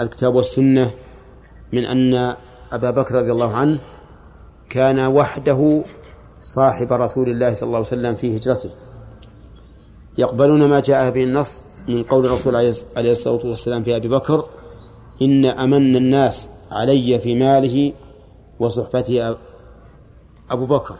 الكتاب 0.00 0.34
والسنة 0.34 0.90
من 1.72 1.84
أن 1.84 2.36
أبا 2.72 2.90
بكر 2.90 3.14
رضي 3.14 3.32
الله 3.32 3.56
عنه 3.56 3.80
كان 4.70 5.00
وحده 5.00 5.84
صاحب 6.40 6.92
رسول 6.92 7.28
الله 7.28 7.52
صلى 7.52 7.66
الله 7.66 7.76
عليه 7.76 7.86
وسلم 7.86 8.14
في 8.14 8.36
هجرته. 8.36 8.70
يقبلون 10.18 10.68
ما 10.68 10.80
جاء 10.80 11.10
به 11.10 11.24
النص 11.24 11.62
من 11.88 12.02
قول 12.02 12.26
الرسول 12.26 12.56
عليه 12.96 13.12
الصلاة 13.12 13.46
والسلام 13.46 13.82
في 13.82 13.96
أبي 13.96 14.08
بكر 14.08 14.44
إن 15.22 15.44
أمن 15.44 15.96
الناس 15.96 16.48
علي 16.70 17.18
في 17.18 17.34
ماله 17.34 17.92
وصحبته 18.60 19.36
أبو 20.50 20.66
بكر. 20.66 20.94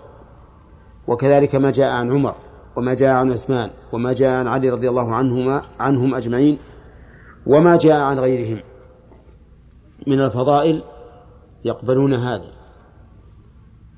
وكذلك 1.09 1.55
ما 1.55 1.71
جاء 1.71 1.93
عن 1.93 2.13
عمر. 2.13 2.35
وما 2.77 2.95
جاء 2.95 3.15
عن 3.15 3.33
عثمان 3.33 3.71
وما 3.93 4.13
جاء 4.13 4.31
عن 4.41 4.47
علي 4.47 4.71
رضي 4.71 4.89
الله 4.89 5.15
عنهما 5.15 5.63
عنهم 5.81 6.15
أجمعين 6.15 6.59
وما 7.47 7.77
جاء 7.77 8.01
عن 8.01 8.19
غيرهم. 8.19 8.61
من 10.07 10.21
الفضائل 10.21 10.83
يقبلون 11.65 12.15
هذا. 12.15 12.51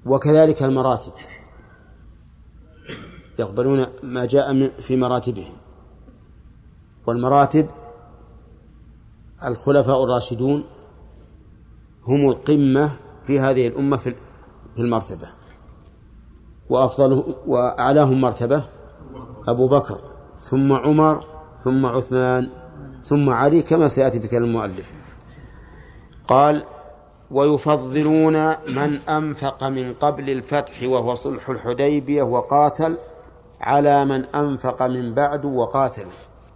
وكذلك 0.06 0.62
المراتب. 0.62 1.12
يقبلون 3.38 3.86
ما 4.02 4.24
جاء 4.24 4.68
في 4.68 4.96
مراتبهم. 4.96 5.54
والمراتب 7.06 7.68
الخلفاء 9.44 10.04
الراشدون 10.04 10.64
هم 12.04 12.28
القمة 12.28 12.90
في 13.24 13.40
هذه 13.40 13.68
الأمة 13.68 13.96
في 13.96 14.14
المرتبة. 14.78 15.45
وأفضل 16.70 17.34
وأعلاهم 17.46 18.20
مرتبة 18.20 18.62
أبو 19.48 19.68
بكر 19.68 19.98
ثم 20.38 20.72
عمر 20.72 21.24
ثم 21.64 21.86
عثمان 21.86 22.48
ثم 23.02 23.30
علي 23.30 23.62
كما 23.62 23.88
سيأتي 23.88 24.20
في 24.20 24.28
كلام 24.28 24.44
المؤلف. 24.44 24.92
قال 26.28 26.64
ويفضلون 27.30 28.48
من 28.48 28.98
أنفق 29.08 29.64
من 29.64 29.94
قبل 29.94 30.30
الفتح 30.30 30.82
وهو 30.82 31.14
صلح 31.14 31.50
الحديبية 31.50 32.22
وقاتل 32.22 32.96
على 33.60 34.04
من 34.04 34.24
أنفق 34.24 34.82
من 34.82 35.14
بعد 35.14 35.44
وقاتل 35.44 36.06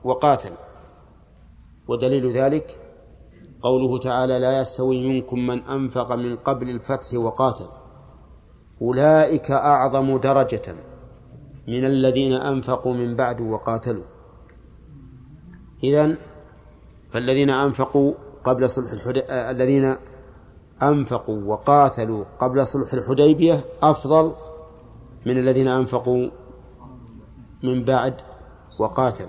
وقاتل. 0.05 0.53
ودليل 1.89 2.37
ذلك 2.37 2.79
قوله 3.63 3.99
تعالى 3.99 4.39
لا 4.39 4.61
يستوي 4.61 5.09
منكم 5.09 5.47
من 5.47 5.63
أنفق 5.63 6.13
من 6.13 6.37
قبل 6.37 6.71
الفتح 6.71 7.15
وقاتل. 7.15 7.80
أولئك 8.83 9.51
أعظم 9.51 10.19
درجة 10.19 10.75
من 11.69 11.85
الذين 11.85 12.33
أنفقوا 12.33 12.95
من 12.95 13.17
بعد 13.17 13.41
وقاتلوا. 13.41 14.05
إذن 15.85 16.17
فالذين 17.13 17.51
أنفقوا 17.51 18.15
قبل 18.45 18.71
صلح 18.71 18.93
الحديبية 18.93 19.51
الذين 19.51 19.97
أنفقوا 20.83 21.43
وقاتلوا 21.45 22.25
قبل 22.39 22.67
صلح 22.67 22.93
الحديبية 22.93 23.61
أفضل 23.83 24.33
من 25.27 25.39
الذين 25.39 25.69
أنفقوا 25.69 26.31
من 27.63 27.85
بعد 27.85 28.15
وقاتل 28.79 29.27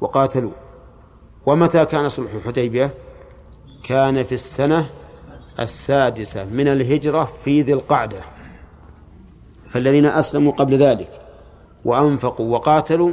وقاتلوا. 0.00 0.52
ومتى 1.46 1.84
كان 1.84 2.08
صلح 2.08 2.34
الحديبية؟ 2.34 2.94
كان 3.84 4.24
في 4.24 4.34
السنة 4.34 4.90
السادسة 5.60 6.44
من 6.44 6.68
الهجرة 6.68 7.24
في 7.24 7.62
ذي 7.62 7.72
القعدة. 7.72 8.37
فالذين 9.72 10.06
أسلموا 10.06 10.52
قبل 10.52 10.74
ذلك 10.74 11.20
وأنفقوا 11.84 12.52
وقاتلوا 12.52 13.12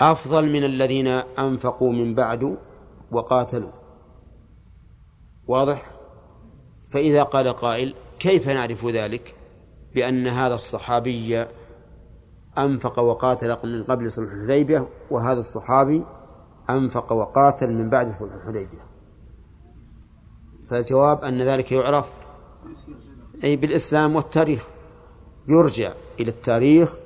أفضل 0.00 0.50
من 0.52 0.64
الذين 0.64 1.06
أنفقوا 1.38 1.92
من 1.92 2.14
بعد 2.14 2.56
وقاتلوا. 3.10 3.70
واضح؟ 5.46 5.90
فإذا 6.90 7.22
قال 7.22 7.48
قائل 7.48 7.94
كيف 8.18 8.48
نعرف 8.48 8.86
ذلك؟ 8.86 9.34
بأن 9.94 10.28
هذا 10.28 10.54
الصحابي 10.54 11.46
أنفق 12.58 12.98
وقاتل 12.98 13.56
من 13.64 13.84
قبل 13.84 14.10
صلح 14.10 14.32
الحديبية 14.32 14.88
وهذا 15.10 15.38
الصحابي 15.38 16.04
أنفق 16.70 17.12
وقاتل 17.12 17.72
من 17.72 17.90
بعد 17.90 18.12
صلح 18.12 18.34
الحديبية. 18.34 18.86
فالجواب 20.68 21.24
أن 21.24 21.42
ذلك 21.42 21.72
يعرف 21.72 22.06
أي 23.44 23.56
بالإسلام 23.56 24.16
والتاريخ. 24.16 24.68
يرجع 25.48 25.92
إلى 26.20 26.30
التاريخ 26.30 26.96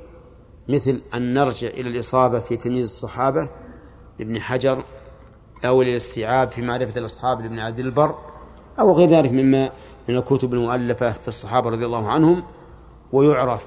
مثل 0.68 1.00
أن 1.14 1.34
نرجع 1.34 1.68
إلى 1.68 1.88
الإصابة 1.88 2.38
في 2.38 2.56
تمييز 2.56 2.84
الصحابة 2.84 3.48
لابن 4.18 4.40
حجر 4.40 4.84
أو 5.64 5.82
الاستيعاب 5.82 6.50
في 6.50 6.62
معرفة 6.62 7.00
الأصحاب 7.00 7.40
لابن 7.40 7.58
عبد 7.58 7.78
البر 7.78 8.14
أو 8.78 8.92
غير 8.92 9.08
ذلك 9.08 9.32
مما 9.32 9.70
من 10.08 10.16
الكتب 10.16 10.54
المؤلفة 10.54 11.12
في 11.12 11.28
الصحابة 11.28 11.70
رضي 11.70 11.86
الله 11.86 12.10
عنهم 12.10 12.42
ويعرف 13.12 13.62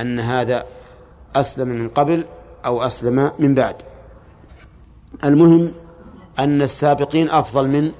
أن 0.00 0.20
هذا 0.20 0.64
أسلم 1.36 1.68
من 1.68 1.88
قبل 1.88 2.24
أو 2.64 2.82
أسلم 2.82 3.32
من 3.38 3.54
بعد. 3.54 3.76
المهم 5.24 5.72
أن 6.38 6.62
السابقين 6.62 7.30
أفضل 7.30 7.68
من 7.68 7.92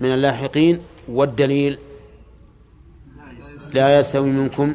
من 0.00 0.14
اللاحقين 0.14 0.82
والدليل 1.08 1.78
لا 3.72 3.98
يستوي 3.98 4.30
منكم 4.30 4.74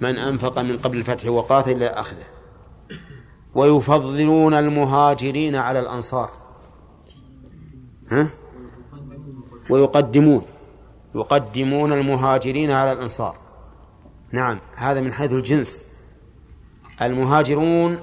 من 0.00 0.16
أنفق 0.16 0.58
من 0.58 0.78
قبل 0.78 0.98
الفتح 0.98 1.28
وقاتل 1.28 1.72
إلى 1.72 1.86
آخره. 1.86 2.24
ويفضلون 3.54 4.54
المهاجرين 4.54 5.56
على 5.56 5.80
الأنصار. 5.80 6.30
ها؟ 8.10 8.28
ويقدمون. 9.70 10.42
يقدمون 11.14 11.92
المهاجرين 11.92 12.70
على 12.70 12.92
الأنصار. 12.92 13.36
نعم 14.32 14.58
هذا 14.76 15.00
من 15.00 15.12
حيث 15.12 15.32
الجنس. 15.32 15.84
المهاجرون 17.02 18.00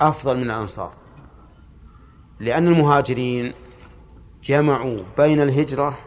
أفضل 0.00 0.36
من 0.36 0.42
الأنصار. 0.42 0.92
لأن 2.40 2.66
المهاجرين 2.66 3.54
جمعوا 4.44 4.98
بين 5.18 5.40
الهجرة 5.40 5.98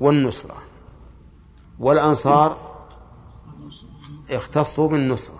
والنصرة. 0.00 0.67
والأنصار 1.80 2.56
اختصوا 4.30 4.88
بالنصرة. 4.88 5.36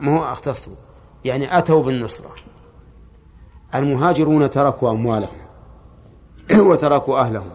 ما 0.00 0.18
هو 0.18 0.22
اختصوا؟ 0.32 0.74
يعني 1.24 1.58
أتوا 1.58 1.82
بالنصرة. 1.82 2.30
المهاجرون 3.74 4.50
تركوا 4.50 4.90
أموالهم 4.90 5.40
وتركوا 6.70 7.20
أهلهم 7.20 7.50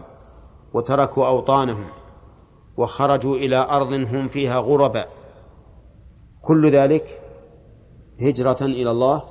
وتركوا 0.74 1.26
أوطانهم 1.26 1.86
وخرجوا 2.76 3.36
إلى 3.36 3.56
أرض 3.56 3.92
هم 3.92 4.28
فيها 4.28 4.58
غرباء. 4.58 5.08
كل 6.42 6.70
ذلك 6.70 7.20
هجرة 8.20 8.58
إلى 8.60 8.90
الله 8.90 9.22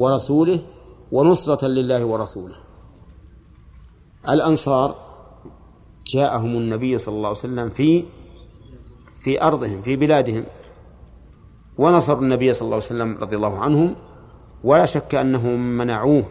ورسوله 0.00 0.60
ونصرة 1.12 1.66
لله 1.66 2.04
ورسوله. 2.04 2.56
الأنصار 4.28 5.03
جاءهم 6.06 6.56
النبي 6.56 6.98
صلى 6.98 7.14
الله 7.14 7.28
عليه 7.28 7.38
وسلم 7.38 7.68
في 7.68 8.04
في 9.20 9.42
أرضهم 9.42 9.82
في 9.82 9.96
بلادهم 9.96 10.44
ونصروا 11.78 12.22
النبي 12.22 12.54
صلى 12.54 12.66
الله 12.66 12.76
عليه 12.76 12.86
وسلم 12.86 13.18
رضي 13.20 13.36
الله 13.36 13.58
عنهم 13.58 13.94
ولا 14.64 14.84
شك 14.84 15.14
أنهم 15.14 15.78
منعوه 15.78 16.28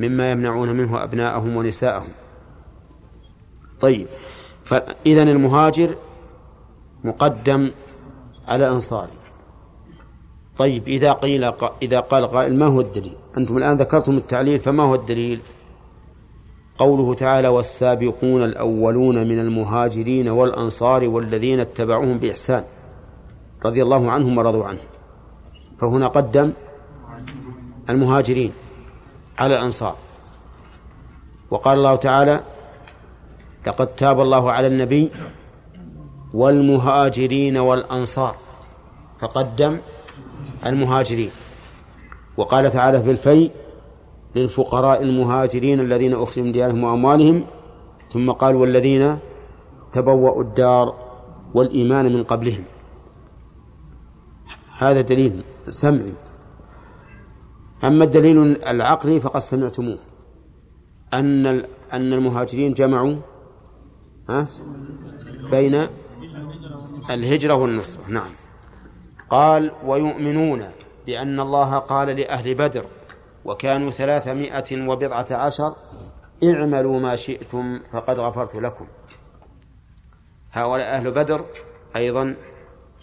مما 0.00 0.30
يمنعون 0.30 0.70
منه 0.70 1.02
أبناءهم 1.02 1.56
ونساءهم 1.56 2.12
طيب 3.80 4.06
فإذا 4.64 5.22
المهاجر 5.22 5.94
مقدم 7.04 7.70
على 8.48 8.68
الأنصار 8.68 9.08
طيب 10.58 10.88
إذا 10.88 11.12
قيل 11.12 11.44
إذا 11.82 12.00
قال 12.00 12.26
قائل 12.26 12.58
ما 12.58 12.66
هو 12.66 12.80
الدليل؟ 12.80 13.16
أنتم 13.38 13.56
الآن 13.56 13.76
ذكرتم 13.76 14.16
التعليل 14.16 14.58
فما 14.58 14.82
هو 14.82 14.94
الدليل؟ 14.94 15.40
قوله 16.78 17.14
تعالى 17.14 17.48
والسابقون 17.48 18.44
الأولون 18.44 19.28
من 19.28 19.38
المهاجرين 19.38 20.28
والأنصار 20.28 21.08
والذين 21.08 21.60
اتبعوهم 21.60 22.18
بإحسان 22.18 22.64
رضي 23.64 23.82
الله 23.82 24.10
عنهم 24.10 24.38
ورضوا 24.38 24.64
عنه. 24.64 24.80
فهنا 25.80 26.08
قدم 26.08 26.52
المهاجرين 27.90 28.52
على 29.38 29.54
الأنصار. 29.54 29.96
وقال 31.50 31.78
الله 31.78 31.94
تعالى 31.94 32.40
لقد 33.66 33.86
تاب 33.86 34.20
الله 34.20 34.52
على 34.52 34.66
النبي 34.66 35.12
والمهاجرين 36.34 37.56
والأنصار 37.56 38.34
فقدم 39.20 39.78
المهاجرين. 40.66 41.30
وقال 42.36 42.70
تعالى 42.70 43.02
في 43.02 43.10
الفيء 43.10 43.50
للفقراء 44.36 45.02
المهاجرين 45.02 45.80
الذين 45.80 46.14
أخرجوا 46.14 46.44
من 46.44 46.52
ديارهم 46.52 46.84
وأموالهم 46.84 47.44
ثم 48.10 48.30
قال 48.30 48.56
والذين 48.56 49.18
تبوأوا 49.92 50.42
الدار 50.42 50.94
والإيمان 51.54 52.12
من 52.12 52.22
قبلهم. 52.24 52.64
هذا 54.78 55.00
دليل 55.00 55.44
سمعي. 55.70 56.12
أما 57.84 58.04
الدليل 58.04 58.56
العقلي 58.66 59.20
فقد 59.20 59.40
سمعتموه. 59.40 59.98
أن 61.14 61.46
أن 61.92 62.12
المهاجرين 62.12 62.72
جمعوا 62.72 63.16
ها 64.28 64.46
بين 65.50 65.86
الهجرة 67.10 67.54
والنصرة. 67.54 68.02
نعم. 68.08 68.30
قال 69.30 69.72
ويؤمنون 69.86 70.64
بأن 71.06 71.40
الله 71.40 71.78
قال 71.78 72.08
لأهل 72.08 72.54
بدر 72.54 72.84
وكانوا 73.44 73.90
ثلاثمائة 73.90 74.88
وبضعة 74.88 75.26
عشر 75.30 75.76
اعملوا 76.44 77.00
ما 77.00 77.16
شئتم 77.16 77.80
فقد 77.92 78.18
غفرت 78.18 78.56
لكم. 78.56 78.86
هؤلاء 80.52 80.96
أهل 80.96 81.10
بدر 81.10 81.44
أيضا 81.96 82.36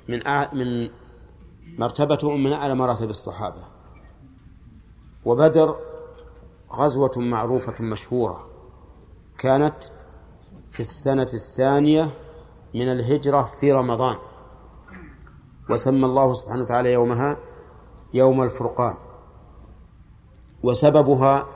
من 0.08 0.20
من 0.54 0.89
مرتبتهم 1.80 2.44
من 2.44 2.54
أعلى 2.54 2.76
مراتب 2.76 3.10
الصحابة. 3.10 3.64
وبدر 5.26 5.76
غزوة 6.74 7.12
معروفة 7.18 7.84
مشهورة 7.84 8.50
كانت 9.38 9.76
في 10.72 10.80
السنة 10.80 11.30
الثانية 11.34 12.10
من 12.76 12.92
الهجرة 12.92 13.42
في 13.42 13.72
رمضان 13.72 14.16
وسمى 15.70 16.06
الله 16.06 16.34
سبحانه 16.34 16.62
وتعالى 16.62 16.94
يومها 16.94 17.38
يوم 18.14 18.44
الفرقان. 18.44 18.96
وسببها 20.64 21.47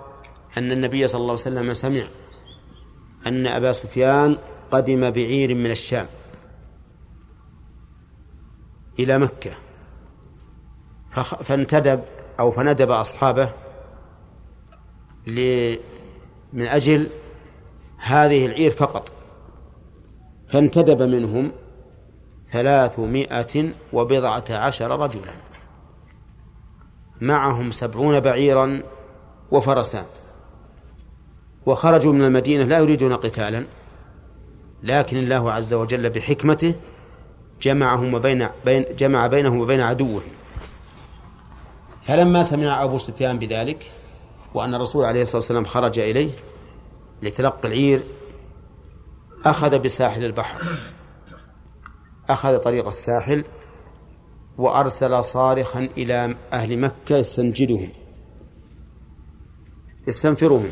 أن 0.57 0.71
النبي 0.71 1.07
صلى 1.07 1.21
الله 1.21 1.31
عليه 1.31 1.41
وسلم 1.41 1.73
سمع 1.73 2.03
أن 3.27 3.47
أبا 3.47 3.71
سفيان 3.71 4.37
قدم 4.71 5.09
بعير 5.09 5.55
من 5.55 5.71
الشام 5.71 6.05
إلى 8.99 9.17
مكة. 9.17 9.51
فانتدب 11.43 12.03
أو 12.39 12.51
فندب 12.51 12.91
أصحابه 12.91 13.49
من 16.53 16.67
أجل 16.67 17.09
هذه 17.97 18.45
العير 18.45 18.71
فقط. 18.71 19.11
فانتدب 20.47 21.01
منهم 21.01 21.51
ثلاثمائة 22.51 23.73
وبضعة 23.93 24.43
عشر 24.49 24.99
رجلا. 24.99 25.33
معهم 27.21 27.71
سبعون 27.71 28.19
بعيرا 28.19 28.83
وفرسان. 29.51 30.05
وخرجوا 31.65 32.13
من 32.13 32.23
المدينة 32.23 32.63
لا 32.63 32.79
يريدون 32.79 33.13
قتالا 33.13 33.65
لكن 34.83 35.17
الله 35.17 35.51
عز 35.51 35.73
وجل 35.73 36.09
بحكمته 36.09 36.75
جمعهم 37.61 38.13
وبين 38.13 38.47
بين 38.65 38.85
جمع 38.97 39.27
بينهم 39.27 39.59
وبين 39.59 39.81
عدوهم. 39.81 40.29
فلما 42.01 42.43
سمع 42.43 42.83
أبو 42.83 42.97
سفيان 42.97 43.39
بذلك 43.39 43.91
وأن 44.53 44.75
الرسول 44.75 45.05
عليه 45.05 45.21
الصلاة 45.21 45.37
والسلام 45.37 45.65
خرج 45.65 45.99
إليه 45.99 46.29
لتلقي 47.21 47.67
العير 47.67 48.03
أخذ 49.45 49.79
بساحل 49.79 50.25
البحر. 50.25 50.79
أخذ 52.29 52.57
طريق 52.57 52.87
الساحل 52.87 53.43
وأرسل 54.57 55.23
صارخا 55.23 55.89
إلى 55.97 56.35
أهل 56.53 56.79
مكة 56.79 57.17
يستنجدهم. 57.17 57.89
يستنفرهم 60.07 60.69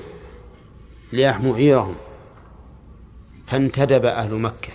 ليحموا 1.13 1.55
عيرهم 1.55 1.95
فانتدب 3.47 4.05
أهل 4.05 4.33
مكة. 4.33 4.69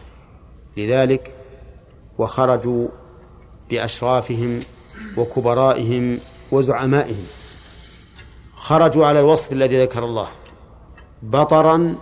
لذلك 0.77 1.35
وخرجوا 2.19 2.89
بأشرافهم 3.71 4.61
وكبرائهم 5.17 6.19
وزعمائهم. 6.51 7.27
خرجوا 8.57 9.07
على 9.07 9.21
الوصف 9.21 9.53
الذي 9.53 9.83
ذكر 9.83 10.05
الله. 10.05 10.29
بطرا 11.23 11.99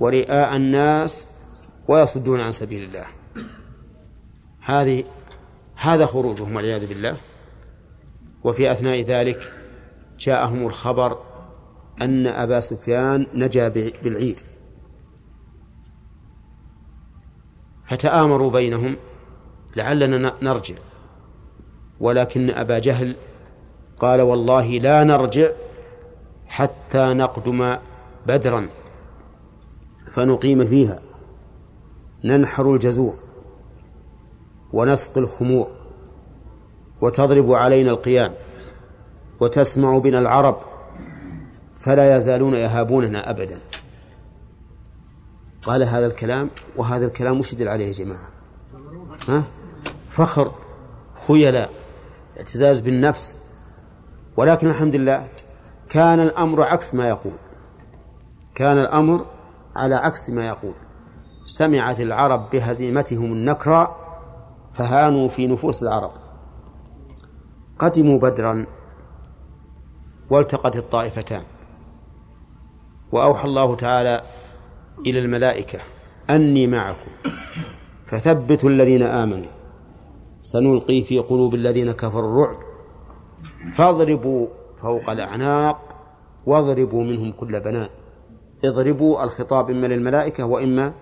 ورئاء 0.00 0.56
الناس 0.56 1.26
ويصدون 1.88 2.40
عن 2.40 2.52
سبيل 2.52 2.84
الله. 2.84 3.06
هذه 4.60 5.04
هذا 5.76 6.06
خروجهم 6.06 6.56
والعياذ 6.56 6.86
بالله. 6.86 7.16
وفي 8.44 8.72
أثناء 8.72 9.00
ذلك 9.00 9.52
جاءهم 10.18 10.66
الخبر 10.66 11.27
أن 12.02 12.26
أبا 12.26 12.60
سفيان 12.60 13.26
نجا 13.34 13.68
بالعير 13.68 14.36
فتآمروا 17.90 18.50
بينهم 18.50 18.96
لعلنا 19.76 20.32
نرجع. 20.42 20.74
ولكن 22.00 22.50
أبا 22.50 22.78
جهل 22.78 23.16
قال 23.98 24.20
والله 24.20 24.66
لا 24.78 25.04
نرجع 25.04 25.48
حتى 26.46 27.14
نقدم 27.14 27.76
بدرا. 28.26 28.68
فنقيم 30.14 30.64
فيها. 30.64 31.00
ننحر 32.24 32.74
الجزور 32.74 33.14
ونسقي 34.72 35.20
الخمور 35.20 35.68
وتضرب 37.00 37.52
علينا 37.52 37.90
القيام 37.90 38.34
وتسمع 39.40 39.98
بنا 39.98 40.18
العرب 40.18 40.60
فلا 41.78 42.16
يزالون 42.16 42.54
يهابوننا 42.54 43.30
أبدا. 43.30 43.60
قال 45.62 45.82
هذا 45.82 46.06
الكلام 46.06 46.50
وهذا 46.76 47.06
الكلام 47.06 47.38
وش 47.38 47.52
يدل 47.52 47.68
عليه 47.68 47.86
يا 47.86 47.92
جماعة. 47.92 48.28
ها؟ 49.28 49.42
فخر 50.10 50.52
خيلاء 51.28 51.70
اعتزاز 52.36 52.80
بالنفس. 52.80 53.38
ولكن 54.36 54.66
الحمد 54.66 54.96
لله 54.96 55.28
كان 55.88 56.20
الأمر 56.20 56.62
عكس 56.62 56.94
ما 56.94 57.08
يقول. 57.08 57.38
كان 58.54 58.78
الأمر 58.78 59.26
على 59.76 59.94
عكس 59.94 60.30
ما 60.30 60.46
يقول. 60.46 60.74
سمعت 61.44 62.00
العرب 62.00 62.50
بهزيمتهم 62.50 63.32
النكرى 63.32 63.96
فهانوا 64.72 65.28
في 65.28 65.46
نفوس 65.46 65.82
العرب. 65.82 66.10
قدموا 67.78 68.18
بدرا 68.18 68.66
والتقت 70.30 70.76
الطائفتان. 70.76 71.42
وأوحى 73.12 73.48
الله 73.48 73.76
تعالى 73.76 74.20
إلى 75.06 75.18
الملائكة 75.18 75.78
أني 76.30 76.66
معكم. 76.66 77.10
فثبتوا 78.06 78.70
الذين 78.70 79.02
آمنوا. 79.02 79.50
سنلقي 80.42 81.02
في 81.02 81.18
قلوب 81.18 81.54
الذين 81.54 81.92
كفروا 81.92 82.30
الرعب. 82.32 82.56
فاضربوا 83.76 84.46
فوق 84.82 85.10
الأعناق 85.10 85.78
واضربوا 86.46 87.04
منهم 87.04 87.32
كل 87.32 87.60
بنان. 87.60 87.88
اضربوا 88.64 89.24
الخطاب 89.24 89.70
إما 89.70 89.86
للملائكة 89.86 90.46
وإما 90.46 90.92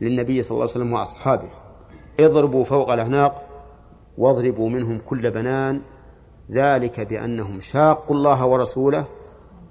للنبي 0.00 0.42
صلى 0.42 0.50
الله 0.50 0.62
عليه 0.62 0.72
وسلم 0.72 0.92
وأصحابه. 0.92 1.48
اضربوا 2.20 2.64
فوق 2.64 2.92
الأعناق 2.92 3.42
واضربوا 4.18 4.68
منهم 4.68 4.98
كل 4.98 5.30
بنان. 5.30 5.80
ذلك 6.52 7.00
بأنهم 7.00 7.60
شاقوا 7.60 8.16
الله 8.16 8.46
ورسوله 8.46 9.04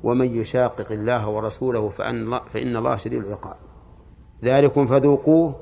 ومن 0.03 0.37
يشاقق 0.37 0.91
الله 0.91 1.27
ورسوله 1.29 1.89
فأن 1.89 2.39
فإن 2.53 2.75
الله 2.75 2.95
شديد 2.95 3.25
العقاب. 3.25 3.55
ذلكم 4.43 4.87
فذوقوه 4.87 5.55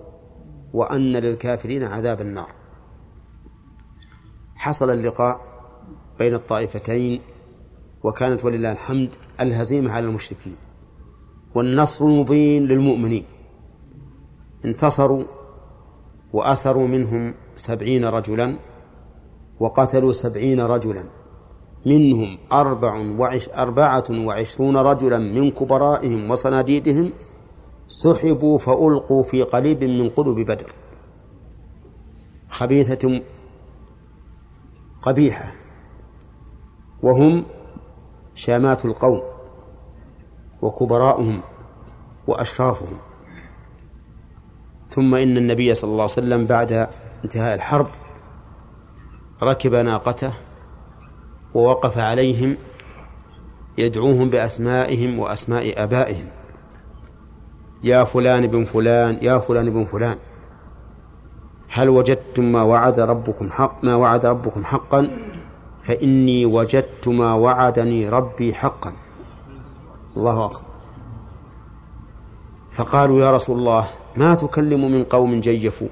وأن 0.73 1.11
للكافرين 1.11 1.83
عذاب 1.83 2.21
النار. 2.21 2.51
حصل 4.55 4.89
اللقاء 4.89 5.39
بين 6.19 6.33
الطائفتين 6.33 7.21
وكانت 8.03 8.45
ولله 8.45 8.71
الحمد 8.71 9.09
الهزيمة 9.41 9.91
على 9.91 10.05
المشركين 10.05 10.55
والنصر 11.55 12.05
المبين 12.05 12.67
للمؤمنين. 12.67 13.25
انتصروا 14.65 15.23
وأسروا 16.33 16.87
منهم 16.87 17.33
سبعين 17.55 18.05
رجلا 18.05 18.57
وقتلوا 19.59 20.11
سبعين 20.11 20.61
رجلا. 20.61 21.03
منهم 21.85 22.37
أربع 22.51 22.93
وعش 23.19 23.49
أربعة 23.49 24.03
وعشرون 24.09 24.77
رجلا 24.77 25.17
من 25.17 25.51
كبرائهم 25.51 26.31
وصناديدهم 26.31 27.11
سحبوا 27.87 28.57
فألقوا 28.57 29.23
في 29.23 29.43
قليب 29.43 29.83
من 29.83 30.09
قلوب 30.09 30.39
بدر. 30.39 30.73
خبيثة 32.49 33.21
قبيحة. 35.01 35.51
وهم 37.03 37.43
شامات 38.35 38.85
القوم 38.85 39.21
وكبراؤهم 40.61 41.41
وأشرافهم. 42.27 42.97
ثم 44.89 45.15
إن 45.15 45.37
النبي 45.37 45.73
صلى 45.73 45.91
الله 45.91 46.03
عليه 46.03 46.13
وسلم 46.13 46.45
بعد 46.45 46.87
انتهاء 47.23 47.55
الحرب 47.55 47.87
ركب 49.43 49.73
ناقته 49.75 50.33
ووقف 51.55 51.97
عليهم 51.97 52.57
يدعوهم 53.77 54.29
بأسمائهم 54.29 55.19
وأسماء 55.19 55.83
آبائهم. 55.83 56.27
يا 57.83 58.03
فلان 58.03 58.47
بن 58.47 58.65
فلان 58.65 59.17
يا 59.21 59.39
فلان 59.39 59.69
بن 59.69 59.85
فلان. 59.85 60.17
هل 61.69 61.89
وجدتم 61.89 62.51
ما 62.51 62.63
وعد 62.63 62.99
ربكم 62.99 63.51
حق 63.51 63.83
ما 63.83 63.95
وعد 63.95 64.25
ربكم 64.25 64.65
حقا؟ 64.65 65.09
فإني 65.83 66.45
وجدت 66.45 67.07
ما 67.07 67.33
وعدني 67.33 68.09
ربي 68.09 68.53
حقا. 68.53 68.93
الله 70.17 70.45
أكبر. 70.45 70.61
فقالوا 72.71 73.21
يا 73.21 73.31
رسول 73.31 73.59
الله 73.59 73.89
ما 74.15 74.35
تكلم 74.35 74.91
من 74.91 75.03
قوم 75.03 75.41
جيفوا؟ 75.41 75.87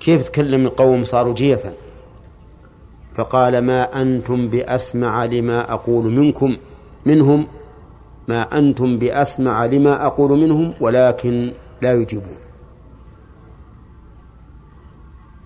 كيف 0.00 0.28
تكلم 0.28 0.68
قوم 0.68 1.04
صاروا 1.04 1.34
جيفا؟ 1.34 1.85
فقال 3.16 3.58
ما 3.58 4.02
أنتم 4.02 4.48
بأسمع 4.48 5.24
لما 5.24 5.72
أقول 5.72 6.04
منكم 6.04 6.56
منهم 7.06 7.46
ما 8.28 8.58
أنتم 8.58 8.98
بأسمع 8.98 9.64
لما 9.64 10.06
أقول 10.06 10.38
منهم 10.38 10.74
ولكن 10.80 11.52
لا 11.82 11.92
يجيبون. 11.92 12.38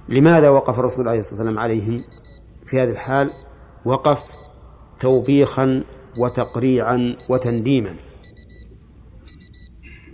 لماذا 0.09 0.49
وقف 0.49 0.79
الرسول 0.79 1.09
عليه 1.09 1.19
الصلاة 1.19 1.41
والسلام 1.41 1.59
عليهم؟ 1.59 1.99
في 2.67 2.81
هذه 2.81 2.91
الحال 2.91 3.31
وقف 3.85 4.23
توبيخا 5.01 5.85
وتقريعا 6.19 7.17
وتنديما. 7.31 7.95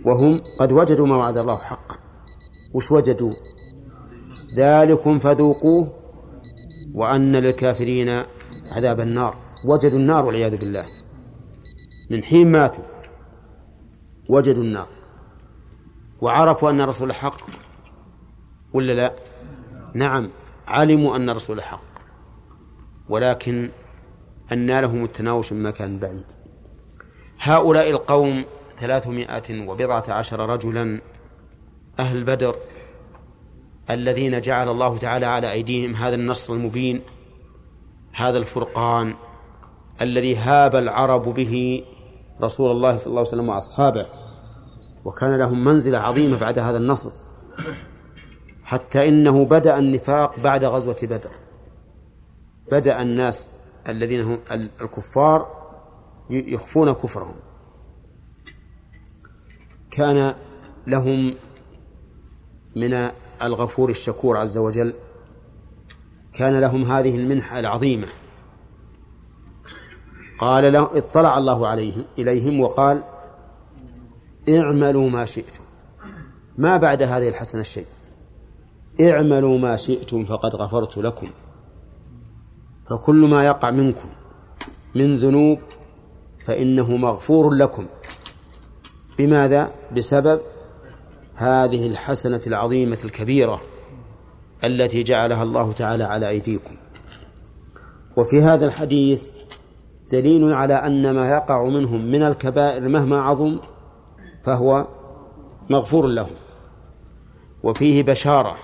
وهم 0.05 0.39
قد 0.59 0.71
وجدوا 0.71 1.07
ما 1.07 1.15
وعد 1.15 1.37
الله 1.37 1.57
حقا. 1.57 1.95
وش 2.73 2.91
وجدوا؟ 2.91 3.31
ذلكم 4.57 5.19
فذوقوه 5.19 5.96
وأن 6.93 7.35
للكافرين 7.35 8.23
عذاب 8.71 8.99
النار. 8.99 9.35
وجدوا 9.67 9.99
النار 9.99 10.25
والعياذ 10.25 10.57
بالله. 10.57 10.85
من 12.11 12.23
حين 12.23 12.51
ماتوا 12.51 12.83
وجدوا 14.29 14.63
النار. 14.63 14.87
وعرفوا 16.21 16.69
أن 16.69 16.81
الرسول 16.81 17.13
حق 17.13 17.37
ولا 18.73 18.93
لا؟ 18.93 19.13
نعم 19.93 20.29
علموا 20.67 21.15
أن 21.15 21.29
الرسول 21.29 21.61
حق. 21.61 21.83
ولكن 23.09 23.69
أن 24.51 24.79
لهم 24.79 25.03
التناوش 25.03 25.53
من 25.53 25.63
مكان 25.63 25.99
بعيد. 25.99 26.25
هؤلاء 27.39 27.89
القوم 27.89 28.45
ثلاثمائة 28.79 29.67
وبضعة 29.67 30.03
عشر 30.09 30.49
رجلا 30.49 31.01
أهل 31.99 32.23
بدر 32.23 32.55
الذين 33.89 34.41
جعل 34.41 34.69
الله 34.69 34.97
تعالى 34.97 35.25
على 35.25 35.51
أيديهم 35.51 35.95
هذا 35.95 36.15
النصر 36.15 36.53
المبين 36.53 37.01
هذا 38.13 38.37
الفرقان 38.37 39.15
الذي 40.01 40.35
هاب 40.35 40.75
العرب 40.75 41.23
به 41.23 41.83
رسول 42.41 42.71
الله 42.71 42.95
صلى 42.95 43.07
الله 43.07 43.19
عليه 43.19 43.29
وسلم 43.29 43.49
وأصحابه 43.49 44.05
وكان 45.05 45.35
لهم 45.35 45.63
منزلة 45.63 45.97
عظيمة 45.97 46.39
بعد 46.39 46.59
هذا 46.59 46.77
النصر 46.77 47.11
حتى 48.67 49.07
إنه 49.07 49.45
بدأ 49.45 49.79
النفاق 49.79 50.39
بعد 50.39 50.65
غزوة 50.65 50.97
بدر. 51.03 51.29
بدأ 52.71 53.01
الناس 53.01 53.47
الذين 53.89 54.21
هم 54.21 54.39
الكفار 54.81 55.47
يخفون 56.29 56.93
كفرهم. 56.93 57.35
كان 59.91 60.35
لهم 60.87 61.35
من 62.75 63.11
الغفور 63.41 63.89
الشكور 63.89 64.37
عز 64.37 64.57
وجل 64.57 64.93
كان 66.33 66.59
لهم 66.59 66.83
هذه 66.83 67.15
المنحة 67.15 67.59
العظيمة. 67.59 68.07
قال 70.39 70.73
له 70.73 70.83
اطلع 70.83 71.37
الله 71.37 71.67
عليهم 71.67 72.05
إليهم 72.19 72.59
وقال 72.59 73.03
اعملوا 74.49 75.09
ما 75.09 75.25
شئتم. 75.25 75.63
ما 76.57 76.77
بعد 76.77 77.03
هذه 77.03 77.29
الحسنة 77.29 77.61
الشيء. 77.61 77.85
اعملوا 79.01 79.57
ما 79.57 79.77
شئتم 79.77 80.25
فقد 80.25 80.55
غفرت 80.55 80.97
لكم. 80.97 81.27
فكل 82.89 83.29
ما 83.29 83.45
يقع 83.45 83.71
منكم 83.71 84.09
من 84.95 85.17
ذنوب 85.17 85.59
فإنه 86.43 86.97
مغفور 86.97 87.53
لكم. 87.53 87.85
بماذا؟ 89.17 89.71
بسبب 89.95 90.39
هذه 91.39 91.87
الحسنة 91.87 92.41
العظيمة 92.47 92.97
الكبيرة 93.05 93.61
التي 94.63 95.03
جعلها 95.03 95.43
الله 95.43 95.71
تعالى 95.71 96.03
على 96.03 96.29
أيديكم. 96.29 96.75
وفي 98.17 98.41
هذا 98.41 98.65
الحديث 98.65 99.29
دليل 100.11 100.53
على 100.53 100.73
أن 100.73 101.11
ما 101.11 101.29
يقع 101.29 101.63
منهم 101.63 102.05
من 102.05 102.23
الكبائر 102.23 102.87
مهما 102.87 103.21
عظم 103.21 103.59
فهو 104.43 104.87
مغفور 105.69 106.07
لهم. 106.07 106.35
وفيه 107.63 108.03
بشارة 108.03 108.57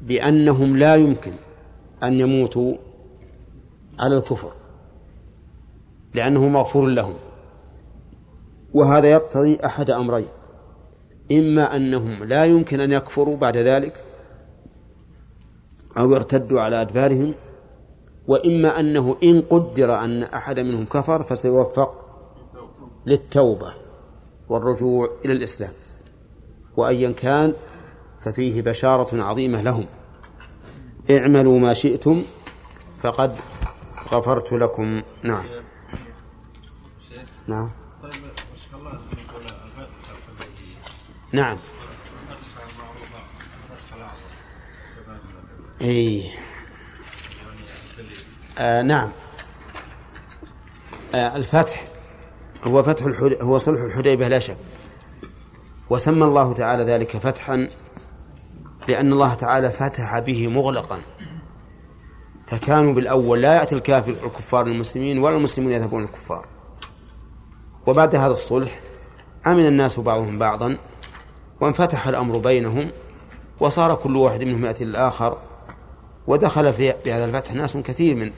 بأنهم 0.00 0.76
لا 0.76 0.96
يمكن 0.96 1.32
أن 2.02 2.12
يموتوا 2.12 2.76
على 3.98 4.16
الكفر 4.16 4.52
لأنه 6.14 6.48
مغفور 6.48 6.86
لهم. 6.86 7.16
وهذا 8.74 9.10
يقتضي 9.10 9.58
أحد 9.64 9.90
أمرين. 9.90 10.28
إما 11.32 11.76
أنهم 11.76 12.24
لا 12.24 12.44
يمكن 12.44 12.80
أن 12.80 12.92
يكفروا 12.92 13.36
بعد 13.36 13.56
ذلك 13.56 14.04
أو 15.98 16.12
يرتدوا 16.12 16.60
على 16.60 16.80
أدبارهم 16.80 17.34
وإما 18.26 18.80
أنه 18.80 19.16
إن 19.22 19.40
قدر 19.40 19.94
أن 19.94 20.22
أحد 20.22 20.60
منهم 20.60 20.84
كفر 20.84 21.22
فسيوفق 21.22 22.06
للتوبة 23.06 23.74
والرجوع 24.48 25.10
إلى 25.24 25.32
الإسلام. 25.32 25.72
وأيا 26.76 27.12
كان 27.12 27.52
ففيه 28.20 28.62
بشارة 28.62 29.22
عظيمة 29.22 29.62
لهم. 29.62 29.86
اعملوا 31.10 31.58
ما 31.58 31.74
شئتم 31.74 32.22
فقد 33.02 33.36
غفرت 34.12 34.52
لكم. 34.52 35.02
نعم. 35.22 35.44
نعم 37.46 37.70
طيب 38.02 38.12
وش 38.12 38.74
الله 38.74 38.92
نقول 38.92 39.42
الفتح 39.42 40.08
الذي 40.28 40.76
نعم. 41.32 41.58
إي. 45.80 46.30
آه 48.58 48.82
نعم. 48.82 49.10
آه 51.14 51.36
الفتح. 51.36 51.84
هو 52.64 52.82
فتح 52.82 53.04
الحد... 53.04 53.36
هو 53.40 53.58
صلح 53.58 53.80
الحديبية 53.80 54.28
لا 54.28 54.38
شك. 54.38 54.56
وسمى 55.90 56.24
الله 56.24 56.52
تعالى 56.52 56.84
ذلك 56.84 57.16
فتحا 57.16 57.68
لأن 58.88 59.12
الله 59.12 59.34
تعالى 59.34 59.70
فتح 59.70 60.18
به 60.18 60.48
مغلقا. 60.48 61.00
فكانوا 62.46 62.94
بالأول 62.94 63.42
لا 63.42 63.54
يأتي 63.54 63.74
الكافر 63.74 64.10
الكفار 64.10 64.66
المسلمين 64.66 65.18
ولا 65.18 65.36
المسلمون 65.36 65.72
يذهبون 65.72 66.04
الكفار. 66.04 66.46
وبعد 67.86 68.16
هذا 68.16 68.32
الصلح 68.32 68.80
أمن 69.46 69.66
الناس 69.66 70.00
بعضهم 70.00 70.38
بعضا. 70.38 70.78
وانفتح 71.62 72.08
الأمر 72.08 72.38
بينهم 72.38 72.90
وصار 73.60 73.94
كل 73.94 74.16
واحد 74.16 74.44
منهم 74.44 74.64
يأتي 74.64 74.84
للآخر 74.84 75.38
ودخل 76.26 76.72
في 76.72 76.94
بهذا 77.04 77.24
الفتح 77.24 77.52
ناس 77.52 77.76
كثير 77.76 78.14
من 78.14 78.32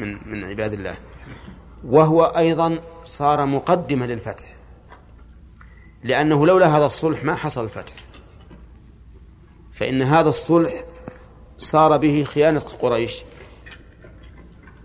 من 0.00 0.28
من 0.32 0.44
عباد 0.44 0.72
الله. 0.72 0.94
وهو 1.84 2.24
أيضا 2.24 2.78
صار 3.04 3.46
مقدمة 3.46 4.06
للفتح 4.06 4.54
لأنه 6.04 6.46
لولا 6.46 6.76
هذا 6.76 6.86
الصلح 6.86 7.24
ما 7.24 7.34
حصل 7.34 7.64
الفتح. 7.64 7.94
فإن 9.72 10.02
هذا 10.02 10.28
الصلح 10.28 10.72
صار 11.58 11.96
به 11.96 12.24
خيانة 12.24 12.60
قريش. 12.60 13.22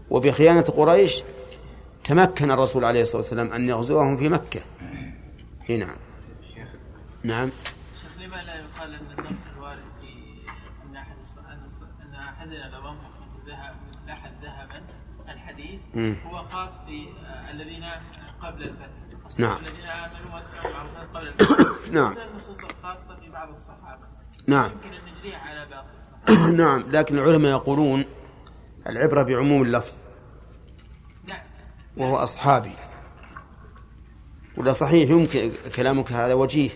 وبخيانة 0.10 0.62
قريش 0.62 1.24
تمكن 2.04 2.52
الرسول 2.52 2.86
عليه 2.86 3.02
الصلاة 3.02 3.22
والسلام 3.22 3.52
أن 3.54 3.70
يغزوهم 3.70 4.18
في 4.18 4.30
مكة. 4.30 4.62
هنا. 5.70 5.86
نعم 5.86 5.96
نعم 7.24 7.50
شيخ 8.02 8.24
لما 8.26 8.36
لا 8.36 8.56
يقال 8.56 8.94
ان 8.94 9.20
النص 9.20 9.42
الوارد 9.58 9.80
في 10.02 10.08
ان 10.90 10.96
احد 10.96 11.16
الص- 11.26 11.38
ان 11.52 11.66
الص- 11.68 12.02
ان 12.06 12.14
احدنا 12.16 12.70
لو 12.76 12.90
انفق 12.90 13.20
من 13.20 13.48
ذهب 13.52 13.76
من 14.04 14.10
احد 14.10 14.32
ذهبا 14.44 14.82
الحديث 15.34 15.80
مم. 15.87 15.87
هو 15.98 16.44
خاص 16.50 16.74
في 16.86 17.08
الذين 17.52 17.86
قبل 18.42 18.64
الفتح. 18.64 19.40
نعم. 19.40 19.58
الذين 19.58 19.86
آمنوا 19.86 20.36
وأسلموا 20.36 20.72
مع 20.74 20.82
الرسول 20.82 21.08
قبل 21.14 21.28
الفتح. 21.28 21.92
نعم. 21.92 22.12
من 22.12 22.18
النصوص 22.18 22.64
الخاصة 22.64 23.16
في 23.16 23.30
بعض 23.30 23.50
الصحابة. 23.50 24.08
نعم. 24.48 24.72
يمكن 24.72 24.90
أن 24.90 25.14
نجريها 25.18 25.38
على 25.38 25.66
باقي 25.66 25.86
الصحابة. 25.96 26.52
نعم. 26.64 26.84
لكن 26.92 27.18
العلماء 27.18 27.52
يقولون 27.52 28.06
العبرة 28.88 29.22
بعموم 29.22 29.62
اللفظ. 29.62 29.96
نعم. 31.28 31.42
وهو 31.98 32.16
أصحابي. 32.16 32.72
ولا 34.58 34.74
صحيح. 34.74 35.10
يمكن 35.10 35.52
كلامك 35.76 36.12
هذا 36.12 36.34
وجيه. 36.34 36.70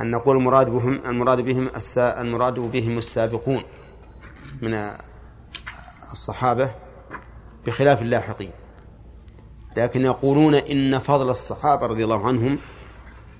أن 0.00 0.10
نقول 0.10 0.36
المراد 0.36 0.66
بهم 0.68 1.00
المراد 1.06 1.40
بهم 1.40 1.70
المراد 1.96 2.54
بهم 2.54 2.98
السابقون 2.98 3.62
من 4.62 4.90
الصحابة. 6.12 6.70
بخلاف 7.66 8.02
اللاحقين 8.02 8.50
لكن 9.76 10.00
يقولون 10.00 10.54
إن 10.54 10.98
فضل 10.98 11.30
الصحابة 11.30 11.86
رضي 11.86 12.04
الله 12.04 12.26
عنهم 12.26 12.58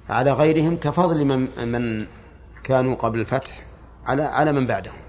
على 0.09 0.33
غيرهم 0.33 0.77
كفضل 0.77 1.25
من 1.25 1.69
من 1.69 2.07
كانوا 2.63 2.95
قبل 2.95 3.21
الفتح 3.21 3.67
على 4.07 4.23
على 4.23 4.53
من 4.53 4.67
بعدهم 4.67 5.01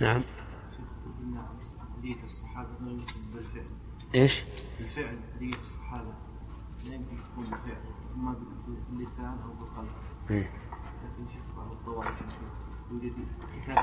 نعم 0.00 0.22
إيش؟ 4.14 4.44
بالفعل 4.78 5.18
هدية 5.36 5.62
الصحابة 5.62 6.12
لا 6.88 6.94
يمكن 6.94 7.16
تكون 7.16 7.44
بالفعل 7.44 7.80
إما 8.14 8.34
باللسان 8.90 9.38
أو 9.44 9.52
بالقلب 9.52 9.88
إيه. 10.30 10.50
لكن 11.04 11.32
شوف 11.32 11.56
بعض 11.56 11.70
الطوائف 11.72 12.14
يوجد 12.90 13.12
كتابة 13.62 13.80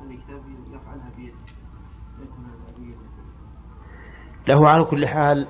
هذه 0.00 0.16
كتاب 0.24 0.42
يفعلها 0.72 1.10
بيده 1.16 1.38
لا 2.18 2.24
يكون 2.24 2.44
هذا 2.44 2.78
بيده 2.78 2.98
له 4.48 4.68
على 4.68 4.84
كل 4.84 5.06
حال 5.06 5.46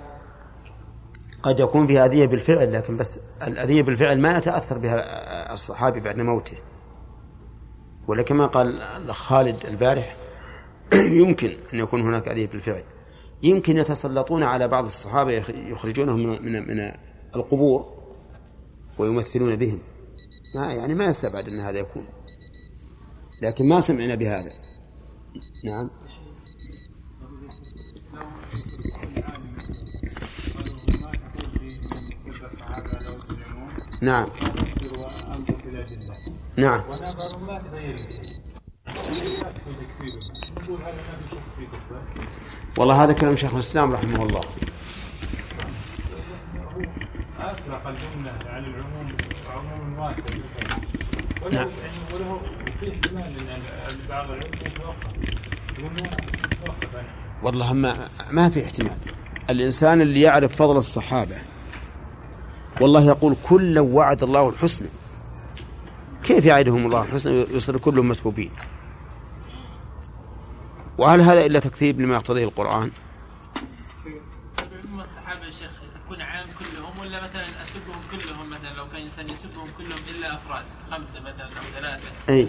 قد 1.42 1.60
يكون 1.60 1.86
فيها 1.86 2.06
أذية 2.06 2.26
بالفعل 2.26 2.72
لكن 2.72 2.96
بس 2.96 3.20
الأذية 3.42 3.82
بالفعل 3.82 4.20
ما 4.20 4.38
يتأثر 4.38 4.78
بها 4.78 5.52
الصحابي 5.52 6.00
بعد 6.00 6.18
موته. 6.20 6.56
ولكما 8.08 8.46
قال 8.46 8.82
الأخ 8.82 9.16
خالد 9.16 9.66
البارح 9.66 10.16
يمكن 11.20 11.48
أن 11.74 11.78
يكون 11.78 12.00
هناك 12.00 12.28
أذية 12.28 12.46
بالفعل. 12.46 12.82
يمكن 13.42 13.76
يتسلطون 13.76 14.42
على 14.42 14.68
بعض 14.68 14.84
الصحابة 14.84 15.32
يخ- 15.32 15.50
يخرجونهم 15.50 16.18
من 16.20 16.42
من 16.52 16.68
من 16.68 16.92
القبور 17.36 17.94
ويمثلون 18.98 19.56
بهم. 19.56 19.78
ما 20.56 20.72
يعني 20.72 20.94
ما 20.94 21.04
يستبعد 21.04 21.48
أن 21.48 21.60
هذا 21.60 21.78
يكون. 21.78 22.04
لكن 23.42 23.68
ما 23.68 23.80
سمعنا 23.80 24.14
بهذا. 24.14 24.50
نعم. 25.64 25.90
نعم. 34.04 34.28
نعم. 36.56 36.80
ما 37.48 37.62
والله 42.78 43.04
هذا 43.04 43.12
كلام 43.12 43.36
شيخ 43.36 43.54
الإسلام 43.54 43.92
رحمه 43.92 44.22
الله. 44.22 44.40
اطلق 47.38 47.86
الجمله 47.86 48.32
على 48.46 48.66
العموم 48.66 49.16
عموم 49.54 49.98
وله 51.42 51.54
نعم. 51.54 51.68
يعني 51.82 52.14
وله 52.14 52.40
احتمال 52.92 53.22
ان 53.48 53.62
بعض 54.08 54.26
والله 57.42 57.72
ما 57.72 58.08
ما 58.30 58.48
في 58.48 58.64
احتمال. 58.64 58.96
الإنسان 59.50 60.00
اللي 60.00 60.20
يعرف 60.20 60.56
فضل 60.56 60.76
الصحابة 60.76 61.53
والله 62.80 63.06
يقول 63.06 63.36
كلا 63.48 63.80
وعد 63.80 64.22
الله 64.22 64.48
الحسنى. 64.48 64.88
كيف 66.24 66.44
يعدهم 66.44 66.86
الله 66.86 67.02
الحسنى؟ 67.02 67.46
يصير 67.50 67.78
كلهم 67.78 68.08
مسبوبين. 68.08 68.50
وهل 70.98 71.20
هذا 71.20 71.46
إلا 71.46 71.58
تكذيب 71.60 72.00
لما 72.00 72.14
يقتضيه 72.14 72.44
القرآن؟ 72.44 72.90
عموم 74.84 75.00
الصحابة 75.00 75.46
يا 75.46 75.50
شيخ 75.50 75.70
يكون 76.06 76.20
عام 76.22 76.46
كلهم 76.58 76.98
ولا 77.00 77.20
مثلا 77.24 77.42
أسبهم 77.42 78.00
كلهم 78.10 78.50
مثلا؟ 78.50 78.76
لو 78.76 78.84
كان 78.92 79.02
إنسان 79.02 79.36
يسبهم 79.36 79.68
كلهم 79.78 79.98
إلا 80.16 80.34
أفراد 80.34 80.64
خمسة 80.90 81.20
مثلا 81.20 81.44
أو 81.44 81.80
ثلاثة 81.80 82.08
أي. 82.28 82.48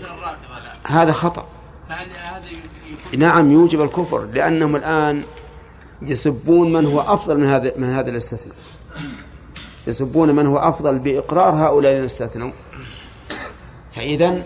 هذا. 0.88 1.11
خطأ. 1.11 1.47
فهل 1.89 2.07
هذا 2.09 2.45
يكون 2.45 3.19
نعم 3.19 3.51
يوجب 3.51 3.82
الكفر 3.82 4.26
لأنهم 4.26 4.76
الآن 4.76 5.23
يسبون 6.01 6.73
من 6.73 6.86
هو 6.86 7.01
أفضل 7.01 7.38
من 7.38 7.45
هذا 7.47 7.73
من 7.78 7.89
هذا 7.89 8.09
الاستثناء. 8.09 8.55
يسبون 9.88 10.36
من 10.36 10.46
هو 10.48 10.58
أفضل 10.58 11.00
بإقرار 11.00 11.54
هؤلاء 11.54 11.92
الذين 11.92 12.06
استثنوا. 12.06 12.52
فإذا 13.94 14.44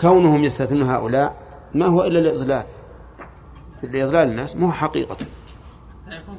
كونهم 0.00 0.44
يستثنون 0.44 0.82
هؤلاء 0.82 1.36
ما 1.74 1.86
هو 1.86 2.04
إلا 2.04 2.18
الإضلال 2.18 2.64
لإضلال 3.82 4.28
الناس 4.28 4.56
ما 4.56 4.66
هو 4.66 4.72
حقيقة 4.72 5.16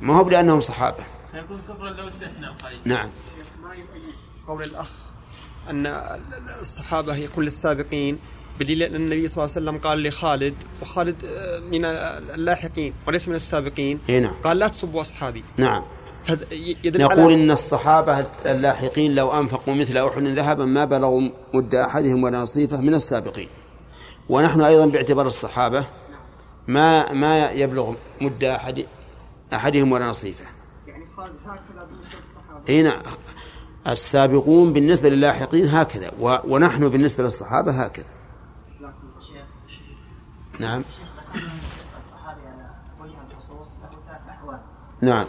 ما 0.02 0.20
هو 0.20 0.30
لأنهم 0.30 0.62
صحابة. 0.62 1.04
فيكون 1.32 1.62
كفرا 1.70 1.90
لو 1.90 2.08
استثنى 2.08 2.48
القيد 2.48 2.80
نعم. 2.86 3.10
قول 4.48 4.64
الأخ 4.64 4.92
أن 5.70 5.88
الصحابة 6.62 7.16
هي 7.16 7.28
كل 7.28 7.48
السابقين 7.48 8.20
بدليل 8.60 8.84
أن 8.84 8.96
النبي 8.96 9.28
صلى 9.28 9.44
الله 9.44 9.56
عليه 9.56 9.66
وسلم 9.66 9.78
قال 9.90 10.04
لخالد 10.04 10.56
وخالد 10.82 11.16
آه، 11.26 11.60
من 11.60 11.86
اللاحقين 11.86 12.94
وليس 13.08 13.28
من 13.28 13.36
السابقين. 13.36 14.00
إيه 14.10 14.20
نعم. 14.20 14.34
قال 14.44 14.60
لا 14.60 14.68
تسبوا 14.68 15.02
أصحابي. 15.02 15.44
نعم. 15.58 15.84
نقول 16.86 17.34
على 17.34 17.34
إن 17.34 17.52
الصحابة 17.52 18.26
اللاحقين 18.46 19.16
لو 19.16 19.40
أنفقوا 19.40 19.74
مثل 19.74 19.98
أحد 19.98 20.28
ذهبا 20.28 20.66
ما 20.66 20.86
بلغوا 20.86 21.22
مد 21.54 21.76
أحدهم 21.76 22.24
ولا 22.24 22.42
نصيفه 22.42 22.82
من 22.82 22.94
السابقين. 22.94 23.48
ونحن 24.30 24.62
أيضا 24.62 24.86
باعتبار 24.86 25.26
الصحابة 25.26 25.86
ما 26.68 27.14
ما 27.14 27.52
يبلغ 27.52 27.94
مد 28.22 28.44
أحد 28.44 28.86
أحدهم 29.54 29.92
ولا 29.92 30.10
نصيفه. 30.10 30.46
يعني 30.88 31.06
هكذا 31.46 31.84
بالنسبة 31.84 32.18
للصحابة. 32.18 32.70
اي 32.70 32.84
نعم. 32.84 33.02
السابقون 33.88 34.74
بالنسبة 34.74 35.10
للاحقين 35.10 35.68
هكذا 35.68 36.12
و... 36.20 36.38
ونحن 36.48 36.90
بالنسبة 36.90 37.24
للصحابة 37.24 37.72
هكذا. 37.72 38.06
نعم. 40.60 40.84
الصحابي 41.98 42.42
على 42.42 42.70
وجه 43.00 43.16
الخصوص 43.32 43.68
له 43.82 43.90
ثلاث 44.08 44.22
أحوال. 44.30 44.60
نعم 45.02 45.28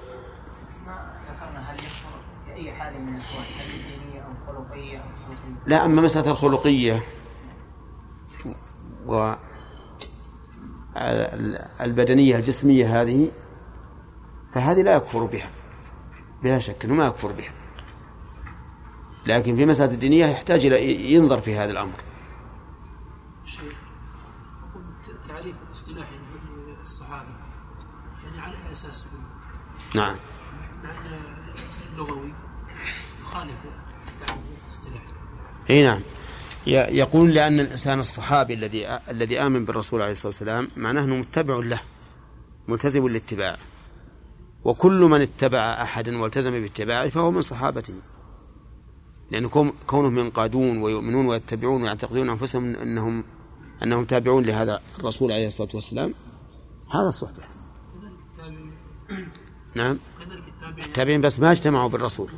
بس 0.71 0.81
ما 0.87 1.13
ذكرنا 1.29 1.71
هل 1.71 1.79
يكفر 1.79 2.15
في 2.47 2.53
اي 2.55 2.73
حال 2.73 3.01
من 3.01 3.17
الاحوال 3.17 3.45
هل 3.59 3.69
دينيه 3.69 4.21
أو 4.21 4.33
خلقيه 4.47 4.99
أو 4.99 5.05
خلقيه 5.27 5.52
لا 5.67 5.85
أما 5.85 6.03
مسألة 6.03 6.31
الخلقية. 6.31 7.03
و 9.07 9.35
البدنية 11.81 12.37
الجسمية 12.37 13.03
هذه 13.03 13.31
فهذه 14.53 14.83
لا 14.83 14.97
يكفر 14.97 15.25
بها 15.25 15.51
بلا 16.43 16.59
شك 16.59 16.85
أنه 16.85 16.95
ما 16.95 17.07
يكفر 17.07 17.33
بها. 17.33 17.53
لكن 19.27 19.57
في 19.57 19.67
مسألة 19.67 19.93
الدينية 19.93 20.27
يحتاج 20.27 20.67
إلى 20.67 21.13
ينظر 21.13 21.41
في 21.41 21.57
هذا 21.57 21.71
الأمر. 21.73 21.93
يقول 23.53 24.85
تعريف 25.29 25.57
الاصطلاحي 25.69 26.17
للصحابة 26.81 27.29
يعني 28.25 28.41
على 28.41 28.73
أساس؟ 28.73 29.07
نعم 29.95 30.17
مع 30.85 30.91
أن 30.91 31.07
الأصل 31.49 31.83
اللغوي 31.93 32.35
يخالف 33.21 33.59
التعريف 34.09 34.43
الاصطلاحي 34.67 35.13
إي 35.73 35.83
نعم. 35.83 36.01
يقول 37.01 37.35
لأن 37.35 37.61
الإنسان 37.61 38.01
الصحابي 38.01 38.55
الذي 38.55 38.99
الذي 39.11 39.39
آمن 39.41 39.65
بالرسول 39.65 40.03
عليه 40.03 40.13
الصلاة 40.13 40.27
والسلام 40.29 40.69
معناه 40.77 41.05
أنه 41.05 41.17
متبع 41.17 41.57
له 41.57 41.81
ملتزم 42.69 43.09
لاتباعه. 43.09 43.59
وكل 44.65 45.01
من 45.01 45.21
اتبع 45.21 45.59
أحدا 45.83 46.19
والتزم 46.19 46.51
باتباعه 46.51 47.09
فهو 47.09 47.31
من 47.31 47.43
صحابته. 47.43 47.95
لأن 49.31 49.49
كون- 49.49 49.73
كونهم 49.87 50.19
ينقادون 50.19 50.79
ويؤمنون 50.83 51.27
ويتبعون 51.27 51.83
ويعتقدون 51.83 52.31
أنفسهم 52.31 52.75
أنهم 52.77 53.25
أنهم 53.83 54.05
تابعون 54.05 54.45
لهذا 54.45 54.81
الرسول 54.99 55.33
عليه 55.33 55.47
الصلاة 55.47 55.69
والسلام 55.75 56.15
هذا 56.95 57.09
التابعين 57.09 57.51
نعم. 59.75 59.99
التابعين 60.85 61.21
بس 61.21 61.41
ما 61.41 61.53
اجتمعوا 61.53 61.89
بالرسول. 61.89 62.29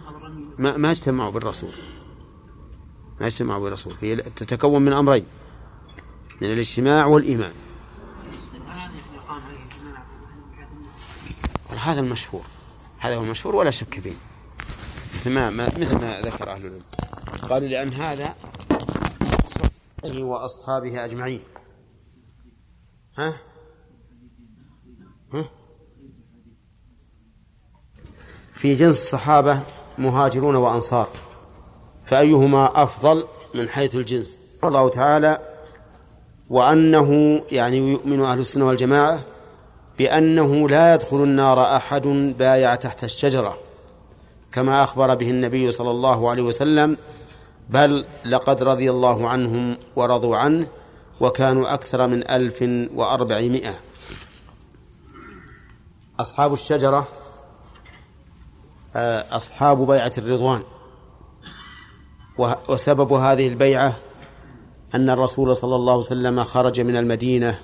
ما 0.58 0.76
ما 0.76 0.90
اجتمعوا 0.90 1.30
بالرسول. 1.30 1.70
ما 3.20 3.26
اجتمعوا 3.26 3.62
بالرسول 3.62 3.94
هي 4.00 4.16
تتكون 4.16 4.82
من 4.82 4.92
أمرين 4.92 5.26
من 6.40 6.52
الاجتماع 6.52 7.06
والإيمان. 7.06 7.52
هذا 11.84 12.00
المشهور. 12.00 12.42
هذا 12.98 13.16
هو 13.16 13.22
المشهور 13.22 13.56
ولا 13.56 13.70
شك 13.70 14.00
فيه. 14.00 14.14
مثل 15.14 15.30
ما 15.30 15.50
مثل 15.50 15.94
ما 16.00 16.20
ذكر 16.20 16.50
أهل 16.50 16.66
العلم. 16.66 16.82
قالوا 17.48 17.68
لأن 17.68 17.92
هذا 17.92 18.34
صحبه 20.04 20.22
وأصحابه 20.22 21.04
أجمعين. 21.04 21.40
ها؟ 23.18 23.34
ها؟ 25.32 25.44
في 28.52 28.74
جنس 28.74 28.96
الصحابة 28.96 29.62
مهاجرون 29.98 30.56
وأنصار. 30.56 31.03
فأيهما 32.04 32.82
أفضل 32.82 33.24
من 33.54 33.68
حيث 33.68 33.94
الجنس؟ 33.94 34.40
الله 34.64 34.88
تعالى 34.88 35.38
وأنه 36.50 37.42
يعني 37.52 37.76
يؤمن 37.76 38.20
أهل 38.20 38.38
السنة 38.40 38.66
والجماعة 38.66 39.20
بأنه 39.98 40.68
لا 40.68 40.94
يدخل 40.94 41.22
النار 41.22 41.76
أحد 41.76 42.02
بايع 42.38 42.74
تحت 42.74 43.04
الشجرة 43.04 43.58
كما 44.52 44.82
أخبر 44.82 45.14
به 45.14 45.30
النبي 45.30 45.70
صلى 45.70 45.90
الله 45.90 46.30
عليه 46.30 46.42
وسلم 46.42 46.96
بل 47.70 48.04
لقد 48.24 48.62
رضي 48.62 48.90
الله 48.90 49.28
عنهم 49.28 49.76
ورضوا 49.96 50.36
عنه 50.36 50.66
وكانوا 51.20 51.74
أكثر 51.74 52.06
من 52.06 52.30
ألف 52.30 52.62
وأربعمائة. 52.94 53.74
أصحاب 56.20 56.52
الشجرة 56.52 57.08
آه، 58.96 59.36
أصحاب 59.36 59.86
بيعة 59.86 60.12
الرضوان. 60.18 60.62
وسبب 62.38 63.12
هذه 63.12 63.48
البيعة 63.48 63.94
أن 64.94 65.10
الرسول 65.10 65.56
صلى 65.56 65.76
الله 65.76 65.92
عليه 65.92 66.02
وسلم 66.02 66.44
خرج 66.44 66.80
من 66.80 66.96
المدينة 66.96 67.58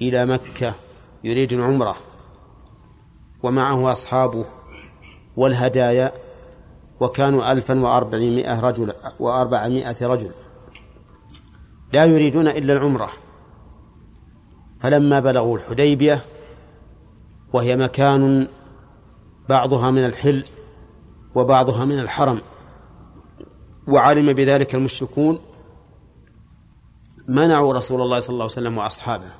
إلى 0.00 0.26
مكة 0.26 0.74
يريد 1.24 1.52
العمرة 1.52 1.96
ومعه 3.42 3.92
أصحابه 3.92 4.44
والهدايا 5.36 6.12
وكانوا 7.00 7.52
ألفا 7.52 7.80
وأربعمائة 7.80 8.60
رجل 8.60 8.92
وأربعمائة 9.20 10.06
رجل. 10.06 10.30
لا 11.92 12.04
يريدون 12.04 12.48
إلا 12.48 12.72
العمرة. 12.72 13.08
فلما 14.80 15.20
بلغوا 15.20 15.58
الحديبية 15.58 16.24
وهي 17.52 17.76
مكان 17.76 18.48
بعضها 19.48 19.90
من 19.90 20.04
الحل 20.04 20.44
وبعضها 21.34 21.84
من 21.84 21.98
الحرم 21.98 22.40
وعلم 23.88 24.32
بذلك 24.32 24.74
المشركون 24.74 25.38
منعوا 27.28 27.74
رسول 27.74 28.02
الله 28.02 28.18
صلى 28.18 28.32
الله 28.32 28.44
عليه 28.44 28.52
وسلم 28.52 28.78
وأصحابه 28.78 29.30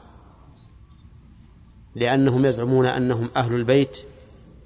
لأنهم 1.95 2.47
يزعمون 2.47 2.87
أنهم 2.87 3.29
أهل 3.37 3.55
البيت 3.55 3.99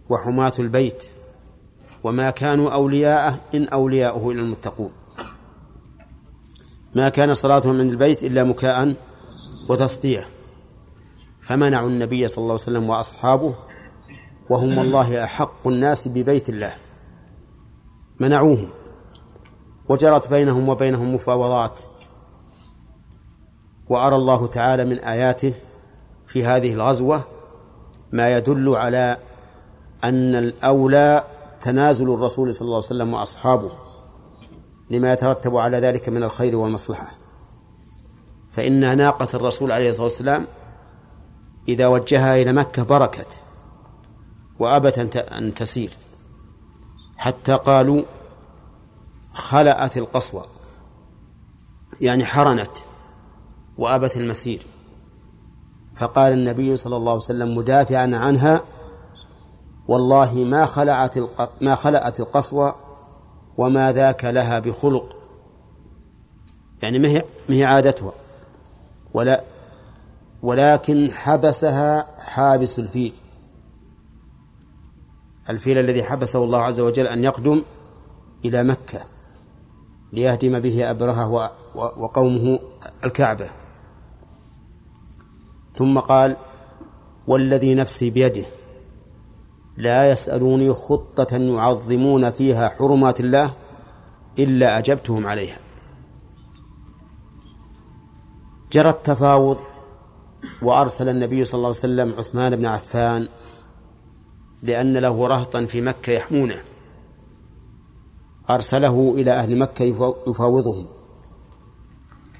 وحماة 0.09 0.53
البيت 0.59 1.05
وما 2.05 2.31
كانوا 2.31 2.70
أولياءه 2.70 3.41
إن 3.55 3.68
أولياؤه 3.68 4.33
إلا 4.33 4.41
المتقون. 4.41 4.93
ما 6.95 7.09
كان 7.09 7.35
صلاتهم 7.35 7.74
من 7.74 7.91
البيت 7.91 8.24
إلا 8.24 8.45
مكاء 8.45 8.97
وتصدية. 9.68 10.26
فمنعوا 11.41 11.89
النبي 11.89 12.28
صلى 12.28 12.43
الله 12.43 12.53
عليه 12.53 12.62
وسلم 12.62 12.91
وأصحابه 12.91 13.55
وهم 14.51 14.78
والله 14.78 15.24
أحق 15.24 15.68
الناس 15.68 16.09
ببيت 16.09 16.49
الله. 16.49 16.74
منعوهم. 18.20 18.68
وجرت 19.91 20.30
بينهم 20.30 20.68
وبينهم 20.68 21.14
مفاوضات. 21.14 21.80
وأرى 23.88 24.16
الله 24.16 24.47
تعالى 24.47 24.84
من 24.84 24.99
آياته 24.99 25.55
في 26.26 26.45
هذه 26.45 26.72
الغزوة 26.72 27.22
ما 28.12 28.36
يدل 28.36 28.76
على 28.76 29.16
أن 30.05 30.34
الأولى 30.34 31.24
تنازل 31.61 32.14
الرسول 32.14 32.53
صلى 32.53 32.66
الله 32.66 32.76
عليه 32.76 32.86
وسلم 32.86 33.14
وأصحابه 33.14 33.72
لما 34.91 35.12
يترتب 35.12 35.57
على 35.57 35.76
ذلك 35.76 36.09
من 36.09 36.22
الخير 36.22 36.57
والمصلحة. 36.57 37.11
فإن 38.51 38.97
ناقة 38.97 39.28
الرسول 39.34 39.72
عليه 39.72 39.91
الصلاة 39.91 40.05
والسلام 40.05 40.47
إذا 41.68 41.86
وجهها 41.86 42.36
إلى 42.43 42.53
مكة 42.53 42.82
بركت 42.82 43.41
وأبت 44.59 45.16
أن 45.16 45.55
تسير. 45.55 45.91
حتى 47.16 47.55
قالوا 47.55 48.03
خلأت 49.41 49.97
القصوى 49.97 50.43
يعني 52.01 52.24
حرنت 52.24 52.70
وأبت 53.78 54.16
المسير. 54.16 54.66
فقال 55.97 56.32
النبي 56.32 56.76
صلى 56.76 56.97
الله 56.97 57.12
عليه 57.12 57.22
وسلم 57.22 57.57
مدافعا 57.57 58.11
عنها 58.16 58.61
والله 59.88 60.34
ما 60.34 60.64
خلعت. 60.64 61.18
ما 61.61 61.74
خلأت 61.74 62.20
القصوى 62.20 62.74
وما 63.57 63.93
ذاك 63.93 64.24
لها 64.24 64.59
بخلق. 64.59 65.16
يعني 66.82 66.99
ما 66.99 67.09
هي 67.09 67.24
ما 67.49 67.55
هي 67.55 67.64
عادتها؟ 67.64 68.12
ولا 69.14 69.45
ولكن 70.43 71.11
حبسها 71.11 72.07
حابس 72.18 72.78
الفيل. 72.78 73.12
الفيل 75.51 75.78
الذي 75.78 76.05
حبسه 76.05 76.45
الله 76.45 76.59
عز 76.62 76.80
وجل 76.80 77.07
أن 77.07 77.24
يقدم 77.24 77.64
إلى 78.45 78.62
مكة. 78.62 79.01
ليهدم 80.12 80.58
به 80.58 80.90
و- 81.74 82.02
وقومه 82.04 82.58
الكعبة. 83.04 83.50
ثم 85.74 85.98
قال 85.98 86.36
والذي 87.26 87.74
نفسي 87.74 88.11
بيده 88.11 88.44
لا 89.76 90.11
يسألوني 90.11 90.72
خطة 90.72 91.36
يعظمون 91.36 92.30
فيها 92.30 92.68
حرمات 92.68 93.20
الله 93.20 93.50
إلا 94.38 94.78
أجبتهم 94.78 95.26
عليها. 95.26 95.58
جرى 98.72 98.90
التفاوض 98.90 99.58
وأرسل 100.62 101.08
النبي 101.08 101.44
صلى 101.44 101.54
الله 101.58 101.68
عليه 101.68 101.78
وسلم 101.78 102.14
عثمان 102.18 102.56
بن 102.56 102.66
عفان 102.66 103.28
لأن 104.62 104.96
له 104.96 105.26
رهطا 105.26 105.66
في 105.66 105.80
مكة 105.80 106.12
يحمونه. 106.12 106.62
أرسله 108.55 109.14
إلى 109.14 109.30
أهل 109.30 109.59
مكة 109.59 109.82
يفا- 109.82 110.28
يفاوضهم 110.28 110.86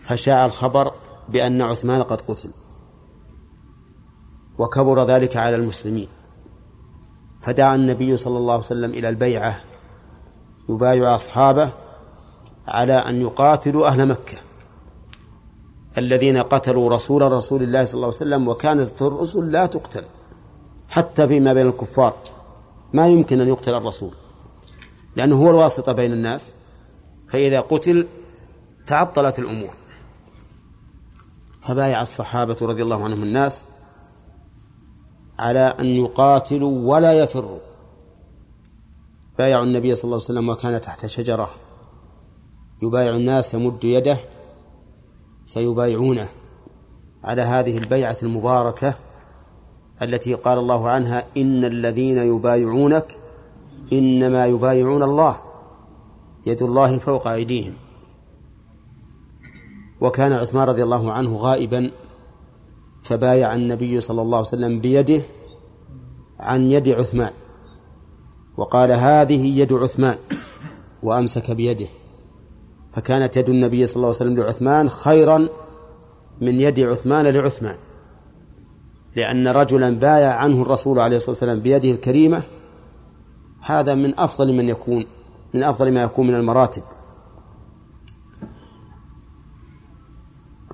فشاع 0.03 0.47
الخبر 0.47 0.93
بأن 1.29 1.63
عثمان 1.63 2.03
قد 2.03 2.21
قتل. 2.21 2.51
وكبر 4.59 5.05
ذلك 5.05 5.37
على 5.37 5.57
المسلمين. 5.57 6.09
فدعا 7.41 7.75
النبي 7.75 8.17
صلى 8.17 8.39
الله 8.39 8.53
عليه 8.53 8.65
وسلم 8.65 8.91
إلى 8.91 9.09
البيعة. 9.09 9.61
يبايع 10.69 11.15
أصحابه 11.15 11.71
على 12.69 12.93
أن 12.93 13.15
يقاتلوا 13.15 13.87
أهل 13.87 14.09
مكة. 14.09 14.39
الذين 15.99 16.37
قتلوا 16.37 16.91
رسول 16.91 17.33
رسول 17.33 17.63
الله 17.63 17.85
صلى 17.85 17.95
الله 17.95 18.07
عليه 18.07 18.17
وسلم 18.17 18.49
وكانت 18.49 19.03
الرسل 19.03 19.53
لا 19.53 19.67
تقتل. 19.67 20.05
حتى 20.89 21.29
فيما 21.29 21.53
بين 21.53 21.67
الكفار. 21.67 22.15
ما 22.93 23.09
يمكن 23.09 23.41
أن 23.41 23.49
يقتل 23.49 23.75
الرسول. 23.75 24.11
لأنه 25.17 25.37
هو 25.37 25.51
الواسطة 25.51 25.93
بين 25.93 26.13
الناس 26.13 26.53
فإذا 27.29 27.61
قتل 27.61 28.07
تعطلت 28.87 29.39
الأمور. 29.39 29.75
فبايع 31.61 32.03
الصحابة 32.03 32.57
رضي 32.63 32.83
الله 32.83 33.05
عنهم 33.05 33.23
الناس 33.23 33.67
على 35.39 35.75
أن 35.81 35.87
يقاتلوا 35.87 36.95
ولا 36.95 37.13
يفروا. 37.13 37.59
بايعوا 39.39 39.65
النبي 39.65 39.95
صلى 39.95 40.05
الله 40.05 40.17
عليه 40.17 40.25
وسلم 40.25 40.49
وكان 40.49 40.81
تحت 40.81 41.07
شجرة. 41.07 41.51
يبايع 42.83 43.17
الناس 43.17 43.55
يمد 43.55 43.85
يده 43.85 44.19
فيبايعونه. 45.47 46.29
على 47.25 47.43
هذه 47.43 47.79
البيعة 47.79 48.17
المباركة 48.23 48.95
التي 50.03 50.35
قال 50.35 50.59
الله 50.59 50.89
عنها 50.91 51.27
إن 51.37 51.65
الذين 51.65 52.19
يبايعونك 52.19 53.20
إنما 53.93 54.47
يبايعون 54.47 55.03
الله 55.03 55.37
يد 56.47 56.63
الله 56.63 56.99
فوق 56.99 57.27
أيديهم. 57.27 57.73
وكان 60.01 60.33
عثمان 60.33 60.69
رضي 60.69 60.83
الله 60.83 61.13
عنه 61.13 61.37
غائبا 61.37 61.91
فبايع 63.03 63.55
النبي 63.55 64.01
صلى 64.01 64.23
الله 64.23 64.39
عليه 64.39 64.49
وسلم 64.49 64.81
بيده 64.81 65.23
عن 66.41 66.71
يد 66.71 66.89
عثمان. 66.89 67.31
وقال 68.57 68.93
هذه 68.93 69.61
يد 69.61 69.73
عثمان 69.73 70.17
وأمسك 71.03 71.51
بيده. 71.51 71.87
فكانت 72.93 73.37
يد 73.37 73.49
النبي 73.49 73.87
صلى 73.87 73.97
الله 73.97 74.07
عليه 74.07 74.17
وسلم 74.17 74.37
لعثمان 74.37 74.89
خيرا 74.89 75.49
من 76.41 76.61
يد 76.61 76.81
عثمان 76.81 77.27
لعثمان 77.27 77.77
لأن 79.17 79.49
رجلا 79.49 79.91
بايع 79.91 80.35
عنه 80.35 80.63
الرسول 80.63 80.99
عليه 80.99 81.17
الصلاة 81.17 81.31
والسلام 81.31 81.61
بيده 81.61 81.91
الكريمة 81.91 82.43
هذا 83.61 83.95
من 83.95 84.19
أفضل 84.19 84.53
من 84.53 84.69
يكون 84.69 85.07
من 85.55 85.63
أفضل 85.63 85.93
ما 85.93 86.03
يكون 86.03 86.27
من 86.27 86.35
المراتب. 86.35 86.83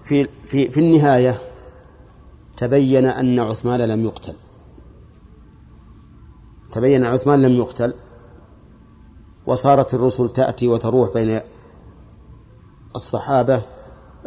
في 0.01 0.29
في 0.47 0.71
في 0.71 0.81
النهاية 0.81 1.39
تبين 2.57 3.05
أن 3.05 3.39
عثمان 3.39 3.81
لم 3.81 4.05
يقتل. 4.05 4.35
تبين 6.71 7.05
أن 7.05 7.13
عثمان 7.13 7.43
لم 7.43 7.53
يقتل 7.53 7.95
وصارت 9.47 9.95
الرسل 9.95 10.29
تأتي 10.29 10.69
وتروح 10.69 11.15
بين 11.15 11.41
الصحابة 12.97 13.63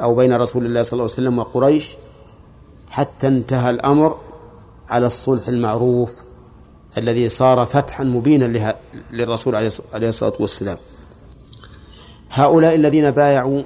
أو 0.02 0.16
بين 0.16 0.34
رسول 0.34 0.66
الله 0.66 0.84
صلى 0.84 0.94
الله 0.94 1.04
عليه 1.04 1.14
وسلم 1.14 1.40
وقريش 1.40 1.98
حتى 2.90 3.28
انتهى 3.28 3.70
الأمر 3.70 4.18
على 4.90 5.06
الصلح 5.06 5.48
المعروف 5.48 6.24
الذي 6.98 7.30
صار 7.30 7.66
فتحا 7.66 8.04
مبينا 8.04 8.76
للرسول 9.12 9.56
عليه 9.94 10.10
الصلاة 10.10 10.34
والسلام. 10.40 10.78
هؤلاء 12.30 12.76
الذين 12.76 13.12
بايعوا 13.12 13.64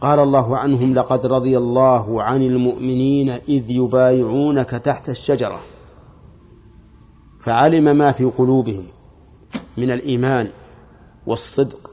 قال 0.00 0.18
الله 0.18 0.56
عنهم 0.56 0.94
لقد 0.94 1.26
رضي 1.26 1.58
الله 1.58 2.22
عن 2.22 2.42
المؤمنين 2.42 3.30
إذ 3.30 3.70
يبايعونك 3.70 4.70
تحت 4.70 5.08
الشجرة 5.08 5.60
فعلم 7.40 7.96
ما 7.96 8.12
في 8.12 8.24
قلوبهم 8.24 8.86
من 9.76 9.90
الإيمان 9.90 10.50
والصدق 11.26 11.90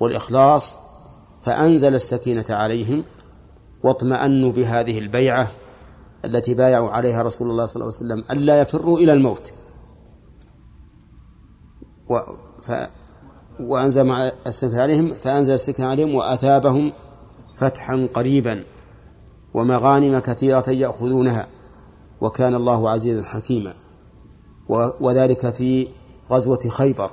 والإخلاص 0.00 0.78
فأنزل 1.40 1.94
السكينة 1.94 2.44
عليهم 2.50 3.04
واطمأنوا 3.82 4.52
بهذه 4.52 4.98
البيعة 4.98 5.50
التي 6.24 6.54
بايعوا 6.54 6.90
عليها 6.90 7.22
رسول 7.22 7.50
الله 7.50 7.64
صلى 7.64 7.82
الله 7.82 7.94
عليه 7.96 8.04
وسلم 8.04 8.24
ألا 8.30 8.60
يفروا 8.60 8.98
إلى 8.98 9.12
الموت. 9.12 9.52
و 12.10 12.18
ف 12.62 12.72
وأنزل 13.60 14.04
مع 14.04 14.32
السكينة 14.46 14.82
عليهم 14.82 15.12
فأنزل 15.14 15.54
السكينة 15.54 15.88
عليهم 15.88 16.14
وأثابهم 16.14 16.92
فتحا 17.56 18.08
قريبا 18.14 18.64
ومغانم 19.54 20.18
كثيرة 20.18 20.70
يأخذونها 20.70 21.46
وكان 22.20 22.54
الله 22.54 22.90
عزيزا 22.90 23.22
حكيما. 23.22 23.74
وذلك 25.00 25.50
في 25.50 25.88
غزوة 26.30 26.58
خيبر 26.68 27.10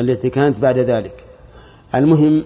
التي 0.00 0.30
كانت 0.30 0.60
بعد 0.60 0.78
ذلك. 0.78 1.26
المهم 1.94 2.44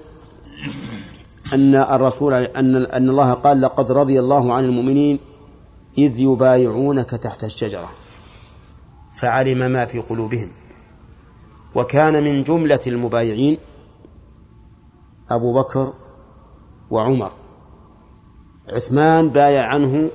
أن 1.53 1.74
الرسول 1.74 2.34
أن 2.34 2.76
أن 2.76 3.09
الله 3.09 3.32
قال 3.32 3.61
لقد 3.61 3.92
رضي 3.92 4.20
الله 4.20 4.53
عن 4.53 4.64
المؤمنين 4.64 5.18
إذ 5.98 6.18
يبايعونك 6.18 7.11
تحت 7.11 7.44
الشجرة 7.44 7.88
فعلم 9.20 9.70
ما 9.70 9.86
في 9.86 9.98
قلوبهم. 9.98 10.48
وكان 11.74 12.24
من 12.24 12.42
جملة 12.42 12.80
المبايعين 12.86 13.59
أبو 15.30 15.55
بكر 15.55 15.92
وعمر. 16.90 17.32
عثمان 18.68 19.28
بايع 19.28 19.66
عنه 19.66 20.11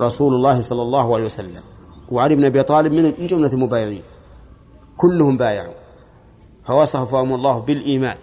رسول 0.00 0.34
الله 0.34 0.60
صلى 0.60 0.82
الله 0.82 1.14
عليه 1.14 1.24
وسلم. 1.24 1.62
وعلي 2.08 2.34
بن 2.34 2.44
أبي 2.44 2.62
طالب 2.62 2.92
من 2.92 3.26
جملة 3.26 3.52
المبايعين. 3.52 4.02
كلهم 4.96 5.36
بايعوا. 5.36 5.74
فوصفهم 6.66 7.34
الله 7.34 7.58
بالإيمان 7.58 8.16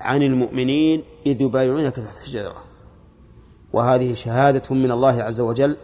عن 0.00 0.22
المؤمنين 0.22 1.02
إذ 1.32 1.42
يبايعونك 1.42 1.96
تحت 1.96 2.22
الشجرة. 2.22 2.64
وهذه 3.72 4.12
شهادة 4.12 4.74
من 4.74 4.90
الله 4.90 5.22
عز 5.22 5.40
وجل 5.40 5.76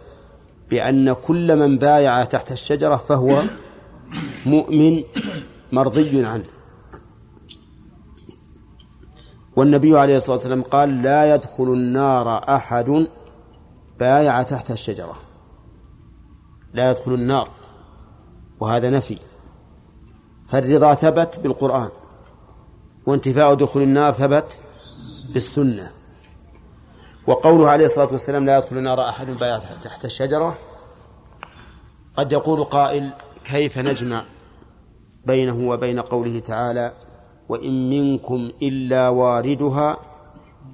بأن 0.69 1.13
كل 1.13 1.55
من 1.59 1.77
بايع 1.77 2.25
تحت 2.25 2.51
الشجرة 2.51 2.95
فهو 2.95 3.41
مؤمن 4.45 5.03
مرضي 5.71 6.25
عنه. 6.25 6.43
والنبي 9.55 9.97
عليه 9.97 10.17
الصلاة 10.17 10.35
والسلام 10.35 10.61
قال 10.61 11.01
لا 11.01 11.35
يدخل 11.35 11.63
النار 11.63 12.55
أحد 12.55 13.07
بايع 13.99 14.43
تحت 14.43 14.71
الشجرة. 14.71 15.15
لا 16.73 16.91
يدخل 16.91 17.13
النار. 17.13 17.49
وهذا 18.59 18.89
نفي. 18.89 19.17
فالرضا 20.45 20.93
ثبت 20.93 21.39
بالقرآن. 21.39 21.89
وانتفاء 23.05 23.53
دخول 23.53 23.81
النار 23.81 24.13
ثبت 24.13 24.59
بالسنة. 25.33 25.91
وقوله 27.27 27.69
عليه 27.69 27.85
الصلاة 27.85 28.11
والسلام 28.11 28.45
لا 28.45 28.57
يدخل 28.57 28.77
النار 28.77 29.09
أحد 29.09 29.27
بايع 29.27 29.59
تحت 29.59 30.05
الشجرة. 30.05 30.57
قد 32.15 32.31
يقول 32.31 32.63
قائل 32.63 33.11
كيف 33.43 33.77
نجمع 33.77 34.23
بينه 35.25 35.69
وبين 35.69 35.99
قوله 35.99 36.39
تعالى 36.39 36.93
وإن 37.49 37.89
منكم 37.89 38.51
إلا 38.61 39.09
واردها 39.09 39.97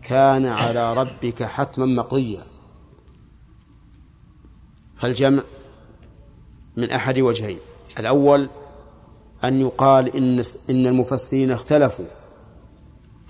كان 0.04 0.46
على 0.46 0.94
ربك 0.94 1.44
حتما 1.44 1.86
مقضيا 1.86 2.44
فالجمع 4.98 5.44
من 6.78 6.92
أحد 6.92 7.20
وجهين. 7.20 7.60
الأول 8.00 8.50
أن 9.44 9.62
يقال 9.62 10.16
إن 10.16 10.44
إن 10.70 10.88
المفسرين 10.88 11.52
اختلفوا. 11.52 12.06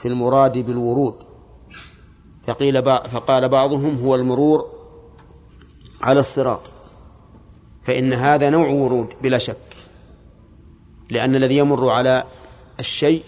في 0.01 0.07
المراد 0.07 0.57
بالورود. 0.57 1.15
فقيل 2.47 2.83
فقال 2.85 3.49
بعضهم 3.49 4.03
هو 4.03 4.15
المرور 4.15 4.65
على 6.01 6.19
الصراط. 6.19 6.61
فإن 7.83 8.13
هذا 8.13 8.49
نوع 8.49 8.67
ورود 8.67 9.07
بلا 9.21 9.37
شك. 9.37 9.57
لأن 11.09 11.35
الذي 11.35 11.57
يمر 11.57 11.89
على 11.89 12.23
الشيء 12.79 13.23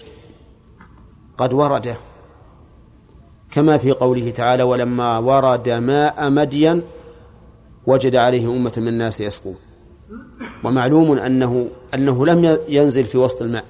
قد 1.37 1.53
ورده 1.53 1.97
كما 3.51 3.77
في 3.77 3.91
قوله 3.91 4.31
تعالى 4.31 4.63
ولما 4.63 5.17
ورد 5.17 5.69
ماء 5.69 6.29
مدين 6.29 6.83
وجد 7.85 8.15
عليه 8.15 8.51
أمة 8.51 8.73
من 8.77 8.87
الناس 8.87 9.21
يسقون 9.21 9.55
ومعلوم 10.63 11.17
أنه 11.17 11.69
أنه 11.93 12.25
لم 12.25 12.59
ينزل 12.67 13.03
في 13.03 13.17
وسط 13.17 13.41
الماء. 13.41 13.65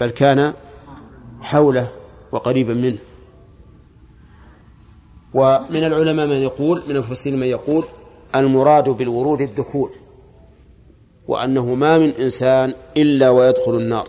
بل 0.00 0.10
كان 0.10 0.52
حوله 1.46 1.88
وقريبا 2.32 2.74
منه. 2.74 2.98
ومن 5.34 5.84
العلماء 5.84 6.26
من 6.26 6.42
يقول 6.42 6.82
من 6.88 6.96
المفسرين 6.96 7.40
من 7.40 7.46
يقول 7.46 7.84
المراد 8.34 8.88
بالورود 8.88 9.40
الدخول 9.40 9.90
وأنه 11.26 11.74
ما 11.74 11.98
من 11.98 12.10
إنسان 12.10 12.74
إلا 12.96 13.30
ويدخل 13.30 13.74
النار. 13.74 14.08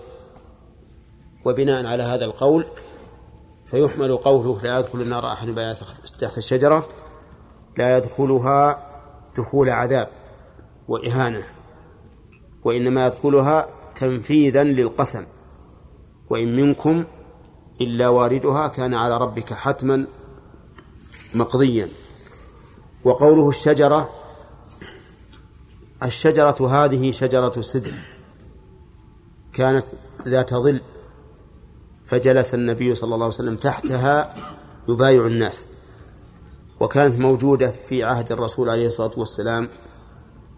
وبناء 1.45 1.85
على 1.85 2.03
هذا 2.03 2.25
القول 2.25 2.65
فيحمل 3.65 4.17
قوله 4.17 4.61
لا 4.63 4.79
يدخل 4.79 5.01
النار 5.01 5.33
أحد 5.33 5.75
تحت 6.19 6.37
الشجرة 6.37 6.87
لا 7.77 7.97
يدخلها 7.97 8.87
دخول 9.37 9.69
عذاب 9.69 10.07
وإهانة 10.87 11.43
وإنما 12.63 13.07
يدخلها 13.07 13.67
تنفيذا 13.95 14.63
للقسم 14.63 15.25
وإن 16.29 16.55
منكم 16.55 17.05
إلا 17.81 18.07
واردها 18.07 18.67
كان 18.67 18.93
على 18.93 19.17
ربك 19.17 19.53
حتما 19.53 20.05
مقضيا. 21.35 21.89
وقوله 23.03 23.49
الشجرة 23.49 24.09
الشجرة 26.03 26.67
هذه 26.69 27.11
شجرة 27.11 27.61
سدر. 27.61 27.93
كانت 29.53 29.85
ذات 30.27 30.53
ظل 30.53 30.81
فجلس 32.05 32.53
النبي 32.53 32.95
صلى 32.95 33.13
الله 33.13 33.25
عليه 33.25 33.35
وسلم 33.35 33.55
تحتها 33.55 34.35
يبايع 34.89 35.25
الناس. 35.25 35.67
وكانت 36.79 37.19
موجودة 37.19 37.71
في 37.71 38.03
عهد 38.03 38.31
الرسول 38.31 38.69
عليه 38.69 38.87
الصلاة 38.87 39.11
والسلام 39.17 39.69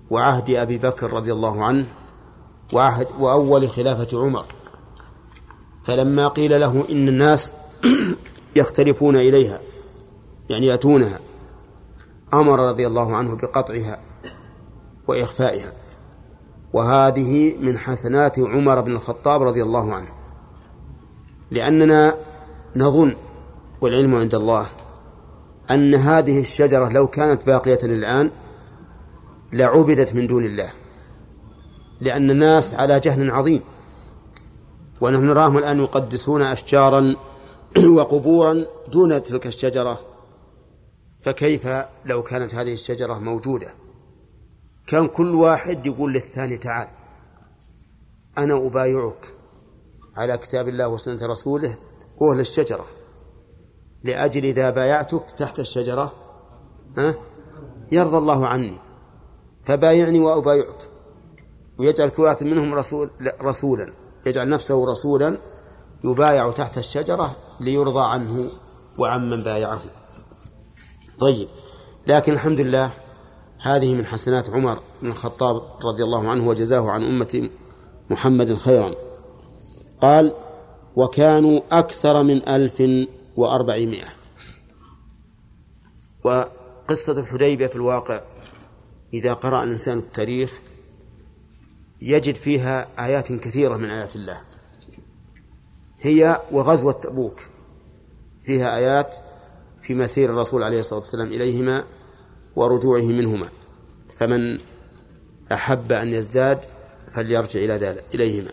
وعهد 0.09 0.49
أبي 0.49 0.78
بكر 0.78 1.13
رضي 1.13 1.34
الله 1.34 1.63
عنه 1.63 1.86
وعهد 2.74 3.07
وأول 3.20 3.70
خلافة 3.70 4.20
عمر. 4.20 4.59
فلما 5.90 6.28
قيل 6.28 6.60
له 6.60 6.86
إن 6.90 7.08
الناس 7.08 7.54
يختلفون 8.56 9.16
إليها 9.16 9.60
يعني 10.50 10.68
يأتونها 10.68 11.20
أمر 12.34 12.60
رضي 12.60 12.88
الله 12.88 13.16
عنه 13.16 13.36
بقطعها 13.36 14.00
وإخفائها. 15.08 15.74
وهذه 16.74 17.56
من 17.60 17.78
حسنات 17.78 18.40
عمر 18.40 18.82
بن 18.82 18.92
الخطاب 18.92 19.44
رضي 19.44 19.64
الله 19.64 19.94
عنه 19.94 20.08
لأننا 21.52 22.16
نظن 22.76 23.16
والعلم 23.82 24.16
عند 24.16 24.36
الله 24.36 24.66
أن 25.72 25.96
هذه 25.96 26.40
الشجرة 26.40 26.90
لو 26.90 27.08
كانت 27.08 27.46
باقية 27.46 27.80
الآن 27.84 28.32
لعبدت 29.54 30.16
من 30.16 30.28
دون 30.28 30.44
الله 30.44 30.70
لأن 32.02 32.32
الناس 32.32 32.74
على 32.74 33.00
جهل 33.00 33.32
عظيم. 33.32 33.62
ونحن 35.02 35.26
نراهم 35.26 35.58
الآن 35.58 35.80
يقدسون 35.80 36.41
أشجارا 36.41 37.16
وقبورا 37.97 38.66
دون 38.88 39.24
تلك 39.24 39.47
الشجرة. 39.47 40.00
فكيف 41.22 41.68
لو 42.06 42.24
كانت 42.24 42.56
هذه 42.56 42.74
الشجرة 42.74 43.20
موجودة؟ 43.20 43.74
كان 44.88 45.08
كل 45.08 45.36
واحد 45.36 45.88
يقول 45.88 46.14
للثاني 46.14 46.58
تعال 46.58 46.88
أنا 48.38 48.68
أبايعك 48.68 49.34
على 50.18 50.38
كتاب 50.38 50.68
الله 50.68 50.88
وسنة 50.88 51.26
رسوله 51.26 51.78
قول 52.18 52.39
الشجرة 52.39 52.86
لأجل 54.04 54.45
إذا 54.45 54.70
بايعتك 54.70 55.24
تحت 55.38 55.60
الشجرة 55.60 56.14
ها؟ 56.97 57.16
يرضى 57.91 58.18
الله 58.18 58.47
عني 58.47 58.78
فبايعني 59.64 60.20
وأبايعك. 60.20 60.89
ويجعل 61.78 62.10
كل 62.10 62.24
واحد 62.24 62.43
منهم 62.43 62.74
رسول 62.74 63.10
رسولا. 63.41 63.93
يجعل 64.26 64.49
نفسه 64.49 64.86
رسولا 64.86 65.38
يبايع 66.03 66.51
تحت 66.51 66.78
الشجرة 66.78 67.36
ليرضى 67.59 68.05
عنه 68.05 68.49
وعمن 68.97 69.43
بايعه. 69.43 69.80
طيب 71.20 71.47
لكن 72.07 72.34
الحمد 72.34 72.61
لله 72.61 72.91
هذه 73.61 73.93
من 73.93 74.05
حسنات 74.05 74.49
عمر 74.49 74.80
بن 75.01 75.07
الخطاب 75.07 75.61
رضي 75.84 76.03
الله 76.03 76.30
عنه 76.30 76.47
وجزاه 76.47 76.89
عن 76.91 77.03
أمة 77.03 77.49
محمد 78.09 78.55
خيرا. 78.55 78.91
قال 80.01 80.34
وكانوا 80.95 81.61
أكثر 81.72 82.24
من 82.24 82.49
ألف 82.49 82.84
وأربعمائة. 83.38 84.07
وقصة 86.24 87.11
الحديبية 87.11 87.67
في 87.67 87.76
الواقع 87.76 88.22
إذا 89.13 89.34
قرأ 89.34 89.63
الإنسان 89.63 89.97
التاريخ 89.97 90.59
يجد 92.02 92.36
فيها 92.36 92.88
آيات 93.00 93.32
كثيرة 93.34 93.78
من 93.78 93.89
آيات 93.89 94.16
الله. 94.16 94.41
هي 96.00 96.41
وغزوة 96.52 96.91
تبوك. 96.91 97.39
فيها 98.45 98.78
آيات 98.78 99.16
في 99.82 99.93
مسير 99.93 100.30
الرسول 100.30 100.64
عليه 100.64 100.80
الصلاة 100.80 101.00
والسلام 101.00 101.28
إليهما 101.28 101.84
ورجوعه 102.56 103.06
منهما. 103.06 103.50
فمن 104.18 104.60
أحب 105.52 105.91
أن 105.91 106.08
يزداد 106.08 106.60
فليرجع 107.14 107.60
إلى 107.60 107.74
ذلك 107.74 108.04
إليهما. 108.14 108.52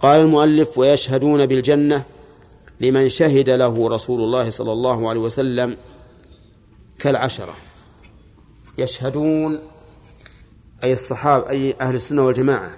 قال 0.00 0.20
المؤلف 0.20 0.78
ويشهدون 0.78 1.46
بالجنة 1.46 2.04
لمن 2.80 3.08
شهد 3.08 3.50
له 3.50 3.88
رسول 3.88 4.20
الله 4.20 4.50
صلى 4.50 4.72
الله 4.72 5.08
عليه 5.10 5.20
وسلم 5.20 5.76
كالعشرة. 6.98 7.54
يشهدون 8.78 9.60
أي 10.84 10.92
الصحابة 10.92 11.50
أي 11.50 11.74
أهل 11.80 11.94
السنة 11.94 12.22
والجماعة 12.22 12.70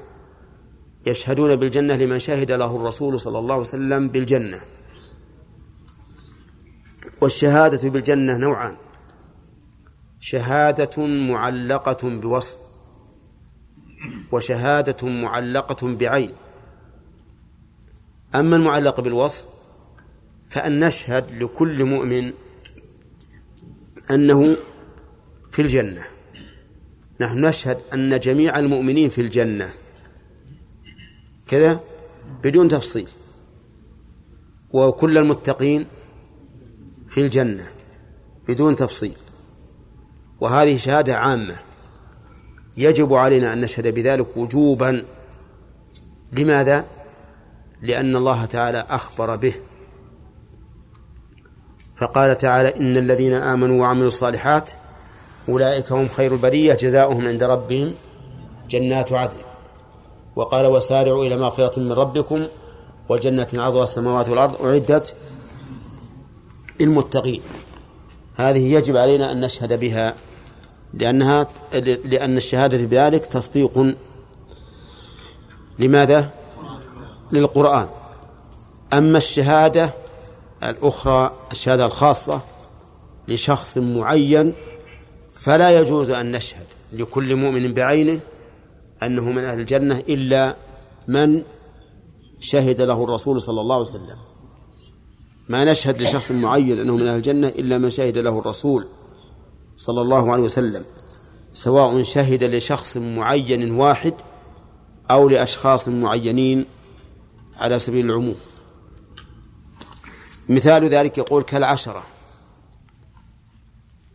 يشهدون 1.07 1.57
بالجنة 1.57 1.97
لمن 1.97 2.19
شهد 2.19 2.51
له 2.51 2.77
الرسول 2.77 3.21
صلى 3.21 3.39
الله 3.39 3.55
عليه 3.55 3.65
وسلم 3.65 4.09
بالجنة. 4.09 4.61
والشهادة 7.21 7.89
بالجنة 7.89 8.37
نوعان. 8.37 8.77
شهادة 10.21 11.07
معلقة 11.07 12.21
بوصف 12.21 12.57
وشهادة 14.33 15.09
معلقة 15.09 15.97
بعين. 15.97 16.33
أما 18.35 18.57
المعلق 18.57 19.01
بالوصف 19.01 19.47
فأن 20.51 20.87
نشهد 20.87 21.43
لكل 21.43 21.85
مؤمن 21.85 22.33
أنه 24.11 24.57
في 25.53 25.63
الجنة. 25.63 26.12
نحن 27.23 27.45
نشهد 27.45 27.79
أن 27.95 28.21
جميع 28.21 28.59
المؤمنين 28.59 29.11
في 29.11 29.21
الجنة. 29.21 29.73
كذا؟ 31.49 31.81
بدون 32.45 32.69
تفصيل. 32.69 33.09
وكل 34.71 35.19
المتقين 35.19 35.87
في 37.09 37.21
الجنة. 37.21 37.65
بدون 38.49 38.77
تفصيل. 38.77 39.17
وهذه 40.41 40.77
شهادة 40.77 41.17
عامة. 41.17 41.57
يجب 42.77 43.15
علينا 43.15 43.53
أن 43.53 43.61
نشهد 43.61 43.95
بذلك 43.95 44.37
وجوبا. 44.37 45.05
لماذا؟ 46.33 46.85
لأن 47.83 48.17
الله 48.17 48.45
تعالى 48.45 48.87
أخبر 48.89 49.37
به. 49.37 49.55
فقال 51.97 52.39
تعالى 52.39 52.77
إن 52.77 52.97
الذين 52.97 53.33
آمنوا 53.33 53.81
وعملوا 53.81 54.09
الصالحات 54.09 54.71
أولئك 55.49 55.93
هم 55.93 56.09
خير 56.09 56.33
البرية 56.33 56.75
جزاؤهم 56.75 57.29
عند 57.29 57.43
ربهم 57.43 57.95
جنات 58.71 59.13
عدن. 59.13 59.37
وقال 60.37 60.67
وسارعوا 60.67 61.25
إلى 61.25 61.37
مغفرة 61.37 61.81
من 61.81 61.93
ربكم 61.93 62.47
وجنة 63.09 63.49
عرضها 63.55 63.83
السماوات 63.83 64.29
والأرض 64.29 64.67
أعدت 64.67 65.15
للمتقين. 66.81 67.43
هذه 68.37 68.75
يجب 68.75 68.97
علينا 68.97 69.33
أن 69.33 69.41
نشهد 69.41 69.81
بها 69.81 70.15
لأنها 70.95 71.47
لأن 72.05 72.37
الشهادة 72.37 72.87
بذلك 72.87 73.27
تصديق 73.27 73.95
لماذا؟ 75.79 76.31
للقرآن. 77.33 77.89
أما 78.93 79.19
الشهادة 79.19 79.91
الأخرى 80.63 81.33
الشهادة 81.53 81.87
الخاصة 81.87 82.41
لشخص 83.29 83.79
معين 83.79 84.55
فلا 85.43 85.81
يجوز 85.81 86.11
أن 86.11 86.33
نشهد 86.33 86.67
لكل 86.93 87.37
مؤمن 87.37 87.75
بعينه 87.75 88.21
أنه 89.03 89.25
من 89.25 89.39
أهل 89.39 89.61
الجنة 89.61 89.99
إلا 90.09 90.57
من 91.09 91.43
شهد 92.41 92.81
له 92.81 93.05
الرسول 93.05 93.41
صلى 93.41 93.61
الله 93.61 93.75
عليه 93.75 93.87
وسلم. 93.89 94.17
ما 95.49 95.65
نشهد 95.65 96.03
لشخص 96.03 96.33
معين 96.33 96.79
أنه 96.79 96.97
من 96.97 97.07
أهل 97.07 97.17
الجنة 97.17 97.49
إلا 97.49 97.79
من 97.79 97.91
شهد 97.91 98.19
له 98.19 98.39
الرسول 98.39 98.89
صلى 99.77 100.01
الله 100.01 100.33
عليه 100.33 100.43
وسلم 100.43 100.85
سواء 101.53 102.03
شهد 102.03 102.45
لشخص 102.45 102.97
معين 102.97 103.71
واحد 103.71 104.15
أو 105.11 105.29
لأشخاص 105.29 105.89
معينين 105.89 106.67
على 107.57 107.79
سبيل 107.79 108.07
العموم. 108.07 108.37
مثال 110.49 110.89
ذلك 110.89 111.19
يقول 111.19 111.43
كالعشرة. 111.43 112.03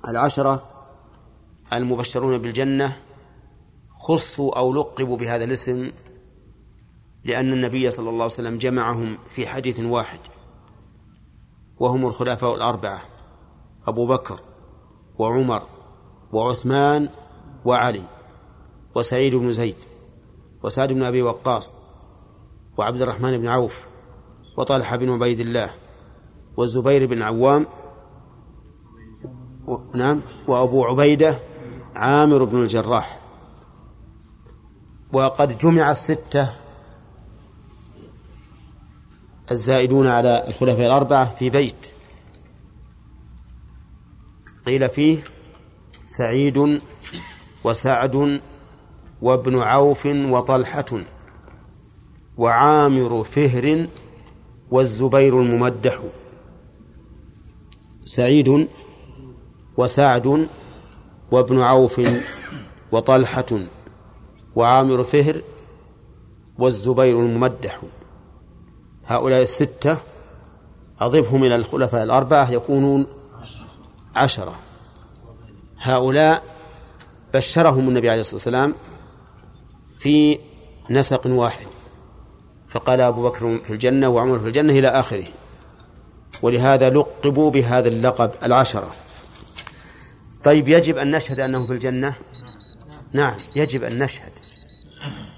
العشرة 0.07 0.76
المبشرون 1.73 2.37
بالجنة 2.37 2.97
خصوا 3.99 4.59
أو 4.59 4.73
لقبوا 4.73 5.17
بهذا 5.17 5.43
الاسم 5.43 5.91
لأن 7.23 7.53
النبي 7.53 7.91
صلى 7.91 8.09
الله 8.09 8.23
عليه 8.23 8.33
وسلم 8.33 8.57
جمعهم 8.57 9.17
في 9.25 9.47
حديث 9.47 9.79
واحد 9.79 10.19
وهم 11.79 12.05
الخلفاء 12.05 12.55
الأربعة 12.55 13.01
أبو 13.87 14.07
بكر 14.07 14.39
وعمر 15.17 15.63
وعثمان 16.31 17.09
وعلي 17.65 18.03
وسعيد 18.95 19.35
بن 19.35 19.51
زيد 19.51 19.75
وسعد 20.63 20.93
بن 20.93 21.03
أبي 21.03 21.21
وقاص 21.21 21.73
وعبد 22.77 23.01
الرحمن 23.01 23.37
بن 23.37 23.47
عوف 23.47 23.85
وطلحة 24.57 24.95
بن 24.95 25.09
عبيد 25.09 25.39
الله 25.39 25.69
والزبير 26.57 27.05
بن 27.05 27.21
عوام 27.21 27.65
و... 29.67 29.77
نعم 29.95 30.21
وأبو 30.47 30.85
عبيدة 30.85 31.37
عامر 31.97 32.43
بن 32.43 32.61
الجراح. 32.61 33.19
وقد 35.13 35.57
جمع 35.57 35.91
الستة 35.91 36.53
الزائدون 39.51 40.07
على 40.07 40.47
الخلفاء 40.47 40.85
الأربعة 40.85 41.35
في 41.35 41.49
بيت. 41.49 41.87
قيل 44.65 44.89
فيه 44.89 45.23
سعيد 46.05 46.81
وسعد 47.63 48.41
وابن 49.21 49.59
عوف 49.59 50.05
وطلحة 50.05 51.01
وعامر 52.37 53.23
فهر 53.23 53.87
والزبير 54.71 55.41
الممدح. 55.41 55.99
سعيد 58.05 58.67
وسعد 59.77 60.47
وابن 61.31 61.61
عوف 61.61 62.01
وطلحة 62.91 63.45
وعامر 64.55 65.03
فهر 65.03 65.41
والزبير 66.57 67.19
الممدح. 67.19 67.81
هؤلاء 69.05 69.41
الستة 69.41 69.97
أضفهم 70.99 71.43
إلى 71.43 71.55
الخلفاء 71.55 72.03
الأربعة 72.03 72.51
يكونون 72.51 73.07
عشرة. 74.15 74.55
هؤلاء 75.79 76.43
بشرهم 77.33 77.89
النبي 77.89 78.09
عليه 78.09 78.19
الصلاة 78.19 78.35
والسلام 78.35 78.73
في 79.99 80.39
نسق 80.89 81.27
واحد. 81.27 81.67
فقال 82.69 83.01
أبو 83.01 83.23
بكر 83.23 83.57
في 83.57 83.73
الجنة 83.73 84.09
وعمر 84.09 84.39
في 84.39 84.47
الجنة 84.47 84.73
إلى 84.73 84.87
آخره. 84.87 85.25
ولهذا 86.41 86.89
لقبوا 86.89 87.51
بهذا 87.51 87.87
اللقب 87.87 88.31
العشرة. 88.43 88.95
طيب 90.47 90.67
يجب 90.67 90.97
أن 90.97 91.11
نشهد 91.11 91.39
أنهم 91.39 91.65
في 91.67 91.73
الجنة؟ 91.73 92.15
نعم 93.13 93.37
يجب 93.55 93.83
أن 93.83 93.99
نشهد 93.99 94.31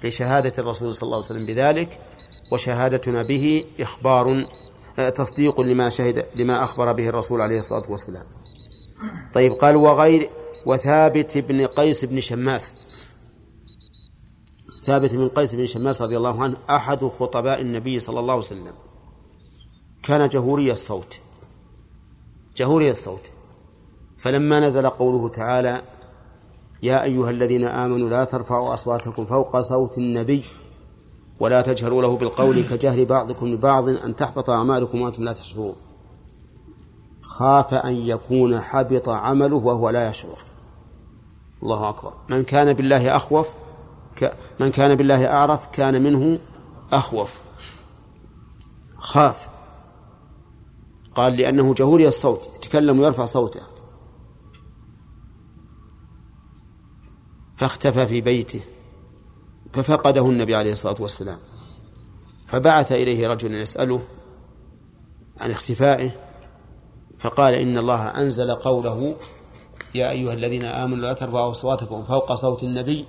لشهادة 0.04 0.52
الرسول 0.58 0.94
صلى 0.94 1.02
الله 1.02 1.16
عليه 1.16 1.26
وسلم 1.26 1.46
بذلك 1.46 2.00
وشهادتنا 2.52 3.22
به 3.22 3.64
إخبار 3.80 4.46
تصديق 5.14 5.60
لما 5.60 5.88
شهد 5.88 6.26
لما 6.36 6.64
أخبر 6.64 6.92
به 6.92 7.08
الرسول 7.08 7.40
عليه 7.40 7.58
الصلاة 7.58 7.82
والسلام. 7.88 8.24
طيب 9.34 9.52
قال 9.52 9.76
وغير 9.76 10.30
وثابت 10.66 11.38
بن 11.38 11.66
قيس 11.66 12.04
بن 12.04 12.20
شماس 12.20 12.74
ثابت 14.86 15.14
بن 15.14 15.28
قيس 15.28 15.54
بن 15.54 15.66
شماس 15.66 16.02
رضي 16.02 16.16
الله 16.16 16.42
عنه 16.42 16.56
أحد 16.70 17.04
خطباء 17.04 17.60
النبي 17.60 18.00
صلى 18.00 18.20
الله 18.20 18.32
عليه 18.32 18.44
وسلم. 18.44 18.74
كان 20.02 20.28
جهوري 20.28 20.72
الصوت 20.72 21.18
جهوري 22.56 22.90
الصوت. 22.90 23.30
فلما 24.20 24.60
نزل 24.60 24.86
قوله 24.86 25.28
تعالى 25.28 25.82
يا 26.82 27.02
أيها 27.02 27.30
الذين 27.30 27.64
آمنوا 27.64 28.08
لا 28.08 28.24
ترفعوا 28.24 28.74
أصواتكم 28.74 29.24
فوق 29.24 29.60
صوت 29.60 29.98
النبي 29.98 30.44
ولا 31.40 31.62
تجهروا 31.62 32.02
له 32.02 32.16
بالقول 32.16 32.62
كجهر 32.68 33.04
بعضكم 33.04 33.46
لبعض 33.46 33.88
أن 33.88 34.16
تحبط 34.16 34.50
أعمالكم 34.50 35.00
وأنتم 35.00 35.24
لا 35.24 35.32
تشعرون. 35.32 35.74
خاف 37.22 37.74
أن 37.74 37.96
يكون 37.96 38.60
حبط 38.60 39.08
عمله 39.08 39.56
وهو 39.56 39.90
لا 39.90 40.10
يشعر. 40.10 40.38
الله 41.62 41.88
أكبر. 41.88 42.12
من 42.28 42.42
كان 42.42 42.72
بالله 42.72 43.16
أخوف 43.16 43.48
من 44.60 44.70
كان 44.70 44.94
بالله 44.94 45.26
أعرف 45.26 45.66
كان 45.72 46.02
منه 46.02 46.38
أخوف. 46.92 47.40
خاف. 48.98 49.48
قال 51.14 51.36
لأنه 51.36 51.74
جهوري 51.74 52.08
الصوت 52.08 52.50
يتكلم 52.56 53.00
ويرفع 53.00 53.24
صوته. 53.24 53.69
فاختفى 57.60 58.06
في 58.06 58.20
بيته 58.20 58.60
ففقده 59.72 60.26
النبي 60.26 60.54
عليه 60.54 60.72
الصلاة 60.72 60.96
والسلام. 61.00 61.38
فبعث 62.48 62.92
إليه 62.92 63.28
رجل 63.28 63.54
يسأله 63.54 64.02
عن 65.38 65.50
اختفائه 65.50 66.10
فقال 67.18 67.54
إن 67.54 67.78
الله 67.78 68.08
أنزل 68.08 68.54
قوله 68.54 69.14
يا 69.94 70.10
أيها 70.10 70.32
الذين 70.32 70.64
آمنوا 70.64 70.96
لا 70.96 71.12
ترفعوا 71.12 71.50
أصواتكم 71.50 72.02
فوق 72.02 72.34
صوت 72.34 72.62
النبي 72.62 73.04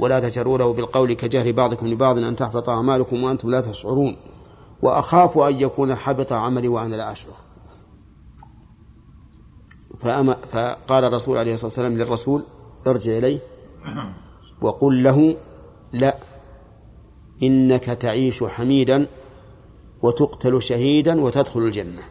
ولا 0.00 0.20
تجروا 0.20 0.58
له 0.58 0.72
بالقول 0.72 1.12
كجهر 1.12 1.52
بعضكم 1.52 1.86
لبعض 1.86 2.18
أن 2.18 2.36
تحبط 2.36 2.68
أعمالكم 2.68 3.24
وأنتم 3.24 3.50
لا 3.50 3.60
تشعرون 3.60 4.16
وأخاف 4.82 5.38
أن 5.38 5.60
يكون 5.60 5.94
حبط 5.94 6.32
عملي 6.32 6.68
وأنا 6.68 6.96
لا 6.96 7.12
أشعر. 7.12 7.34
فقال 9.98 11.04
الرسول 11.04 11.38
عليه 11.38 11.54
الصلاة 11.54 11.68
والسلام 11.68 11.98
للرسول 11.98 12.44
ارجع 12.86 13.18
إليه. 13.18 13.57
وقل 14.62 15.02
له 15.02 15.36
لا 15.92 16.16
إنك 17.42 17.84
تعيش 17.84 18.44
حميدا 18.44 19.06
وتقتل 20.02 20.62
شهيدا 20.62 21.20
وتدخل 21.20 21.60
الجنة. 21.60 22.02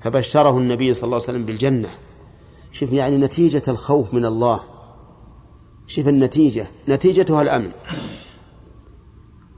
فبشره 0.00 0.58
النبي 0.58 0.94
صلى 0.94 1.04
الله 1.04 1.16
عليه 1.16 1.24
وسلم 1.24 1.44
بالجنة. 1.44 1.88
شوف 2.72 2.92
يعني 2.92 3.16
نتيجة 3.16 3.62
الخوف 3.68 4.14
من 4.14 4.24
الله. 4.24 4.60
شوف 5.86 6.08
النتيجة 6.08 6.66
نتيجتها 6.88 7.42
الأمن. 7.42 7.70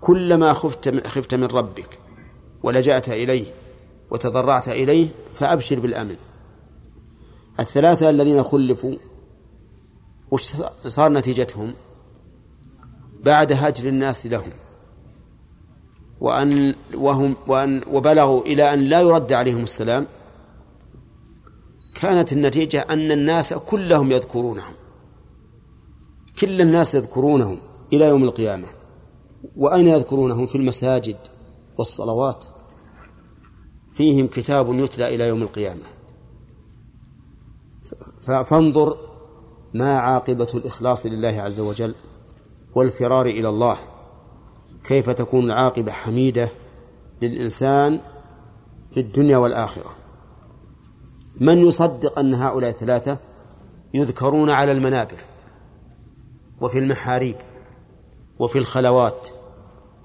كلما 0.00 0.52
خفت 0.52 1.06
خفت 1.06 1.34
من 1.34 1.44
ربك 1.44 1.98
ولجأت 2.62 3.08
إليه 3.08 3.44
وتضرعت 4.10 4.68
إليه 4.68 5.08
فأبشر 5.34 5.80
بالأمن. 5.80 6.16
الثلاثة 7.60 8.10
الذين 8.10 8.42
خلفوا 8.42 8.94
وش 10.30 10.56
صار 10.86 11.12
نتيجتهم؟ 11.12 11.74
بعد 13.24 13.52
هجر 13.52 13.88
الناس 13.88 14.26
لهم. 14.26 14.50
وأن 16.20 16.74
وهم 16.94 17.36
وأن 17.46 17.82
وبلغوا 17.92 18.42
إلى 18.42 18.74
أن 18.74 18.80
لا 18.80 19.00
يرد 19.00 19.32
عليهم 19.32 19.62
السلام. 19.62 20.06
كانت 21.94 22.32
النتيجة 22.32 22.80
أن 22.90 23.12
الناس 23.12 23.54
كلهم 23.54 24.12
يذكرونهم. 24.12 24.74
كل 26.38 26.60
الناس 26.60 26.94
يذكرونهم 26.94 27.58
إلى 27.92 28.04
يوم 28.04 28.24
القيامة. 28.24 28.66
وأين 29.56 29.86
يذكرونهم؟ 29.86 30.46
في 30.46 30.54
المساجد 30.54 31.16
والصلوات. 31.78 32.44
فيهم 33.92 34.26
كتاب 34.26 34.74
يتلى 34.74 35.14
إلى 35.14 35.28
يوم 35.28 35.42
القيامة. 35.42 35.82
فانظر 38.44 38.96
ما 39.74 39.98
عاقبة 39.98 40.48
الإخلاص 40.54 41.06
لله 41.06 41.28
عز 41.28 41.60
وجل 41.60 41.94
والفرار 42.74 43.26
إلى 43.26 43.48
الله؟ 43.48 43.76
كيف 44.84 45.10
تكون 45.10 45.44
العاقبة 45.44 45.92
حميدة 45.92 46.48
للإنسان 47.22 48.00
في 48.90 49.00
الدنيا 49.00 49.36
والآخرة؟ 49.36 49.90
من 51.40 51.58
يصدق 51.58 52.18
أن 52.18 52.34
هؤلاء 52.34 52.70
ثلاثة 52.70 53.18
يذكرون 53.94 54.50
على 54.50 54.72
المنابر 54.72 55.18
وفي 56.60 56.78
المحاريب 56.78 57.36
وفي 58.38 58.58
الخلوات 58.58 59.28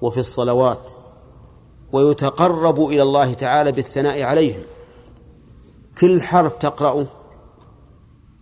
وفي 0.00 0.20
الصلوات 0.20 0.92
ويتقرب 1.92 2.80
إلى 2.80 3.02
الله 3.02 3.32
تعالى 3.32 3.72
بالثناء 3.72 4.22
عليهم؟ 4.22 4.62
كل 6.00 6.20
حرف 6.20 6.56
تقرأه 6.56 7.06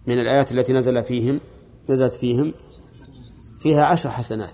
من 0.08 0.18
الآيات 0.20 0.52
التي 0.52 0.72
نزل 0.72 1.04
فيهم 1.04 1.40
نزلت 1.90 2.12
فيهم 2.12 2.54
فيها 3.60 3.84
عشر 3.84 4.10
حسنات. 4.10 4.52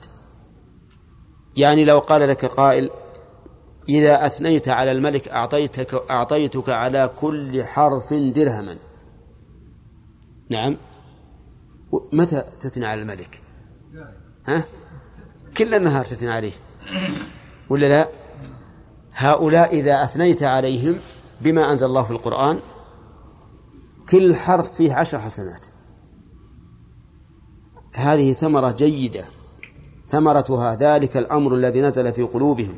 يعني 1.57 1.85
لو 1.85 1.99
قال 1.99 2.29
لك 2.29 2.45
قائل 2.45 2.91
إذا 3.89 4.27
أثنيت 4.27 4.69
على 4.69 4.93
الملك 4.93 5.29
أعطيتك 5.29 6.11
أعطيتك 6.11 6.69
على 6.69 7.11
كل 7.21 7.65
حرف 7.65 8.15
درهما. 8.15 8.77
نعم. 10.51 10.77
متى 12.13 12.43
تثني 12.61 12.87
على 12.87 13.03
الملك؟ 13.03 13.43
ها؟ 14.47 14.65
كل 15.57 15.75
النهار 15.75 16.05
تثني 16.05 16.31
عليه. 16.31 16.53
ولا 17.69 17.87
لا؟ 17.87 18.09
هؤلاء 19.13 19.75
إذا 19.75 20.05
أثنيت 20.05 20.43
عليهم 20.43 20.99
بما 21.41 21.73
أنزل 21.73 21.87
الله 21.87 22.03
في 22.03 22.11
القرآن 22.11 22.59
كل 24.09 24.35
حرف 24.35 24.73
فيه 24.73 24.95
عشر 24.95 25.19
حسنات. 25.19 25.67
هذه 27.95 28.33
ثمرة 28.33 28.71
جيدة. 28.71 29.25
ثمرتها 30.07 30.75
ذلك 30.75 31.17
الأمر 31.17 31.55
الذي 31.55 31.81
نزل 31.81 32.13
في 32.13 32.23
قلوبهم. 32.23 32.75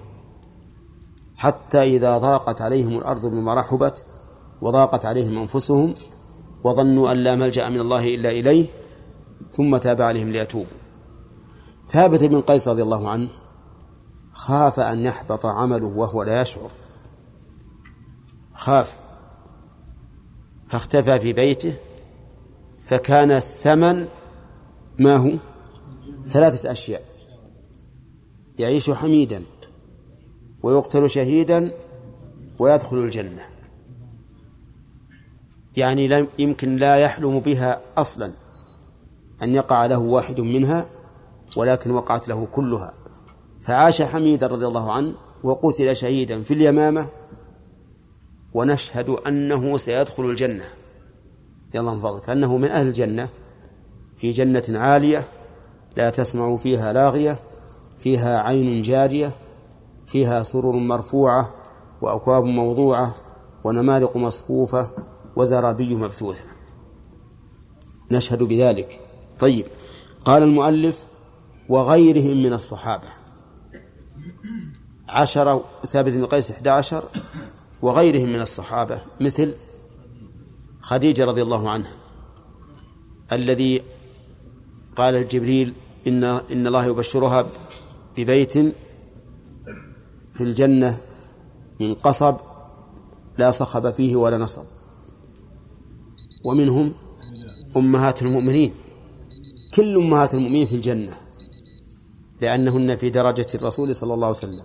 حتى 1.36 1.82
إذا 1.82 2.18
ضاقت 2.18 2.62
عليهم 2.62 2.98
الأرض 2.98 3.26
بما 3.26 3.54
رحبت 3.54 4.04
وضاقت 4.60 5.06
عليهم 5.06 5.38
أنفسهم 5.38 5.94
وظنوا 6.64 7.12
أن 7.12 7.16
لا 7.16 7.36
ملجأ 7.36 7.68
من 7.68 7.80
الله 7.80 8.14
إلا 8.14 8.30
إليه 8.30 8.66
ثم 9.52 9.76
تاب 9.76 10.02
عليهم 10.02 10.32
ليتوبوا. 10.32 10.76
ثابت 11.86 12.24
بن 12.24 12.40
قيس 12.40 12.68
رضي 12.68 12.82
الله 12.82 13.10
عنه 13.10 13.28
خاف 14.32 14.80
أن 14.80 15.00
يحبط 15.00 15.46
عمله 15.46 15.86
وهو 15.86 16.22
لا 16.22 16.40
يشعر. 16.40 16.70
خاف. 18.54 19.05
فاختفى 20.68 21.20
في 21.20 21.32
بيته 21.32 21.74
فكان 22.84 23.30
الثمن 23.30 24.06
ما 24.98 25.16
هو؟ 25.16 25.32
ثلاثة 26.26 26.72
أشياء. 26.72 27.02
يعيش 28.58 28.90
حميدا 28.90 29.42
ويقتل 30.62 31.10
شهيدا 31.10 31.72
ويدخل 32.58 32.96
الجنة. 32.96 33.46
يعني 35.76 36.08
لا 36.08 36.26
يمكن 36.38 36.76
لا 36.76 36.96
يحلم 36.96 37.40
بها 37.40 37.80
أصلا 37.96 38.32
أن 39.42 39.54
يقع 39.54 39.86
له 39.86 39.98
واحد 39.98 40.40
منها 40.40 40.86
ولكن 41.56 41.90
وقعت 41.90 42.28
له 42.28 42.46
كلها. 42.52 42.94
فعاش 43.60 44.02
حميدا 44.02 44.46
رضي 44.46 44.66
الله 44.66 44.92
عنه 44.92 45.14
وقتل 45.42 45.96
شهيدا 45.96 46.42
في 46.42 46.54
اليمامة 46.54 47.08
ونشهد 48.54 49.08
أنه 49.08 49.78
سيدخل 49.78 50.24
الجنة. 50.24 50.64
يلا 51.74 51.94
من 51.94 52.00
فضلك 52.00 52.30
أنه 52.30 52.56
من 52.56 52.68
أهل 52.68 52.86
الجنة. 52.86 53.28
في 54.16 54.30
جنة 54.30 54.78
عالية 54.78 55.28
لا 55.96 56.10
تسمع 56.10 56.56
فيها 56.56 56.92
لاغية 56.92 57.38
فيها 57.98 58.40
عين 58.40 58.82
جارية 58.82 59.32
فيها 60.06 60.42
سرر 60.42 60.72
مرفوعة 60.72 61.54
وأكواب 62.02 62.44
موضوعة 62.44 63.14
ونمارق 63.64 64.16
مصفوفة 64.16 64.90
وزرابي 65.36 65.94
مبثوثة 65.94 66.44
نشهد 68.10 68.42
بذلك. 68.42 69.00
طيب. 69.38 69.66
قال 70.24 70.42
المؤلف 70.42 71.06
وغيرهم 71.68 72.42
من 72.42 72.52
الصحابة. 72.52 73.08
عشرة 75.08 75.64
ثابت 75.86 76.12
بن 76.12 76.26
قيس 76.26 76.50
أحد 76.50 76.68
عشر 76.68 77.04
وغيرهم 77.86 78.28
من 78.28 78.40
الصحابة 78.40 79.02
مثل 79.20 79.54
خديجة 80.80 81.24
رضي 81.24 81.42
الله 81.42 81.70
عنها 81.70 81.92
الذي 83.32 83.82
قال 84.96 85.28
جبريل 85.28 85.74
إن 86.06 86.24
إن 86.24 86.66
الله 86.66 86.84
يبشرها 86.84 87.46
ببيت 88.16 88.52
في 90.34 90.40
الجنة 90.40 90.98
من 91.80 91.94
قصب 91.94 92.36
لا 93.38 93.50
صخب 93.50 93.90
فيه 93.90 94.16
ولا 94.16 94.36
نصب 94.36 94.64
ومنهم 96.44 96.92
أمهات 97.76 98.22
المؤمنين 98.22 98.72
كل 99.74 99.96
أمهات 99.96 100.34
المؤمنين 100.34 100.66
في 100.66 100.74
الجنة 100.74 101.12
لأنهن 102.40 102.96
في 102.96 103.10
درجة 103.10 103.46
الرسول 103.54 103.94
صلى 103.94 104.14
الله 104.14 104.26
عليه 104.26 104.36
وسلم 104.36 104.64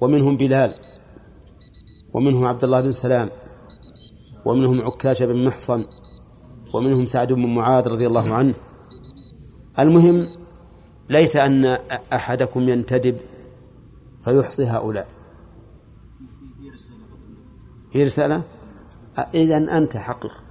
ومنهم 0.00 0.36
بلال 0.36 0.74
ومنهم 2.12 2.44
عبد 2.44 2.64
الله 2.64 2.80
بن 2.80 2.92
سلام 2.92 3.30
ومنهم 4.44 4.80
عكاشة 4.86 5.26
بن 5.26 5.44
محصن 5.44 5.84
ومنهم 6.72 7.04
سعد 7.06 7.32
بن 7.32 7.54
معاذ 7.54 7.88
رضي 7.88 8.06
الله 8.06 8.34
عنه. 8.34 8.54
المهم 9.78 10.26
ليت 11.08 11.36
أن 11.36 11.78
أحدكم 12.12 12.60
ينتدب 12.68 13.16
فيحصي 14.24 14.66
هؤلاء. 14.66 15.08
هي 17.92 18.04
رسالة؟ 18.04 18.42
إذا 19.34 19.56
أنت 19.78 19.96
حقق 19.96 20.42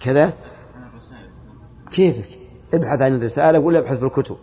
كذا؟ 0.00 0.32
كيفك؟ 1.90 2.38
ابحث 2.74 3.02
عن 3.02 3.16
الرسالة 3.16 3.58
ولا 3.58 3.78
ابحث 3.78 3.98
في 3.98 4.04
الكتب. 4.04 4.36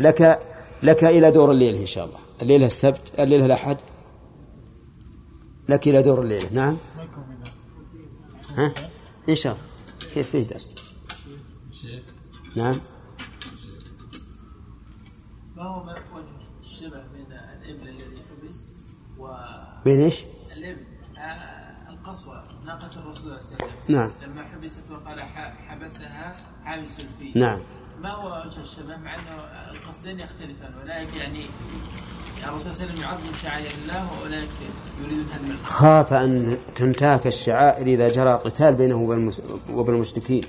لك 0.00 0.40
لك 0.82 1.04
إلى 1.04 1.30
دور 1.30 1.50
الليل 1.50 1.74
إن 1.74 1.86
شاء 1.86 2.04
الله. 2.04 2.18
الليلة 2.42 2.66
السبت 2.66 3.20
الليلة 3.20 3.46
الأحد. 3.46 3.76
لك 5.68 5.88
إلى 5.88 6.02
دور 6.02 6.22
الليلة. 6.22 6.52
نعم. 6.52 6.76
ها؟ 8.56 8.74
إن 9.28 9.34
شاء 9.34 9.52
الله. 9.52 9.64
كيف 10.14 10.30
فيه 10.30 10.42
درس؟ 10.42 10.74
نعم. 12.56 12.76
ما 15.56 15.62
هو 15.62 15.82
وجه 15.82 16.24
الشبه 16.60 17.02
بين 17.06 17.32
الإبل 17.32 17.88
الذي 17.88 18.22
حبس 18.30 18.68
و 19.18 19.36
بين 19.84 20.00
إيش؟ 20.00 20.24
الإبل. 20.56 20.84
آه، 21.18 21.90
القصوى 21.90 22.44
ناقة 22.66 23.00
الرسول 23.00 23.14
صلى 23.14 23.26
الله 23.26 23.34
عليه 23.34 23.74
وسلم. 23.84 23.96
نعم. 23.96 24.10
لما 24.22 24.42
حبست 24.42 24.90
وقال 24.90 25.20
حبسها 25.68 26.36
حابس 26.64 27.00
الفيل 27.00 27.38
نعم. 27.38 27.60
ما 28.02 28.10
هو 28.10 28.46
وجه 28.46 28.60
الشبه؟ 28.60 28.96
مع 28.96 29.14
إنه 29.14 29.34
القصدين 29.70 30.20
يختلفان. 30.20 30.72
اولئك 30.80 31.14
يعني 31.14 31.46
الرسول 32.44 32.74
صلى 32.76 32.84
الله 32.84 32.84
عليه 32.84 32.92
وسلم 32.92 33.02
يعظم 33.02 33.34
شعائر 33.42 33.70
الله 33.82 34.12
واولئك 34.12 34.48
يريدون 35.02 35.26
هدم 35.32 35.56
خاف 35.64 36.12
أن 36.12 36.58
تنتهك 36.74 37.26
الشعائر 37.26 37.86
إذا 37.86 38.08
جرى 38.08 38.30
قتال 38.30 38.74
بينه 38.74 38.96
وبين 39.72 39.94
المشركين. 39.94 40.44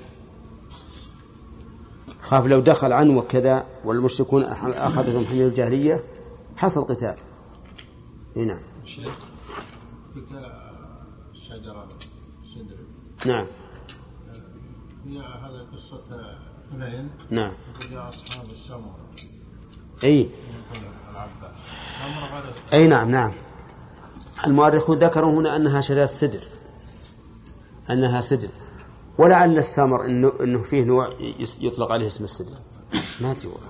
خاف 2.20 2.46
لو 2.46 2.60
دخل 2.60 2.92
عنه 2.92 3.18
وكذا 3.18 3.66
والمشركون 3.84 4.42
أخذتهم 4.42 5.26
حمية 5.26 5.46
الجاهلية 5.46 6.04
حصل 6.56 6.84
قتال. 6.84 7.14
إي 8.36 8.44
نعم. 8.44 8.60
سدر 11.34 11.86
نعم. 13.26 13.46
هي 15.06 15.18
هذه 15.18 15.66
قصة 15.72 16.38
حنين. 16.72 17.10
نعم. 17.30 17.52
وجاء 17.84 18.08
أصحاب 18.08 18.50
السمر 18.50 18.94
اي 20.04 20.30
أي 22.72 22.86
نعم 22.86 23.10
نعم. 23.10 23.32
المؤرخون 24.46 24.98
ذكروا 24.98 25.40
هنا 25.40 25.56
أنها 25.56 25.80
شجره 25.80 26.06
سدر 26.06 26.40
أنها 27.90 28.20
سدر 28.20 28.48
ولعل 29.18 29.58
السمر 29.58 30.04
إنه 30.04 30.32
إنه 30.40 30.62
فيه 30.62 30.84
نوع 30.84 31.08
يطلق 31.60 31.92
عليه 31.92 32.06
اسم 32.06 32.24
السدر 32.24 32.54
ما 33.20 33.30
أدري 33.30 33.46
والله. 33.46 33.66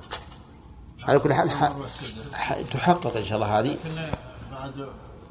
على 1.03 1.19
كل 1.19 1.33
حال 1.33 1.51
ح- 1.51 1.73
ح- 2.33 2.61
تحقق 2.61 3.17
إن 3.17 3.25
شاء 3.25 3.37
الله 3.39 3.59
هذه. 3.61 3.77
بعد 4.51 4.89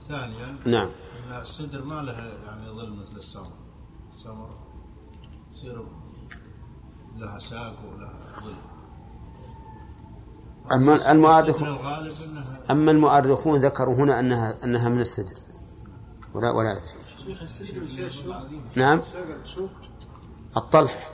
ثانيا 0.08 0.58
نعم. 0.66 0.90
إن 1.30 1.42
السدر 1.42 1.84
ما 1.86 2.02
له 2.02 2.14
يعني 2.14 2.70
ظل 2.70 2.90
مثل 2.96 3.18
السمر 3.18 3.52
السمر 4.18 4.50
يصير 5.52 5.86
لها 7.18 7.40
ساق 7.40 7.76
ولها 7.94 8.14
ظل 8.44 8.54
أما 10.72 11.12
المؤرخ 11.12 11.62
من 11.62 11.68
الغالب 11.68 12.14
انها 12.24 12.60
أما 12.72 12.92
المؤرخون 12.92 13.60
ذكروا 13.60 13.96
هنا 13.96 14.20
انها 14.20 14.58
أنها 14.64 14.90
من 14.90 15.02
السدر 15.02 15.36
ولا 16.34 16.52
ولا 16.52 16.78
الشوك 17.28 18.40
نعم. 18.76 19.00
الطلح. 20.58 21.10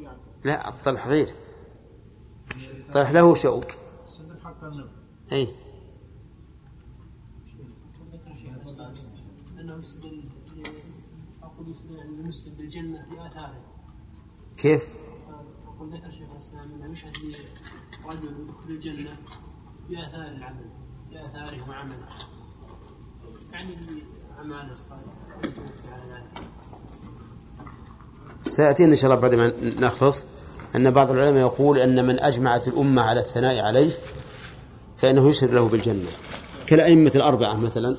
يعني. 0.00 0.18
لا 0.44 0.68
الطلح 0.68 1.06
غير. 1.06 1.34
الطلح 2.88 3.10
له 3.10 3.34
شوك. 3.34 3.64
السدر 4.06 4.36
حق 4.44 4.64
النبي 4.64 4.90
اي 5.32 5.48
ذكر 8.12 8.36
شيخ 8.36 8.54
الاسلام 8.56 8.94
انه 9.60 9.78
يستدل 9.78 10.24
أقول 11.42 11.68
يستدل 11.68 11.96
يعني 11.96 12.10
المسلم 12.10 12.54
بالجنه 12.54 13.06
باثاره 13.10 13.60
كيف؟ 14.56 14.88
أقول 15.66 15.94
ذكر 15.94 16.10
شيخ 16.10 16.30
الاسلام 16.32 16.72
انه 16.72 16.92
يشهد 16.92 17.16
لرجل 18.12 18.24
يدخل 18.24 18.70
الجنة 18.70 19.16
باثار 19.90 20.26
العمل 20.26 20.70
باثاره 21.10 21.68
وعمله 21.68 21.96
يعني 23.52 23.76
على 24.38 26.12
ذلك 26.12 26.44
سيأتينا 28.48 28.90
إن 28.90 28.96
شاء 28.96 29.10
الله 29.10 29.22
بعد 29.22 29.34
ما 29.34 29.52
نخلص 29.86 30.24
أن 30.76 30.90
بعض 30.90 31.10
العلماء 31.10 31.40
يقول 31.40 31.78
أن 31.78 32.06
من 32.06 32.20
أجمعت 32.20 32.68
الأمة 32.68 33.02
على 33.02 33.20
الثناء 33.20 33.64
عليه 33.64 33.90
فإنه 34.96 35.28
يشهد 35.28 35.50
له 35.50 35.68
بالجنة. 35.68 36.08
كالأئمة 36.66 37.12
الأربعة 37.14 37.56
مثلا. 37.56 37.96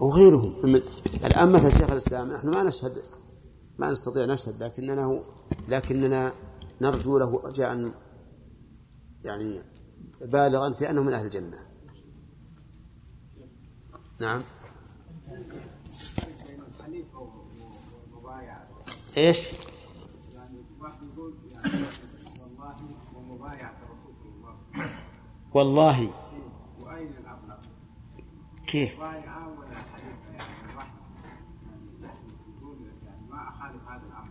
وغيرهم. 0.00 0.82
الآن 1.24 1.52
مثل 1.52 1.78
شيخ 1.78 1.90
الإسلام 1.90 2.32
نحن 2.32 2.48
ما 2.48 2.62
نشهد 2.62 3.02
ما 3.78 3.90
نستطيع 3.90 4.24
نشهد 4.24 4.62
لكننا 4.62 5.20
لكننا 5.68 6.32
نرجو 6.80 7.18
له 7.18 7.42
رجاء 7.44 7.94
يعني 9.24 9.62
بالغا 10.20 10.70
في 10.70 10.90
أنه 10.90 11.02
من 11.02 11.12
أهل 11.12 11.24
الجنة 11.24 11.58
نعم 14.20 14.42
إيش؟ 19.16 19.46
والله؟ 25.52 26.10
كيف؟ 28.66 29.00
بايعة 29.00 29.58
ولا 29.58 29.76
حليفة 29.76 30.30
يعني 30.38 30.76
واحد 30.76 30.92
يعني 32.02 32.18
يقول 32.58 32.78
يعني 33.06 33.26
ما 33.30 33.48
أخالف 33.48 33.88
هذا 33.88 34.02
الأمر 34.06 34.30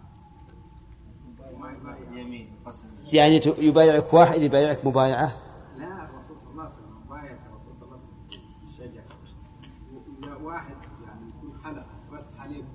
وما 1.53 1.71
يبايع 1.71 2.21
يمين 2.21 2.55
قسم 2.65 2.88
يعني 3.14 3.41
يبايعك 3.57 4.14
واحد 4.14 4.41
يبايعك 4.41 4.86
مبايعة؟ 4.86 5.31
لا 5.77 5.86
الرسول 6.10 6.38
صلى 6.41 6.52
الله 6.52 6.64
عليه 6.64 6.73
وسلم 6.73 6.99
بايع 7.10 7.23
الرسول 7.52 7.76
صلى 7.76 7.84
الله 7.86 7.98
عليه 7.98 8.27
وسلم 8.30 8.41
الشجرة 8.68 9.03
وإذا 10.23 10.36
واحد 10.45 10.76
يعني 11.06 11.30
يكون 11.38 11.60
حلف 11.64 11.86
بس 12.14 12.26
حليف 12.40 12.65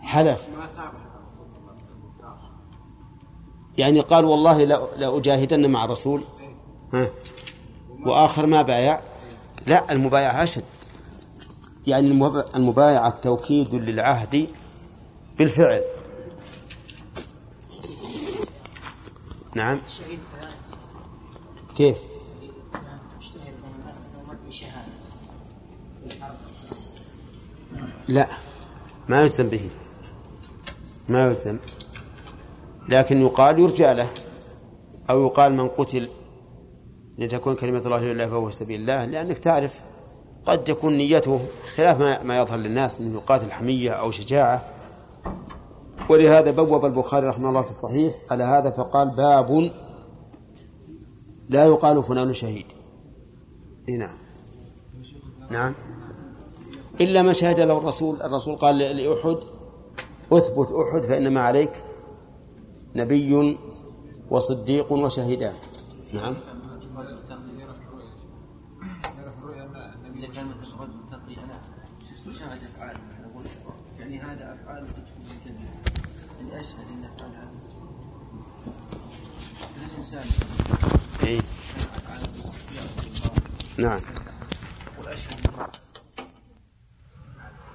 حلف. 0.00 0.46
ما 0.58 0.66
سامح 0.66 0.88
الرسول 0.88 1.46
صلى 1.52 1.60
الله 1.60 1.70
عليه 1.72 1.82
وسلم 1.82 2.10
وسامح. 2.18 2.50
يعني 3.78 4.00
قال 4.00 4.24
والله 4.24 4.64
لا 4.64 4.80
لأجاهدن 4.96 5.70
مع 5.70 5.84
الرسول. 5.84 6.24
ها. 6.94 7.08
وآخر 8.06 8.46
ما 8.46 8.62
بايع؟ 8.62 9.00
لا 9.66 9.92
المبايعة 9.92 10.42
أشد. 10.44 10.64
يعني 11.86 12.08
المب- 12.08 12.44
المبايعة 12.56 13.10
توكيد 13.10 13.74
للعهد 13.74 14.48
بالفعل. 15.38 15.80
نعم. 19.58 19.78
كيف؟ 21.76 21.96
لا 28.08 28.28
ما 29.08 29.20
يلزم 29.20 29.48
به. 29.48 29.70
ما 31.08 31.26
يلزم. 31.26 31.58
لكن 32.88 33.20
يقال 33.20 33.58
يرجى 33.58 33.94
له 33.94 34.08
أو 35.10 35.26
يقال 35.26 35.52
من 35.52 35.68
قتل 35.68 36.08
لتكون 37.18 37.54
كلمة 37.54 37.78
الله 37.78 37.98
لله 37.98 38.26
فهو 38.26 38.50
سبيل 38.50 38.80
الله 38.80 39.04
لأنك 39.04 39.38
تعرف 39.38 39.80
قد 40.46 40.64
تكون 40.64 40.96
نيته 40.96 41.40
خلاف 41.76 42.00
ما, 42.00 42.22
ما 42.22 42.38
يظهر 42.38 42.58
للناس 42.58 43.00
من 43.00 43.14
يقاتل 43.14 43.52
حمية 43.52 43.90
أو 43.90 44.10
شجاعة. 44.10 44.77
ولهذا 46.08 46.50
بوب 46.50 46.84
البخاري 46.84 47.28
رحمه 47.28 47.48
الله 47.48 47.62
في 47.62 47.70
الصحيح 47.70 48.14
على 48.30 48.44
هذا 48.44 48.70
فقال 48.70 49.10
باب 49.10 49.70
لا 51.48 51.64
يقال 51.64 52.04
فلان 52.04 52.34
شهيد. 52.34 52.66
نعم. 53.88 54.16
نعم. 55.50 55.74
إلا 57.00 57.22
ما 57.22 57.32
شهد 57.32 57.60
له 57.60 57.78
الرسول 57.78 58.22
الرسول 58.22 58.56
قال 58.56 58.78
لأحد 58.78 59.36
أثبت 60.32 60.72
أحد 60.72 61.04
فإنما 61.04 61.40
عليك 61.40 61.72
نبي 62.96 63.58
وصديق 64.30 64.92
وشهيدان. 64.92 65.54
نعم 66.12 66.34
إذا 70.18 70.26
كان 70.34 70.46
مثل 70.46 70.72
رجل 70.80 71.00
تقي 71.10 71.44
أنا 71.44 71.60
شاهد 72.32 72.58
أفعال 72.74 72.96
أنا 73.18 73.26
أقول 73.32 73.44
يعني 73.98 74.20
هذا 74.20 74.54
أفعال 74.54 74.86
تدخل 74.86 75.00
الجنة 75.20 75.68
يعني 76.40 76.60
أشهد 76.60 76.86
أن 76.98 77.04
أفعال 77.04 77.30
هذا 77.30 77.50
مثل 79.76 79.96
الإنسان. 80.12 81.28
إيه. 81.28 81.40
نعم. 83.78 84.00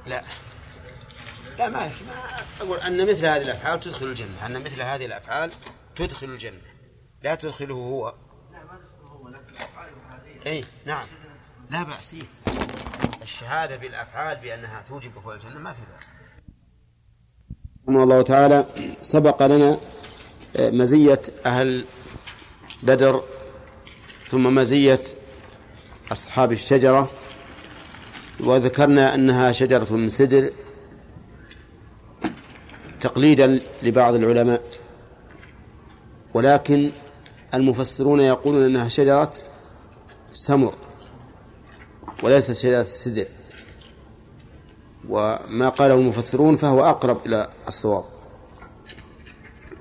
لا. 0.06 0.24
لا 1.58 1.70
ما 1.70 1.80
ما 1.80 1.92
أقول 2.62 2.78
أن 2.78 3.08
مثل 3.08 3.26
هذه 3.26 3.42
الأفعال 3.42 3.80
تدخل 3.80 4.06
الجنة. 4.06 4.46
أن 4.46 4.64
مثل 4.64 4.82
هذه 4.82 5.06
الأفعال 5.06 5.52
تدخل 5.96 6.28
الجنة. 6.28 6.62
لا 7.24 7.36
تدخله 7.36 7.76
هو. 7.76 8.16
أي 10.48 10.66
نعم. 10.86 11.06
لا 11.70 11.84
بأس. 11.84 12.16
الشهادة 13.22 13.76
بالأفعال 13.76 14.38
بأنها 14.38 14.82
توجب 14.90 15.16
دخول 15.16 15.36
الجنة 15.36 15.60
ما 15.60 15.74
في 15.74 15.80
بأس. 15.96 16.10
رحمه 17.88 18.04
الله 18.04 18.22
تعالى 18.22 18.66
سبق 19.02 19.44
لنا 19.46 19.78
آه، 20.58 20.70
مزية 20.70 21.22
أهل 21.46 21.86
بدر 22.84 23.22
ثم 24.32 24.56
مزية 24.56 25.00
أصحاب 26.12 26.52
الشجرة 26.52 27.10
وذكرنا 28.40 29.16
أنها 29.16 29.52
شجرة 29.52 29.94
من 29.94 30.10
سدر 30.10 30.52
تقليدا 33.02 33.60
لبعض 33.84 34.14
العلماء 34.14 34.62
ولكن 36.34 36.92
المفسرون 37.54 38.20
يقولون 38.20 38.64
أنها 38.64 38.88
شجرة 38.88 39.34
سمر 40.32 40.74
وليست 42.24 42.52
شجرة 42.52 42.84
سدر. 42.84 43.26
وما 45.10 45.70
قاله 45.70 45.96
المفسرون 45.96 46.58
فهو 46.58 46.90
أقرب 46.90 47.18
إلى 47.26 47.48
الصواب. 47.68 48.04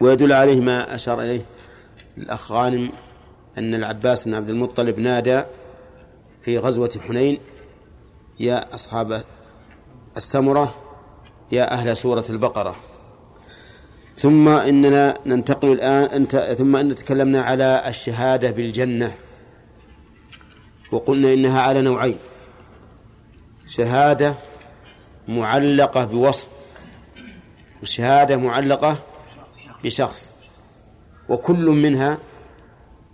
ويدل 0.00 0.32
عليه 0.32 0.60
ما 0.60 0.94
أشار 0.94 1.20
إليه 1.20 1.42
الأخ 2.18 2.52
غانم 2.52 2.92
أن 3.58 3.74
العباس 3.74 4.24
بن 4.24 4.34
عبد 4.34 4.48
المطلب 4.48 4.98
نادى 4.98 5.42
في 6.42 6.58
غزوة 6.58 7.00
حنين 7.08 7.38
يا 8.40 8.74
أصحاب 8.74 9.24
السمرة 10.16 10.74
يا 11.52 11.72
أهل 11.72 11.96
سورة 11.96 12.24
البقرة. 12.30 12.76
ثم 14.16 14.48
إننا 14.48 15.18
ننتقل 15.26 15.72
الآن 15.72 16.04
أنت 16.04 16.36
ثم 16.36 16.76
أن 16.76 16.94
تكلمنا 16.94 17.42
على 17.42 17.82
الشهادة 17.88 18.50
بالجنة. 18.50 19.14
وقلنا 20.92 21.32
إنها 21.32 21.60
على 21.60 21.82
نوعين. 21.82 22.18
شهادة 23.66 24.34
معلقة 25.28 26.04
بوصف 26.04 26.46
وشهادة 27.82 28.36
معلقة 28.36 28.98
بشخص. 29.84 30.31
وكل 31.28 31.66
منها 31.66 32.18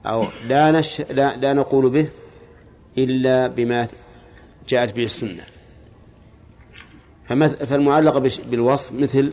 أو 0.06 0.24
لا, 0.47 0.70
نش 0.70 1.01
لا, 1.01 1.36
لا 1.36 1.52
نقول 1.52 1.90
به 1.90 2.09
إلا 2.98 3.47
بما 3.47 3.89
جاءت 4.68 4.94
به 4.94 5.05
السنة. 5.05 5.44
فالمعلقة 7.66 8.30
بالوصف 8.51 8.93
مثل 8.93 9.32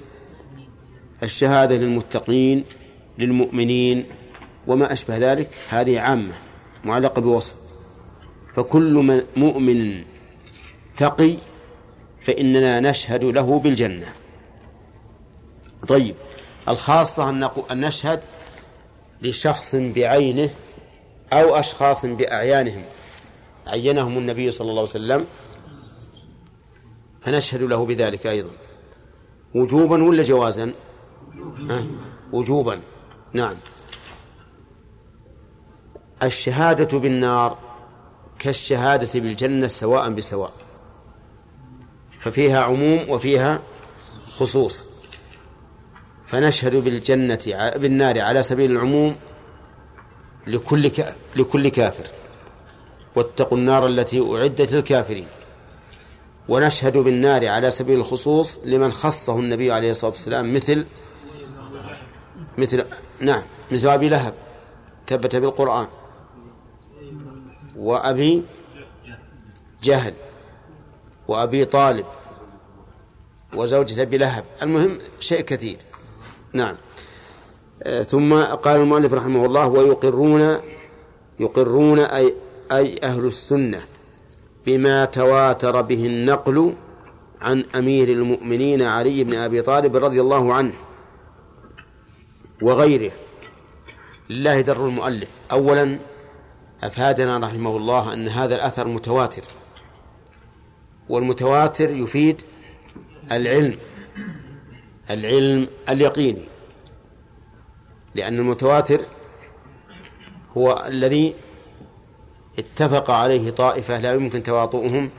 الشهادة 1.23 1.75
للمتقين 1.75 2.65
للمؤمنين 3.19 4.05
وما 4.67 4.93
أشبه 4.93 5.17
ذلك 5.17 5.49
هذه 5.69 5.99
عامة 5.99 6.33
معلقة 6.83 7.21
بوصف. 7.21 7.55
فكل 8.55 8.93
من 8.93 9.23
مؤمن 9.35 10.03
تقي 10.97 11.35
فإننا 12.25 12.79
نشهد 12.79 13.23
له 13.23 13.59
بالجنة. 13.59 14.07
طيب 15.87 16.15
الخاصة 16.67 17.29
أن 17.29 17.49
نشهد 17.71 18.19
لشخص 19.21 19.75
بعينه 19.75 20.49
أو 21.33 21.55
أشخاص 21.55 22.05
بأعيانهم. 22.05 22.83
عينهم 23.67 24.17
النبي 24.17 24.51
صلى 24.51 24.69
الله 24.69 24.81
عليه 24.81 24.89
وسلم 24.89 25.25
فنشهد 27.21 27.63
له 27.63 27.85
بذلك 27.85 28.27
أيضا. 28.27 28.49
وجوبا 29.55 30.03
ولا 30.03 30.23
جوازا؟ 30.23 30.73
وجوبا. 32.33 32.81
نعم. 33.33 33.55
الشهادة 36.23 36.99
بالنار 36.99 37.57
كالشهادة 38.39 39.19
بالجنة 39.19 39.67
سواء 39.67 40.09
بسواء. 40.09 40.51
ففيها 42.19 42.63
عموم 42.63 43.09
وفيها 43.09 43.61
خصوص. 44.39 44.94
فنشهد 46.27 46.75
بالجنة 46.75 47.71
بالنار 47.75 48.21
على 48.21 48.43
سبيل 48.43 48.71
العموم 48.71 49.15
لكل. 50.47 50.91
لكل 51.35 51.69
كافر. 51.69 52.07
واتقوا 53.15 53.57
النار 53.57 53.87
التي 53.87 54.35
أعدت 54.35 54.71
للكافرين. 54.71 55.27
ونشهد 56.49 56.97
بالنار 56.97 57.47
على 57.47 57.71
سبيل 57.71 57.99
الخصوص 57.99 58.59
لمن 58.65 58.91
خصه 58.91 59.39
النبي 59.39 59.71
عليه 59.71 59.91
الصلاة 59.91 60.11
والسلام 60.11 60.55
مثل 60.55 60.85
مثل 62.57 62.85
نعم 63.19 63.43
مثل 63.71 63.87
أبي 63.87 64.09
لهب 64.09 64.33
ثبت 65.07 65.35
بالقرآن. 65.35 65.87
وأبي 67.75 68.43
جهل 69.83 70.13
وأبي 71.27 71.65
طالب 71.65 72.05
وزوجة 73.53 74.01
أبي 74.01 74.17
لهب. 74.17 74.43
المهم 74.61 74.99
شيء 75.19 75.41
كثير. 75.41 75.77
نعم. 76.55 76.75
آه، 77.83 78.03
ثم 78.03 78.33
قال 78.43 78.79
المؤلف 78.79 79.13
رحمه 79.13 79.45
الله 79.45 79.67
ويقرون 79.67 80.57
يقرون 81.39 81.99
أي 81.99 82.33
أي 82.71 82.99
أهل 83.03 83.25
السنة 83.25 83.81
بما 84.65 85.05
تواتر 85.05 85.81
به 85.81 86.05
النقل 86.05 86.73
عن 87.41 87.65
أمير 87.75 88.09
المؤمنين 88.09 88.81
علي 88.81 89.23
بن 89.23 89.33
أبي 89.33 89.61
طالب 89.61 89.95
رضي 89.95 90.21
الله 90.21 90.53
عنه 90.53 90.73
وغيره. 92.61 93.11
لله 94.29 94.61
در 94.61 94.85
المؤلف. 94.85 95.29
أولا 95.51 95.99
أفادنا 96.83 97.37
رحمه 97.37 97.77
الله 97.77 98.13
أن 98.13 98.27
هذا 98.27 98.55
الأثر 98.55 98.87
متواتر 98.87 99.43
والمتواتر 101.09 101.89
يفيد 101.89 102.41
العلم. 103.31 103.77
العلم 105.09 105.67
اليقيني 105.89 106.45
لأن 108.15 108.39
المتواتر 108.39 109.01
هو 110.57 110.85
الذي 110.87 111.33
اتفق 112.59 113.11
عليه 113.11 113.49
طائفة 113.49 113.99
لا 113.99 114.13
يمكن 114.13 114.43
تواطؤهم 114.43 115.09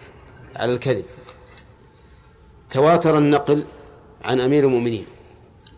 على 0.57 0.73
الكذب. 0.73 1.05
تواتر 2.71 3.19
النقل 3.19 3.65
عن 4.25 4.41
أمير 4.41 4.65
المؤمنين. 4.65 5.07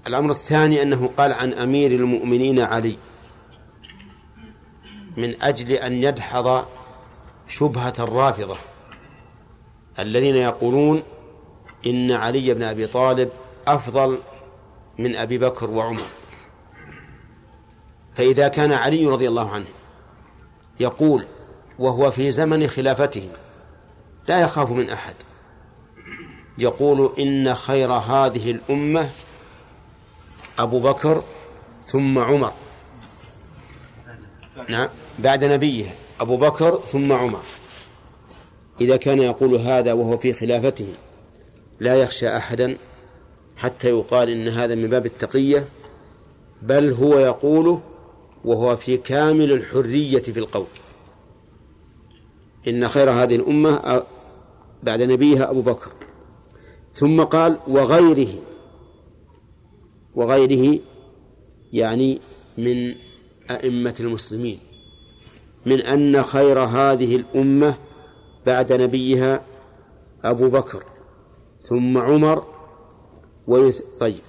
الأمر 0.06 0.30
الثاني 0.30 0.82
أنه 0.82 1.10
قال 1.16 1.32
عن 1.32 1.52
أمير 1.52 1.90
المؤمنين 1.90 2.60
علي 2.60 2.96
من 5.16 5.42
أجل 5.42 5.72
أن 5.72 5.92
يدحض 5.92 6.66
شبهة 7.48 7.92
الرافضة 7.98 8.56
الذين 9.98 10.36
يقولون 10.36 11.02
إن 11.86 12.10
علي 12.10 12.54
بن 12.54 12.62
أبي 12.62 12.86
طالب 12.86 13.30
أفضل 13.74 14.18
من 14.98 15.16
أبي 15.16 15.38
بكر 15.38 15.70
وعمر. 15.70 16.06
فإذا 18.14 18.48
كان 18.48 18.72
علي 18.72 19.06
رضي 19.06 19.28
الله 19.28 19.50
عنه 19.50 19.66
يقول 20.80 21.24
وهو 21.78 22.10
في 22.10 22.30
زمن 22.30 22.66
خلافته 22.66 23.28
لا 24.28 24.40
يخاف 24.40 24.70
من 24.70 24.90
أحد. 24.90 25.14
يقول 26.58 27.12
إن 27.18 27.54
خير 27.54 27.92
هذه 27.92 28.50
الأمة 28.50 29.10
أبو 30.58 30.80
بكر 30.80 31.22
ثم 31.86 32.18
عمر. 32.18 32.52
نعم 34.68 34.88
بعد 35.18 35.44
نبيه 35.44 35.94
أبو 36.20 36.36
بكر 36.36 36.80
ثم 36.80 37.12
عمر. 37.12 37.42
إذا 38.80 38.96
كان 38.96 39.18
يقول 39.18 39.54
هذا 39.54 39.92
وهو 39.92 40.18
في 40.18 40.32
خلافته 40.32 40.94
لا 41.80 41.94
يخشى 41.94 42.36
أحدا 42.36 42.76
حتى 43.58 43.88
يقال 43.88 44.28
إن 44.30 44.48
هذا 44.48 44.74
من 44.74 44.88
باب 44.88 45.06
التقية 45.06 45.68
بل 46.62 46.92
هو 46.92 47.18
يقوله 47.18 47.82
وهو 48.44 48.76
في 48.76 48.96
كامل 48.96 49.52
الحرية 49.52 50.22
في 50.22 50.38
القول. 50.38 50.66
إن 52.68 52.88
خير 52.88 53.10
هذه 53.10 53.36
الأمة 53.36 54.02
بعد 54.82 55.02
نبيها 55.02 55.50
أبو 55.50 55.62
بكر. 55.62 55.90
ثم 56.94 57.22
قال 57.22 57.58
وغيره 57.68 58.34
وغيره 60.14 60.78
يعني 61.72 62.20
من 62.58 62.94
أئمة 63.50 63.94
المسلمين. 64.00 64.58
من 65.66 65.80
أن 65.80 66.22
خير 66.22 66.58
هذه 66.58 67.16
الأمة 67.16 67.74
بعد 68.46 68.72
نبيها 68.72 69.42
أبو 70.24 70.48
بكر 70.48 70.84
ثم 71.62 71.98
عمر 71.98 72.57
ويث... 73.48 73.82
طيب. 74.00 74.20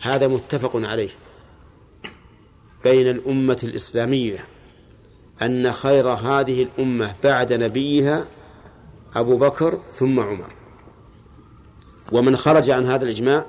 هذا 0.00 0.26
متفق 0.26 0.70
عليه. 0.74 1.10
بين 2.84 3.10
الأمة 3.10 3.58
الإسلامية 3.62 4.44
أن 5.42 5.72
خير 5.72 6.08
هذه 6.08 6.62
الأمة 6.62 7.14
بعد 7.24 7.52
نبيها 7.52 8.24
أبو 9.16 9.36
بكر 9.36 9.80
ثم 9.94 10.20
عمر. 10.20 10.52
ومن 12.12 12.36
خرج 12.36 12.70
عن 12.70 12.86
هذا 12.86 13.04
الإجماع 13.04 13.44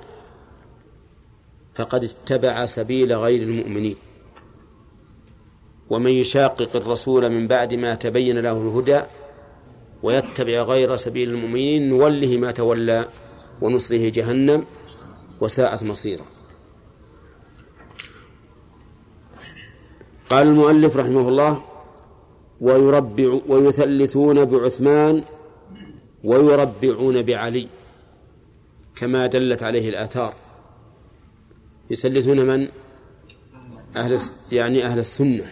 فقد 1.75 2.03
اتبع 2.03 2.65
سبيل 2.65 3.13
غير 3.13 3.41
المؤمنين. 3.41 3.95
ومن 5.89 6.11
يشاقق 6.11 6.75
الرسول 6.75 7.29
من 7.29 7.47
بعد 7.47 7.73
ما 7.73 7.95
تبين 7.95 8.39
له 8.39 8.61
الهدى 8.61 9.01
ويتبع 10.03 10.61
غير 10.61 10.95
سبيل 10.95 11.29
المؤمنين 11.29 11.89
نوله 11.89 12.37
ما 12.37 12.51
تولى. 12.51 13.05
ونصره 13.61 14.09
جهنم 14.09 14.65
وساءت 15.41 15.83
مصيرا 15.83 16.25
قال 20.29 20.47
المؤلف 20.47 20.97
رحمه 20.97 21.29
الله 21.29 21.63
ويربع 22.61 23.39
ويثلثون 23.47 24.45
بعثمان 24.45 25.23
ويربعون 26.23 27.21
بعلي 27.21 27.67
كما 28.95 29.27
دلت 29.27 29.63
عليه 29.63 29.89
الآثار. 29.89 30.33
يثلثون 31.89 32.45
من؟ 32.45 32.67
أهل 33.95 34.19
يعني 34.51 34.85
أهل 34.85 34.99
السنة. 34.99 35.51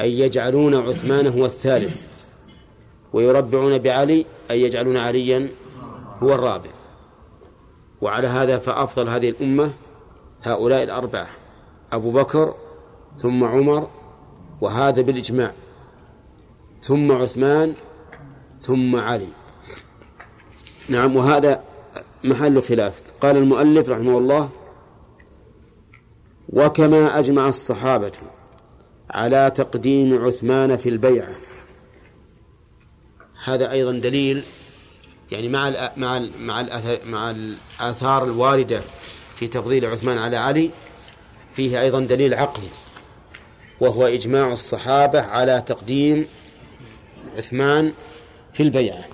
أي 0.00 0.18
يجعلون 0.18 0.74
عثمان 0.74 1.26
هو 1.26 1.46
الثالث. 1.46 2.06
ويربعون 3.12 3.78
بعلي 3.78 4.26
أي 4.50 4.62
يجعلون 4.62 4.96
عليا 4.96 5.48
هو 6.22 6.34
الرابع. 6.34 6.75
وعلى 8.00 8.26
هذا 8.26 8.58
فأفضل 8.58 9.08
هذه 9.08 9.28
الأمة 9.28 9.72
هؤلاء 10.42 10.82
الأربعة 10.82 11.28
أبو 11.92 12.10
بكر 12.10 12.54
ثم 13.18 13.44
عمر 13.44 13.88
وهذا 14.60 15.02
بالإجماع 15.02 15.52
ثم 16.82 17.12
عثمان 17.12 17.74
ثم 18.60 18.96
علي. 18.96 19.28
نعم 20.88 21.16
وهذا 21.16 21.62
محل 22.24 22.62
خلاف. 22.62 23.02
قال 23.20 23.36
المؤلف 23.36 23.88
رحمه 23.88 24.18
الله 24.18 24.50
وكما 26.48 27.18
أجمع 27.18 27.48
الصحابة 27.48 28.12
على 29.10 29.52
تقديم 29.54 30.24
عثمان 30.24 30.76
في 30.76 30.88
البيعة. 30.88 31.36
هذا 33.44 33.70
أيضا 33.70 33.92
دليل 33.92 34.42
يعني 35.32 35.48
مع 35.48 35.68
ال 35.68 35.90
مع 35.96 36.16
ال 36.16 36.32
مع 36.40 36.60
الآثار, 36.60 37.00
مع 37.04 37.30
الآثار 37.30 38.24
الواردة 38.24 38.82
في 39.36 39.48
تفضيل 39.48 39.86
عثمان 39.86 40.18
على 40.18 40.36
علي 40.36 40.70
فيه 41.56 41.82
أيضا 41.82 42.00
دليل 42.00 42.34
عقلي 42.34 42.68
وهو 43.80 44.06
إجماع 44.06 44.52
الصحابة 44.52 45.20
على 45.20 45.60
تقديم 45.66 46.26
عثمان 47.36 47.92
في 48.52 48.62
البيعة. 48.62 49.04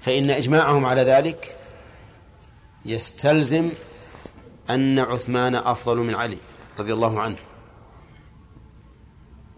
فإن 0.00 0.30
إجماعهم 0.30 0.86
على 0.86 1.02
ذلك 1.02 1.56
يستلزم 2.84 3.70
أن 4.70 4.98
عثمان 4.98 5.54
أفضل 5.54 5.96
من 5.96 6.14
علي 6.14 6.38
رضي 6.78 6.92
الله 6.92 7.20
عنه 7.20 7.36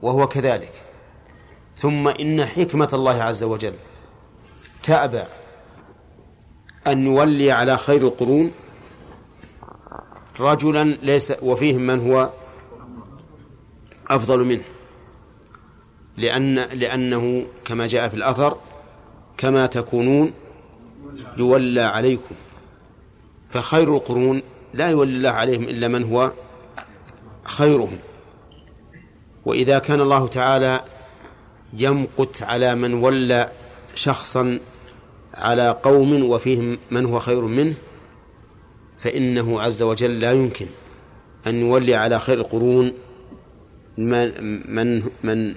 وهو 0.02 0.28
كذلك. 0.28 0.72
ثم 1.76 2.08
إن 2.08 2.44
حكمة 2.44 2.88
الله 2.92 3.22
عز 3.22 3.42
وجل 3.42 3.74
تأبى 4.88 5.22
أن 6.86 7.06
يولي 7.06 7.52
على 7.52 7.78
خير 7.78 8.02
القرون 8.02 8.52
رجلا 10.40 10.84
ليس 11.02 11.32
وفيهم 11.42 11.80
من 11.80 12.10
هو 12.10 12.30
أفضل 14.10 14.44
منه 14.44 14.62
لأن 16.16 16.54
لأنه 16.54 17.46
كما 17.64 17.86
جاء 17.86 18.08
في 18.08 18.14
الأثر 18.14 18.56
كما 19.36 19.66
تكونون 19.66 20.32
يولى 21.36 21.82
عليكم. 21.82 22.34
فخير 23.50 23.96
القرون 23.96 24.42
لا 24.74 24.90
يولي 24.90 25.16
الله 25.16 25.30
عليهم 25.30 25.62
إلا 25.62 25.88
من 25.88 26.04
هو 26.04 26.32
خيرهم. 27.44 27.98
وإذا 29.44 29.78
كان 29.78 30.00
الله 30.00 30.28
تعالى 30.28 30.80
يمقت 31.72 32.42
على 32.42 32.74
من 32.74 32.94
ولى 32.94 33.50
شخصا 33.94 34.58
على 35.38 35.70
قوم 35.82 36.24
وفيهم 36.24 36.78
من 36.90 37.06
هو 37.06 37.18
خير 37.18 37.40
منه 37.40 37.74
فإنه 38.98 39.60
عز 39.60 39.82
وجل 39.82 40.20
لا 40.20 40.32
يمكن 40.32 40.66
أن 41.46 41.60
يولي 41.60 41.94
على 41.94 42.20
خير 42.20 42.38
القرون 42.38 42.92
من 43.98 44.32
من 44.74 45.02
من 45.22 45.54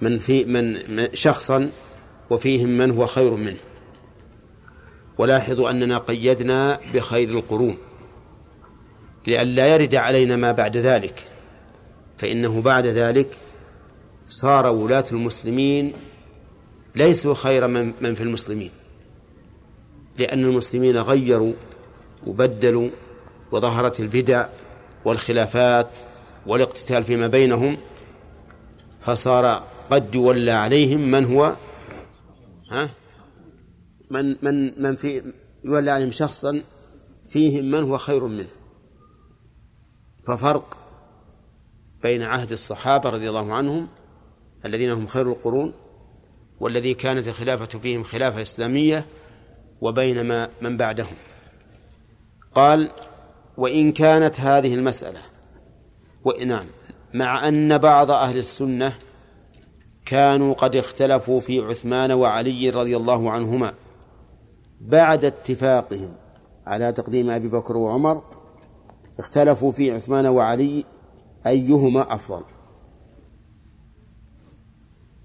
من 0.00 0.18
في 0.18 0.44
من 0.44 0.78
شخصا 1.14 1.70
وفيهم 2.30 2.68
من 2.68 2.90
هو 2.90 3.06
خير 3.06 3.34
منه. 3.34 3.58
ولاحظوا 5.18 5.70
أننا 5.70 5.98
قيدنا 5.98 6.80
بخير 6.94 7.28
القرون 7.28 7.78
لئلا 9.26 9.74
يرد 9.74 9.94
علينا 9.94 10.36
ما 10.36 10.52
بعد 10.52 10.76
ذلك 10.76 11.24
فإنه 12.18 12.62
بعد 12.62 12.86
ذلك 12.86 13.28
صار 14.28 14.66
ولاة 14.66 15.04
المسلمين 15.12 15.92
ليسوا 16.94 17.34
خير 17.34 17.66
من, 17.66 17.92
من 18.00 18.14
في 18.14 18.22
المسلمين. 18.22 18.70
لأن 20.18 20.44
المسلمين 20.44 20.96
غيروا 20.96 21.52
وبدلوا 22.26 22.90
وظهرت 23.52 24.00
البدع 24.00 24.46
والخلافات 25.04 25.88
والاقتتال 26.46 27.04
فيما 27.04 27.26
بينهم 27.26 27.76
فصار 29.00 29.62
قد 29.90 30.14
يولى 30.14 30.50
عليهم 30.50 31.00
من 31.00 31.24
هو؟ 31.24 31.56
ها؟ 32.70 32.90
من 34.10 34.36
من 34.42 34.82
من 34.82 34.96
في 34.96 35.22
يولى 35.64 35.90
عليهم 35.90 36.10
شخصا 36.10 36.62
فيهم 37.28 37.64
من 37.64 37.82
هو 37.82 37.98
خير 37.98 38.24
منه. 38.24 38.48
ففرق 40.26 40.76
بين 42.02 42.22
عهد 42.22 42.52
الصحابة 42.52 43.10
رضي 43.10 43.28
الله 43.28 43.54
عنهم 43.54 43.88
الذين 44.64 44.90
هم 44.90 45.06
خير 45.06 45.32
القرون 45.32 45.72
والذي 46.60 46.94
كانت 46.94 47.28
الخلافة 47.28 47.78
فيهم 47.78 48.02
خلافة 48.02 48.42
إسلامية 48.42 49.04
وبين 49.80 50.24
ما 50.24 50.48
من 50.60 50.76
بعدهم. 50.76 51.16
قال 52.54 52.90
وإن 53.56 53.92
كانت 53.92 54.40
هذه 54.40 54.74
المسألة 54.74 55.20
نعم 56.46 56.66
مع 57.14 57.48
أن 57.48 57.78
بعض 57.78 58.10
أهل 58.10 58.36
السنة 58.36 58.94
كانوا 60.06 60.54
قد 60.54 60.76
اختلفوا 60.76 61.40
في 61.40 61.60
عثمان 61.60 62.12
وعلي 62.12 62.70
رضي 62.70 62.96
الله 62.96 63.30
عنهما 63.30 63.72
بعد 64.80 65.24
اتفاقهم 65.24 66.14
على 66.66 66.92
تقديم 66.92 67.30
أبي 67.30 67.48
بكر 67.48 67.76
وعمر 67.76 68.22
اختلفوا 69.18 69.72
في 69.72 69.90
عثمان 69.92 70.26
وعلي 70.26 70.84
أيهما 71.46 72.14
أفضل. 72.14 72.42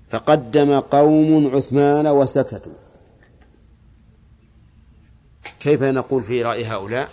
فقدم 0.10 0.80
قوم 0.80 1.48
عثمان 1.56 2.08
وسكتوا. 2.08 2.83
كيف 5.60 5.84
نقول 5.84 6.24
في 6.24 6.44
رأي 6.44 6.66
هؤلاء؟ 6.66 7.10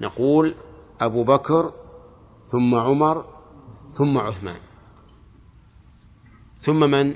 نقول 0.00 0.54
أبو 1.00 1.24
بكر 1.24 1.72
ثم 2.46 2.74
عمر 2.74 3.24
ثم 3.92 4.18
عثمان. 4.18 4.60
ثم 6.60 6.90
من؟ 6.90 7.14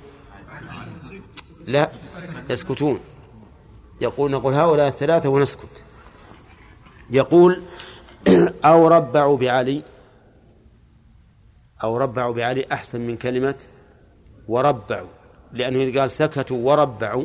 لا 1.66 1.90
يسكتون. 2.50 3.00
يقول 4.00 4.30
نقول 4.30 4.54
هؤلاء 4.54 4.88
الثلاثة 4.88 5.28
ونسكت. 5.28 5.84
يقول 7.10 7.62
أو 8.64 8.88
ربعوا 8.88 9.36
بعلي 9.36 9.82
أو 11.82 11.96
ربعوا 11.96 12.34
بعلي 12.34 12.66
أحسن 12.72 13.00
من 13.00 13.16
كلمة 13.16 13.54
وربعوا 14.48 15.08
لأنه 15.52 15.82
إذا 15.82 16.00
قال 16.00 16.10
سكتوا 16.10 16.56
وربعوا 16.56 17.24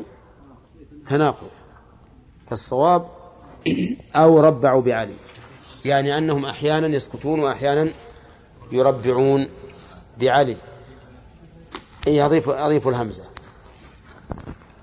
تناقض. 1.05 1.49
فالصواب 2.51 3.09
أو 4.15 4.39
ربعوا 4.39 4.81
بعلي. 4.81 5.15
يعني 5.85 6.17
أنهم 6.17 6.45
أحيانا 6.45 6.87
يسكتون 6.87 7.39
وأحيانا 7.39 7.91
يربعون 8.71 9.47
بعلي. 10.19 10.57
إيه 12.07 12.25
أضيف 12.25 12.49
أضيف 12.49 12.87
الهمزة. 12.87 13.23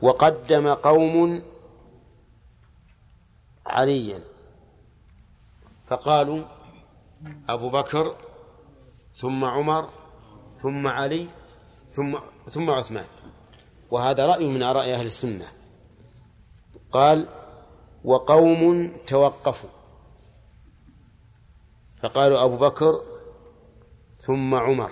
وقدم 0.03 0.69
قوم 0.69 1.43
عليا. 3.67 4.21
فقالوا 5.87 6.45
أبو 7.49 7.71
بكر 7.71 8.17
ثم 9.15 9.45
عمر 9.45 9.89
ثم 10.63 10.87
علي 10.87 11.27
ثم 11.93 12.19
ثم 12.51 12.71
عثمان. 12.71 13.07
وهذا 13.91 14.27
رأي 14.27 14.49
من 14.49 14.63
آراء 14.63 14.93
أهل 14.93 15.07
السنة. 15.07 15.47
قال 16.93 17.29
وقوم 18.05 18.93
توقفوا. 19.07 19.71
فقالوا 22.03 22.45
أبو 22.45 22.57
بكر 22.57 23.01
ثم 24.21 24.55
عمر. 24.55 24.91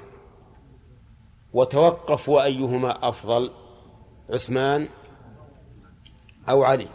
وتوقفوا 1.52 2.44
أيهما 2.44 3.08
أفضل 3.08 3.50
عثمان 4.30 4.88
أو 6.48 6.62
علي؟ 6.62 6.88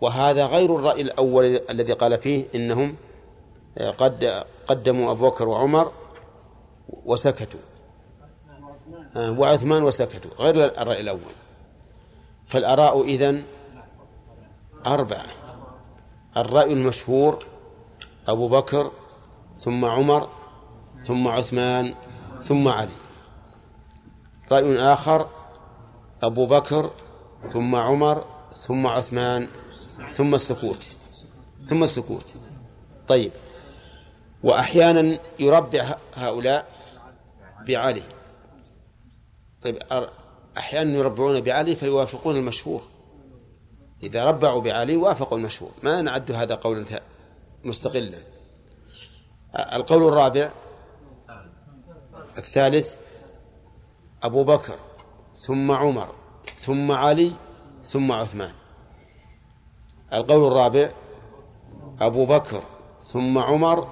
وهذا 0.00 0.46
غير 0.46 0.76
الرأي 0.76 1.00
الأول 1.00 1.44
الذي 1.70 1.92
قال 1.92 2.18
فيه 2.18 2.46
إنهم 2.54 2.96
قد 3.98 4.44
قدموا 4.66 5.10
أبو 5.10 5.30
بكر 5.30 5.48
وعمر 5.48 5.92
وسكتوا. 6.88 7.60
وعثمان 9.16 9.82
وسكتوا 9.82 10.30
غير 10.38 10.54
الرأي 10.54 11.00
الأول. 11.00 11.34
فالآراء 12.46 13.02
إذن 13.02 13.44
أربعة. 14.86 15.26
الرأي 16.36 16.72
المشهور 16.72 17.46
أبو 18.28 18.48
بكر 18.48 18.90
ثم 19.60 19.84
عمر 19.84 20.28
ثم 21.04 21.28
عثمان 21.28 21.94
ثم 22.42 22.68
علي. 22.68 22.88
رأي 24.52 24.78
آخر 24.78 25.28
أبو 26.22 26.46
بكر 26.46 26.90
ثم 27.52 27.74
عمر 27.74 28.24
ثم 28.52 28.86
عثمان 28.86 29.48
ثم 30.14 30.34
السكوت. 30.34 30.88
ثم 31.68 31.82
السكوت. 31.82 32.34
طيب. 33.08 33.32
وأحيانا 34.42 35.18
يربع 35.38 35.94
هؤلاء 36.14 36.66
بعلي. 37.66 38.02
طيب 39.62 39.78
أحيانا 40.58 40.98
يربعون 40.98 41.40
بعلي 41.40 41.76
فيوافقون 41.76 42.36
المشهور. 42.36 42.82
إذا 44.02 44.24
ربعوا 44.24 44.60
بعلي 44.60 44.96
وافقوا 44.96 45.38
المشهور 45.38 45.70
ما 45.82 46.02
نعد 46.02 46.32
هذا 46.32 46.54
قولا 46.54 46.84
مستقلا. 47.64 48.18
القول 49.54 50.08
الرابع 50.08 50.50
الثالث 52.38 52.94
أبو 54.22 54.44
بكر 54.44 54.74
ثم 55.36 55.70
عمر 55.72 56.08
ثم 56.58 56.92
علي 56.92 57.32
ثم 57.84 58.12
عثمان. 58.12 58.52
القول 60.12 60.52
الرابع 60.52 60.90
أبو 62.00 62.26
بكر 62.26 62.62
ثم 63.04 63.38
عمر 63.38 63.88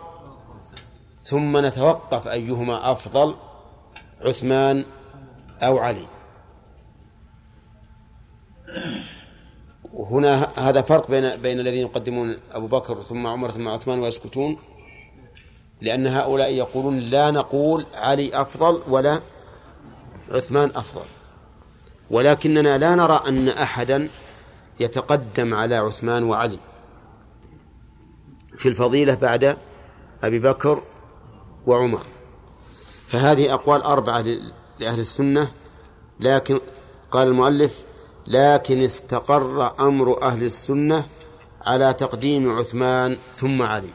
ثم 1.22 1.66
نتوقف 1.66 2.28
أيهما 2.28 2.92
أفضل 2.92 3.34
عثمان 4.20 4.84
أو 5.62 5.78
علي. 5.78 6.06
وهنا 10.04 10.48
هذا 10.56 10.82
فرق 10.82 11.10
بين 11.10 11.36
بين 11.36 11.60
الذين 11.60 11.80
يقدمون 11.80 12.36
أبو 12.52 12.66
بكر 12.66 13.02
ثم 13.02 13.26
عمر 13.26 13.50
ثم 13.50 13.68
عثمان 13.68 13.98
ويسكتون 13.98 14.56
لأن 15.80 16.06
هؤلاء 16.06 16.52
يقولون 16.52 16.98
لا 16.98 17.30
نقول 17.30 17.86
علي 17.94 18.40
أفضل 18.40 18.82
ولا 18.88 19.20
عثمان 20.30 20.70
أفضل. 20.74 21.04
ولكننا 22.10 22.78
لا 22.78 22.94
نرى 22.94 23.20
أن 23.28 23.48
أحدا 23.48 24.08
يتقدم 24.80 25.54
على 25.54 25.74
عثمان 25.76 26.22
وعلي. 26.24 26.58
في 28.58 28.68
الفضيلة 28.68 29.14
بعد 29.14 29.56
أبي 30.22 30.38
بكر 30.38 30.82
وعمر. 31.66 32.02
فهذه 33.08 33.54
أقوال 33.54 33.82
أربعة 33.82 34.24
لأهل 34.78 35.00
السنة 35.00 35.50
لكن 36.20 36.60
قال 37.10 37.28
المؤلف 37.28 37.84
لكن 38.26 38.78
استقر 38.78 39.74
أمر 39.80 40.22
أهل 40.22 40.42
السنة 40.42 41.06
على 41.62 41.92
تقديم 41.92 42.58
عثمان 42.58 43.16
ثم 43.34 43.62
علي. 43.62 43.90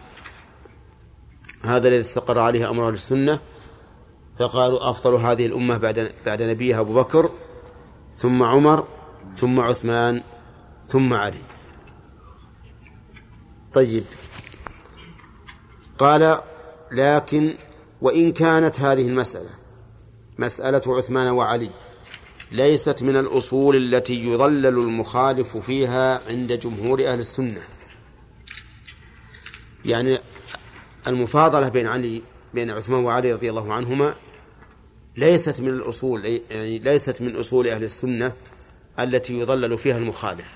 هذا 1.64 1.88
الذي 1.88 2.02
استقر 2.02 2.40
عليه 2.40 2.70
أمر 2.70 2.88
أهل 2.88 2.94
السنة. 2.94 3.40
فقالوا 4.40 4.90
أفضل 4.90 5.14
هذه 5.14 5.46
الأمة 5.46 5.78
بعد 5.78 6.12
بعد 6.26 6.44
نبيها 6.44 6.80
أبو 6.80 6.94
بكر 6.94 7.30
ثم 8.16 8.44
عمر 8.44 8.88
ثم 9.36 9.60
عثمان 9.60 10.22
ثم 10.88 11.14
علي. 11.14 11.42
طيب. 13.74 14.04
قال 16.00 16.40
لكن 16.92 17.54
وإن 18.02 18.32
كانت 18.32 18.80
هذه 18.80 19.08
المسألة 19.08 19.50
مسألة 20.40 20.82
عثمان 20.88 21.28
وعلي 21.28 21.70
ليست 22.52 23.04
من 23.04 23.16
الأصول 23.16 23.76
التي 23.76 24.26
يضلل 24.26 24.66
المخالف 24.66 25.58
فيها 25.58 26.22
عند 26.30 26.54
جمهور 26.54 27.08
أهل 27.08 27.20
السنة. 27.20 27.62
يعني 29.86 30.18
المفاضلة 31.08 31.70
بين 31.70 31.88
علي 31.88 32.22
بين 32.54 32.72
عثمان 32.72 33.04
وعلي 33.04 33.34
رضي 33.34 33.50
الله 33.50 33.74
عنهما 33.74 34.16
ليست 35.18 35.62
من 35.62 35.68
الأصول 35.68 36.42
يعني 36.52 36.80
ليست 36.80 37.22
من 37.22 37.36
أصول 37.36 37.68
أهل 37.68 37.84
السنة 37.84 38.34
التي 39.00 39.40
يضلل 39.40 39.78
فيها 39.78 39.98
المخالف. 39.98 40.48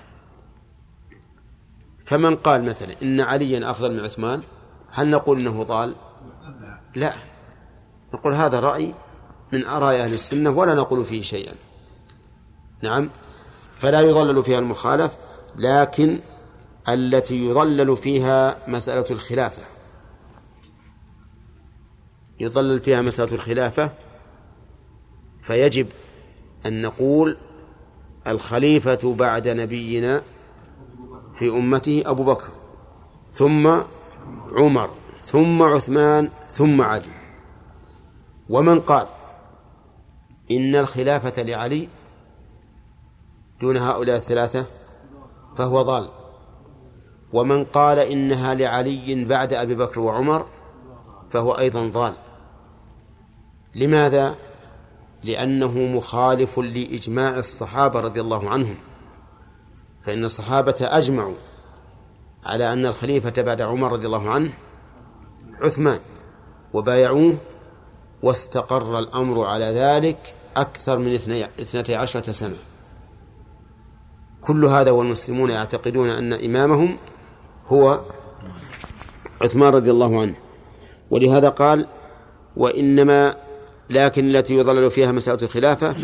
فمن 2.04 2.36
قال 2.36 2.64
مثلا 2.64 2.94
إن 3.02 3.20
عليا 3.20 3.70
أفضل 3.70 3.94
من 3.94 4.00
عثمان 4.00 4.42
هل 4.90 5.10
نقول 5.10 5.38
إنه 5.38 5.62
ضال؟ 5.62 5.94
لا. 6.94 7.12
نقول 8.14 8.32
هذا 8.32 8.60
رأي 8.60 8.94
من 9.52 9.64
آراء 9.64 10.00
أهل 10.00 10.12
السنة 10.12 10.50
ولا 10.50 10.74
نقول 10.74 11.04
فيه 11.04 11.22
شيئا. 11.22 11.54
نعم. 12.82 13.10
فلا 13.78 14.00
يضلل 14.00 14.44
فيها 14.44 14.58
المخالف 14.58 15.16
لكن 15.56 16.18
التي 16.88 17.48
يضلل 17.48 17.96
فيها 17.96 18.56
مسألة 18.68 19.04
الخلافة. 19.10 19.62
يضلل 22.40 22.80
فيها 22.80 23.02
مسألة 23.02 23.34
الخلافة 23.34 23.90
فيجب 25.42 25.86
أن 26.66 26.82
نقول 26.82 27.36
الخليفة 28.26 29.14
بعد 29.14 29.48
نبينا 29.48 30.22
في 31.38 31.48
أمته 31.48 32.02
أبو 32.06 32.24
بكر 32.24 32.48
ثم 33.34 33.74
عمر 34.52 34.90
ثم 35.26 35.62
عثمان 35.62 36.28
ثم 36.54 36.82
علي. 36.82 37.24
ومن 38.48 38.80
قال 38.80 39.06
إن 40.50 40.74
الخلافة 40.74 41.42
لعلي 41.42 41.88
دون 43.64 43.76
هؤلاء 43.76 44.16
الثلاثة 44.16 44.66
فهو 45.56 45.82
ضال. 45.82 46.08
ومن 47.32 47.64
قال 47.64 47.98
إنها 47.98 48.54
لعلي 48.54 49.24
بعد 49.24 49.52
أبي 49.52 49.74
بكر 49.74 50.00
وعمر 50.00 50.46
فهو 51.30 51.52
أيضا 51.52 51.88
ضال. 51.88 52.12
لماذا؟ 53.74 54.36
لأنه 55.24 55.78
مخالف 55.78 56.58
لإجماع 56.58 57.38
الصحابة 57.38 58.00
رضي 58.00 58.20
الله 58.20 58.50
عنهم. 58.50 58.76
فإن 60.02 60.24
الصحابة 60.24 60.74
أجمعوا 60.80 61.34
على 62.44 62.72
أن 62.72 62.86
الخليفة 62.86 63.42
بعد 63.42 63.60
عمر 63.60 63.92
رضي 63.92 64.06
الله 64.06 64.30
عنه 64.30 64.52
عثمان 65.62 65.98
وبايعوه 66.72 67.36
واستقر 68.22 68.98
الأمر 68.98 69.44
على 69.44 69.64
ذلك 69.64 70.34
أكثر 70.56 70.98
من 70.98 71.14
اثنتي 71.60 71.94
عشرة 71.94 72.32
سنة. 72.32 72.56
كل 74.46 74.64
هذا 74.64 74.90
والمسلمون 74.90 75.50
يعتقدون 75.50 76.08
أن 76.08 76.32
إمامهم 76.32 76.96
هو 77.66 78.00
عثمان 79.42 79.74
رضي 79.74 79.90
الله 79.90 80.20
عنه. 80.20 80.34
ولهذا 81.10 81.48
قال 81.48 81.86
وإنما 82.56 83.36
لكن 83.90 84.24
التي 84.24 84.54
يضلل 84.54 84.90
فيها 84.90 85.12
مسألة 85.12 85.42
الخلافة 85.42 85.96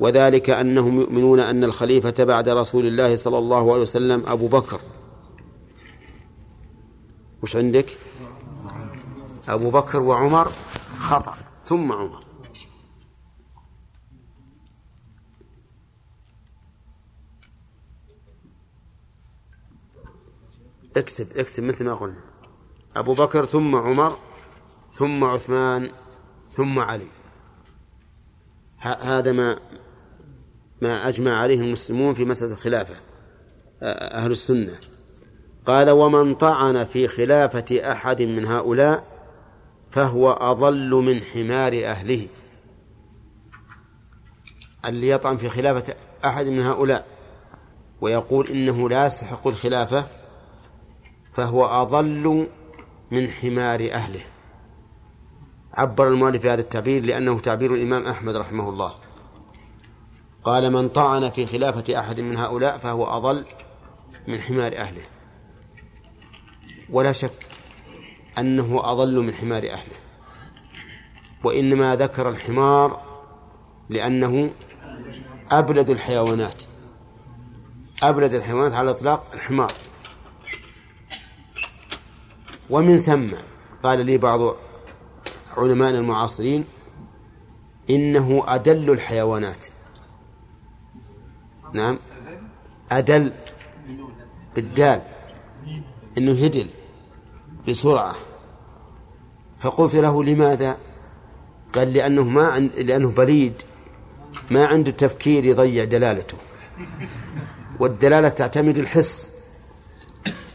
وذلك 0.00 0.50
أنهم 0.50 1.00
يؤمنون 1.00 1.40
أن 1.40 1.64
الخليفة 1.64 2.24
بعد 2.24 2.48
رسول 2.48 2.86
الله 2.86 3.16
صلى 3.16 3.38
الله 3.38 3.72
عليه 3.72 3.82
وسلم 3.82 4.22
أبو 4.26 4.48
بكر. 4.48 4.80
وش 7.42 7.56
عندك؟ 7.56 7.86
أبو 9.48 9.70
بكر 9.70 10.00
وعمر 10.00 10.48
خطأ 10.98 11.34
ثم 11.66 11.92
عمر. 11.92 12.23
اكتب 20.96 21.26
اكتب 21.36 21.62
مثل 21.62 21.84
ما 21.84 21.94
قلنا. 21.94 22.20
أبو 22.96 23.12
بكر 23.12 23.44
ثم 23.44 23.76
عمر 23.76 24.16
ثم 24.94 25.24
عثمان 25.24 25.90
ثم 26.52 26.78
علي. 26.78 27.06
هذا 28.78 29.32
ما 29.32 29.58
ما 30.82 31.08
أجمع 31.08 31.38
عليه 31.38 31.60
المسلمون 31.60 32.14
في 32.14 32.24
مسألة 32.24 32.52
الخلافة 32.52 32.94
أهل 33.82 34.30
السنة. 34.30 34.78
قال 35.66 35.90
ومن 35.90 36.34
طعن 36.34 36.84
في 36.84 37.08
خلافة 37.08 37.92
أحد 37.92 38.22
من 38.22 38.44
هؤلاء 38.44 39.04
فهو 39.90 40.30
أضل 40.30 40.90
من 40.90 41.20
حمار 41.20 41.72
أهله. 41.84 42.28
اللي 44.88 45.08
يطعن 45.08 45.36
في 45.36 45.48
خلافة 45.48 45.94
أحد 46.24 46.46
من 46.46 46.60
هؤلاء 46.60 47.06
ويقول 48.00 48.48
إنه 48.48 48.88
لا 48.88 49.06
يستحق 49.06 49.46
الخلافة 49.46 50.06
فهو 51.34 51.64
أضل 51.64 52.48
من 53.10 53.30
حمار 53.30 53.88
أهله. 53.92 54.20
عبر 55.74 56.08
المؤلف 56.08 56.42
بهذا 56.42 56.60
التعبير 56.60 57.04
لأنه 57.04 57.40
تعبير 57.40 57.74
الإمام 57.74 58.06
أحمد 58.06 58.36
رحمه 58.36 58.68
الله. 58.68 58.94
قال 60.44 60.72
من 60.72 60.88
طعن 60.88 61.30
في 61.30 61.46
خلافة 61.46 62.00
أحد 62.00 62.20
من 62.20 62.36
هؤلاء 62.36 62.78
فهو 62.78 63.04
أضل 63.04 63.44
من 64.28 64.38
حمار 64.38 64.76
أهله. 64.76 65.02
ولا 66.90 67.12
شك 67.12 67.46
أنه 68.38 68.80
أضل 68.84 69.20
من 69.20 69.34
حمار 69.34 69.62
أهله. 69.62 69.96
وإنما 71.44 71.96
ذكر 71.96 72.28
الحمار 72.28 73.00
لأنه 73.88 74.50
أبلد 75.50 75.90
الحيوانات. 75.90 76.62
أبلد 78.02 78.34
الحيوانات 78.34 78.72
على 78.72 78.90
الإطلاق 78.90 79.30
الحمار. 79.34 79.72
ومن 82.70 82.98
ثم 83.00 83.28
قال 83.82 84.06
لي 84.06 84.18
بعض 84.18 84.56
علمائنا 85.56 85.98
المعاصرين 85.98 86.64
إنه 87.90 88.44
أدل 88.46 88.90
الحيوانات. 88.90 89.66
نعم. 91.72 91.98
أدل 92.92 93.32
بالدال. 94.54 95.02
إنه 96.18 96.32
هدل 96.32 96.66
بسرعة. 97.68 98.14
فقلت 99.58 99.96
له 99.96 100.24
لماذا؟ 100.24 100.76
قال 101.74 101.92
لأنه 101.92 102.24
ما 102.24 102.58
لأنه 102.58 103.10
بليد. 103.10 103.62
ما 104.50 104.66
عنده 104.66 104.90
تفكير 104.90 105.44
يضيع 105.44 105.84
دلالته. 105.84 106.36
والدلالة 107.80 108.28
تعتمد 108.28 108.78
الحس. 108.78 109.30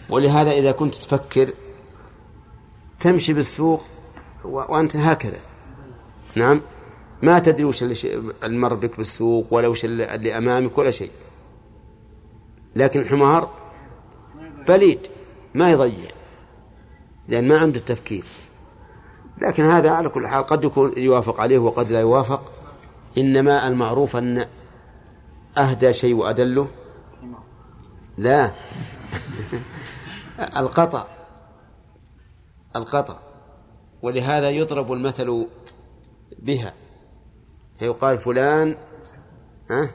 ولهذا 0.10 0.52
إذا 0.52 0.72
كنت 0.72 0.96
تفكر 0.96 1.50
تمشي 3.00 3.34
بالسوق 3.34 3.84
وأنت 4.44 4.96
هكذا. 4.96 5.40
نعم؟ 6.36 6.62
ما 7.22 7.40
تدري 7.40 7.64
وش 7.64 7.84
اللي 7.84 8.58
مر 8.58 8.74
بك 8.74 8.98
بالسوق 8.98 9.48
ولا 9.52 9.68
وش 9.68 9.86
اللي 9.86 10.38
أمامك 10.38 10.78
ولا 10.78 10.92
شيء. 10.92 11.12
لكن 12.76 13.00
الحمار 13.00 13.50
بليد 14.68 15.00
ما 15.54 15.72
يضيع 15.72 16.12
لأن 17.28 17.48
ما 17.48 17.58
عنده 17.58 17.78
التفكير. 17.78 18.24
لكن 19.42 19.64
هذا 19.64 19.92
على 19.92 20.10
كل 20.10 20.28
حال 20.28 20.44
قد 20.44 20.64
يكون 20.64 20.94
يوافق 20.98 21.42
عليه 21.42 21.58
وقد 21.58 21.92
لا 21.92 22.00
يوافق. 22.00 22.52
إنما 23.18 23.68
المعروف 23.68 24.16
أن 24.16 24.46
أهدى 25.58 25.94
شيء 25.94 26.14
وأدله. 26.14 26.68
لا. 28.18 28.52
القطع. 30.58 31.19
القطع 32.76 33.16
ولهذا 34.02 34.50
يضرب 34.50 34.92
المثل 34.92 35.48
بها. 36.40 36.74
فيقال 37.80 38.18
فلان 38.18 38.76
ها؟ 39.72 39.90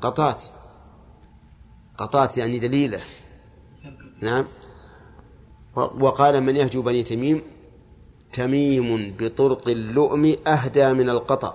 قطات. 0.00 0.44
قطات 1.98 2.38
يعني 2.38 2.58
دليلة. 2.58 3.00
نعم. 4.20 4.46
وقال 5.76 6.40
من 6.40 6.56
يهجو 6.56 6.82
بني 6.82 7.02
تميم 7.02 7.42
تميم 8.32 9.16
بطرق 9.18 9.68
اللؤم 9.68 10.36
أهدى 10.46 10.92
من 10.92 11.10
القطع. 11.10 11.54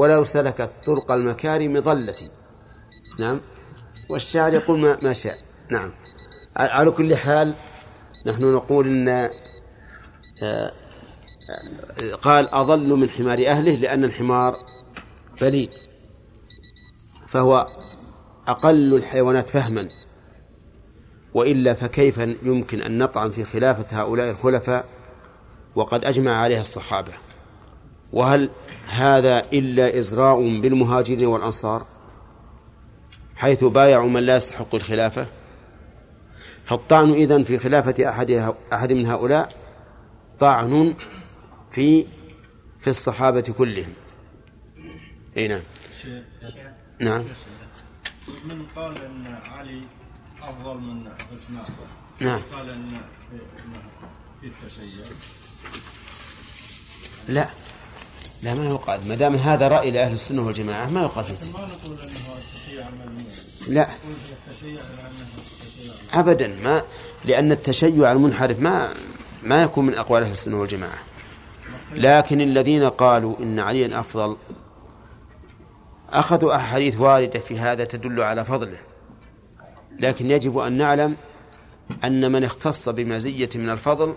ولو 0.00 0.24
سلكت 0.24 0.70
طرق 0.86 1.12
المكارم 1.12 1.80
ظلتي 1.80 2.30
نعم. 3.18 3.40
والشاعر 4.10 4.54
يقول 4.54 4.78
ما, 4.78 4.98
ما 5.02 5.12
شاء. 5.12 5.38
نعم. 5.70 5.90
على 6.56 6.90
كل 6.90 7.16
حال 7.16 7.54
نحن 8.26 8.52
نقول 8.52 8.86
إن 8.86 9.30
آه، 10.42 10.72
قال 12.22 12.54
أضل 12.54 12.88
من 12.88 13.10
حمار 13.10 13.46
أهله 13.46 13.74
لأن 13.74 14.04
الحمار 14.04 14.56
بليد 15.40 15.74
فهو 17.26 17.66
أقل 18.48 18.94
الحيوانات 18.94 19.48
فهما 19.48 19.88
وإلا 21.34 21.74
فكيف 21.74 22.18
يمكن 22.42 22.82
أن 22.82 22.98
نطعن 22.98 23.30
في 23.30 23.44
خلافة 23.44 24.02
هؤلاء 24.02 24.30
الخلفاء 24.30 24.84
وقد 25.74 26.04
أجمع 26.04 26.32
عليها 26.32 26.60
الصحابة؟ 26.60 27.12
وهل 28.12 28.50
هذا 28.86 29.44
إلا 29.52 29.98
إزراء 29.98 30.60
بالمهاجرين 30.60 31.26
والأنصار 31.26 31.86
حيث 33.36 33.64
بايعوا 33.64 34.08
من 34.08 34.22
لا 34.22 34.36
يستحق 34.36 34.74
الخلافة؟ 34.74 35.26
فالطعن 36.70 37.12
إذن 37.12 37.44
في 37.44 37.58
خلافة 37.58 38.08
أحد 38.08 38.54
أحد 38.72 38.92
من 38.92 39.06
هؤلاء 39.06 39.48
طعن 40.40 40.94
في 41.70 42.06
في 42.80 42.90
الصحابة 42.90 43.40
كلهم. 43.58 43.92
أي 45.36 45.48
نعم. 45.48 45.60
نعم. 47.00 47.24
من 48.44 48.66
قال 48.76 49.04
أن 49.04 49.26
علي 49.26 49.82
أفضل 50.42 50.78
من 50.78 51.08
عثمان. 51.08 51.64
نعم. 52.20 52.40
قال 52.52 52.70
أن 52.70 53.00
في 54.40 54.46
التشيع. 54.46 55.04
لا. 57.28 57.50
لا 58.42 58.54
ما 58.54 58.64
يقال. 58.64 59.08
ما 59.08 59.14
دام 59.14 59.34
هذا 59.34 59.68
رأي 59.68 59.90
لأهل 59.90 60.12
السنة 60.12 60.46
والجماعة 60.46 60.90
ما 60.90 61.02
يقال 61.02 61.24
فيه 61.24 61.52
ما 61.52 61.66
نقول 61.66 61.98
أنه 62.00 62.14
لا. 63.68 63.88
أبدا. 66.14 66.48
ما 66.64 66.82
لأن 67.24 67.52
التشيع 67.52 68.12
المنحرف 68.12 68.60
ما 68.60 68.88
ما 69.42 69.62
يكون 69.62 69.86
من 69.86 69.94
أقوال 69.94 70.22
أهل 70.22 70.32
السنة 70.32 70.60
والجماعة. 70.60 70.98
لكن 71.92 72.40
الذين 72.40 72.84
قالوا 72.84 73.38
إن 73.38 73.58
عليا 73.58 74.00
أفضل 74.00 74.36
أخذوا 76.10 76.56
أحاديث 76.56 77.00
واردة 77.00 77.40
في 77.40 77.58
هذا 77.58 77.84
تدل 77.84 78.22
على 78.22 78.44
فضله. 78.44 78.78
لكن 79.98 80.30
يجب 80.30 80.58
أن 80.58 80.72
نعلم 80.72 81.16
أن 82.04 82.32
من 82.32 82.44
اختص 82.44 82.88
بمزية 82.88 83.50
من 83.54 83.70
الفضل 83.70 84.14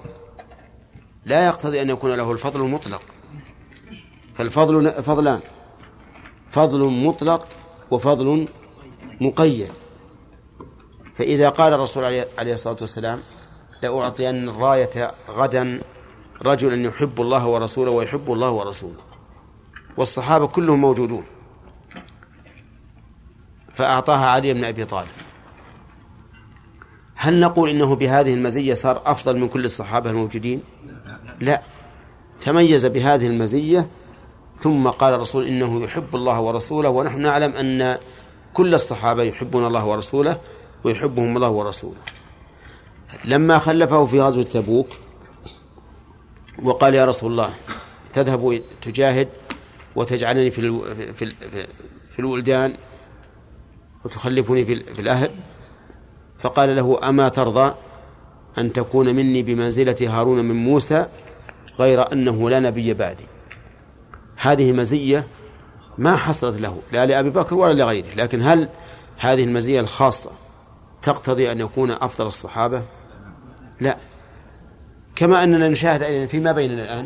لا 1.26 1.46
يقتضي 1.46 1.82
أن 1.82 1.90
يكون 1.90 2.12
له 2.12 2.32
الفضل 2.32 2.62
المطلق. 2.62 3.02
فالفضل 4.36 4.90
فضلان. 4.90 5.40
فضل 6.52 6.80
مطلق 6.80 7.48
وفضل 7.92 8.48
مقيد. 9.22 9.72
فإذا 11.16 11.50
قال 11.50 11.74
الرسول 11.74 12.04
عليه 12.38 12.54
الصلاة 12.54 12.78
والسلام 12.82 13.20
لأعطين 13.84 14.50
الراية 14.50 15.12
غدا 15.30 15.82
رجلا 16.42 16.88
يحب 16.88 17.22
الله 17.22 17.48
ورسوله 17.48 17.92
ويحب 17.92 18.32
الله 18.32 18.52
ورسوله. 18.52 19.00
والصحابة 19.98 20.48
كلهم 20.48 20.82
موجودون. 20.82 21.24
فأعطاها 23.74 24.26
علي 24.26 24.54
بن 24.54 24.64
أبي 24.64 24.86
طالب. 24.86 25.10
هل 27.16 27.40
نقول 27.40 27.70
إنه 27.70 27.96
بهذه 27.96 28.34
المزية 28.34 28.74
صار 28.74 29.02
أفضل 29.06 29.40
من 29.40 29.48
كل 29.48 29.66
الصحابة 29.66 30.10
الموجودين؟ 30.10 30.64
لا. 31.40 31.62
تميز 32.42 32.86
بهذه 32.86 33.28
المزية 33.28 33.88
ثم 34.60 34.88
قال 34.88 35.14
الرسول 35.14 35.48
إنه 35.48 35.84
يحب 35.84 36.16
الله 36.16 36.40
ورسوله 36.40 36.90
ونحن 36.90 37.22
نعلم 37.22 37.54
أن 37.54 37.98
كل 38.54 38.74
الصحابة 38.74 39.24
يحبون 39.24 39.66
الله 39.66 39.86
ورسوله 39.86 40.40
ويحبهم 40.84 41.36
الله 41.36 41.50
ورسوله 41.50 41.98
لما 43.26 43.60
خلفه 43.60 44.06
في 44.06 44.22
غزوة 44.22 44.44
تبوك 44.44 44.88
وقال 46.64 46.96
يا 46.96 47.06
رسول 47.06 47.32
الله 47.32 47.54
تذهب 48.14 48.62
تجاهد 48.82 49.28
وتجعلني 49.96 50.52
في. 50.52 50.62
في. 51.14 51.34
في 52.14 52.20
الولدان 52.20 52.78
وتخلفني 54.06 54.66
في, 54.66 54.94
في 54.94 55.02
الأهل 55.02 55.32
فقال 56.40 56.76
له 56.76 57.10
أما 57.10 57.30
ترضى 57.30 57.74
أن 58.58 58.74
تكون 58.74 59.16
مني 59.16 59.44
بمنزلة 59.44 59.98
هارون 60.02 60.46
من 60.46 60.56
موسى 60.56 61.08
غير 61.80 62.12
أنه 62.12 62.50
لا 62.50 62.60
نبي 62.60 62.94
بعدي 62.94 63.24
هذه 64.38 64.72
مزية 64.72 65.28
ما 65.98 66.16
حصلت 66.16 66.62
له 66.62 66.82
لا 66.92 67.06
لأبي 67.06 67.30
بكر 67.30 67.56
ولا 67.56 67.74
لغيره 67.74 68.16
لكن 68.16 68.42
هل 68.42 68.70
هذه 69.18 69.44
المزية 69.44 69.80
الخاصة 69.80 70.30
تقتضي 71.02 71.52
أن 71.52 71.60
يكون 71.60 71.92
أفضل 71.92 72.28
الصحابة؟ 72.28 72.84
لا. 73.82 73.98
كما 75.16 75.44
أننا 75.44 75.70
نشاهد 75.70 76.04
أيضا 76.04 76.26
فيما 76.26 76.52
بيننا 76.52 76.84
الآن 76.84 77.06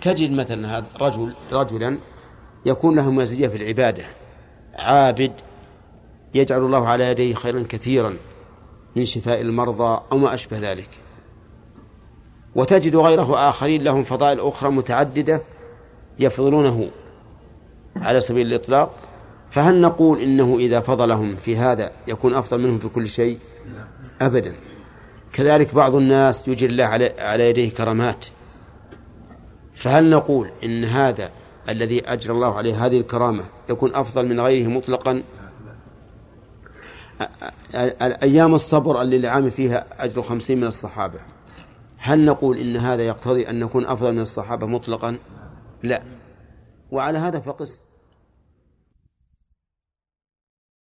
تجد 0.00 0.32
مثلا 0.32 0.78
هذا 0.78 0.86
رجل 1.00 1.32
رجلا 1.52 1.96
يكون 2.66 2.96
له 2.96 3.10
مزية 3.10 3.48
في 3.48 3.56
العبادة. 3.56 4.04
عابد 4.74 5.32
يجعل 6.34 6.60
الله 6.60 6.88
على 6.88 7.04
يديه 7.04 7.34
خيرا 7.34 7.64
كثيرا 7.68 8.16
من 8.96 9.04
شفاء 9.04 9.40
المرضى 9.40 10.00
أو 10.12 10.18
ما 10.18 10.34
أشبه 10.34 10.58
ذلك. 10.58 10.88
وتجد 12.54 12.96
غيره 12.96 13.48
آخرين 13.48 13.82
لهم 13.82 14.04
فضائل 14.04 14.40
أخرى 14.40 14.70
متعددة 14.70 15.42
يفضلونه 16.18 16.90
على 17.96 18.20
سبيل 18.20 18.46
الإطلاق 18.46 18.94
فهل 19.50 19.80
نقول 19.80 20.20
إنه 20.20 20.58
إذا 20.58 20.80
فضلهم 20.80 21.36
في 21.36 21.56
هذا 21.56 21.90
يكون 22.08 22.34
أفضل 22.34 22.60
منهم 22.60 22.78
في 22.78 22.88
كل 22.88 23.06
شيء؟ 23.06 23.38
أبدا. 24.20 24.54
كذلك 25.32 25.74
بعض 25.74 25.94
الناس 25.94 26.48
يجري 26.48 26.70
الله 26.70 27.12
على 27.18 27.48
يديه 27.50 27.70
كرامات. 27.70 28.26
فهل 29.74 30.10
نقول 30.10 30.50
إن 30.64 30.84
هذا 30.84 31.30
الذي 31.68 32.06
أجرى 32.06 32.32
الله 32.32 32.54
عليه 32.54 32.86
هذه 32.86 33.00
الكرامة 33.00 33.44
يكون 33.70 33.94
أفضل 33.94 34.26
من 34.26 34.40
غيره 34.40 34.68
مطلقا؟ 34.68 35.22
أيام 38.22 38.54
الصبر 38.54 39.02
اللي 39.02 39.16
العام 39.16 39.50
فيها 39.50 39.86
أجر 39.98 40.22
خمسين 40.22 40.58
من 40.58 40.66
الصحابة 40.66 41.18
هل 41.96 42.24
نقول 42.24 42.58
إن 42.58 42.76
هذا 42.76 43.02
يقتضي 43.02 43.50
أن 43.50 43.58
نكون 43.58 43.86
أفضل 43.86 44.12
من 44.12 44.20
الصحابة 44.20 44.66
مطلقا؟ 44.66 45.18
لا. 45.84 46.02
وعلى 46.90 47.18
هذا 47.18 47.40
فقس. 47.40 47.83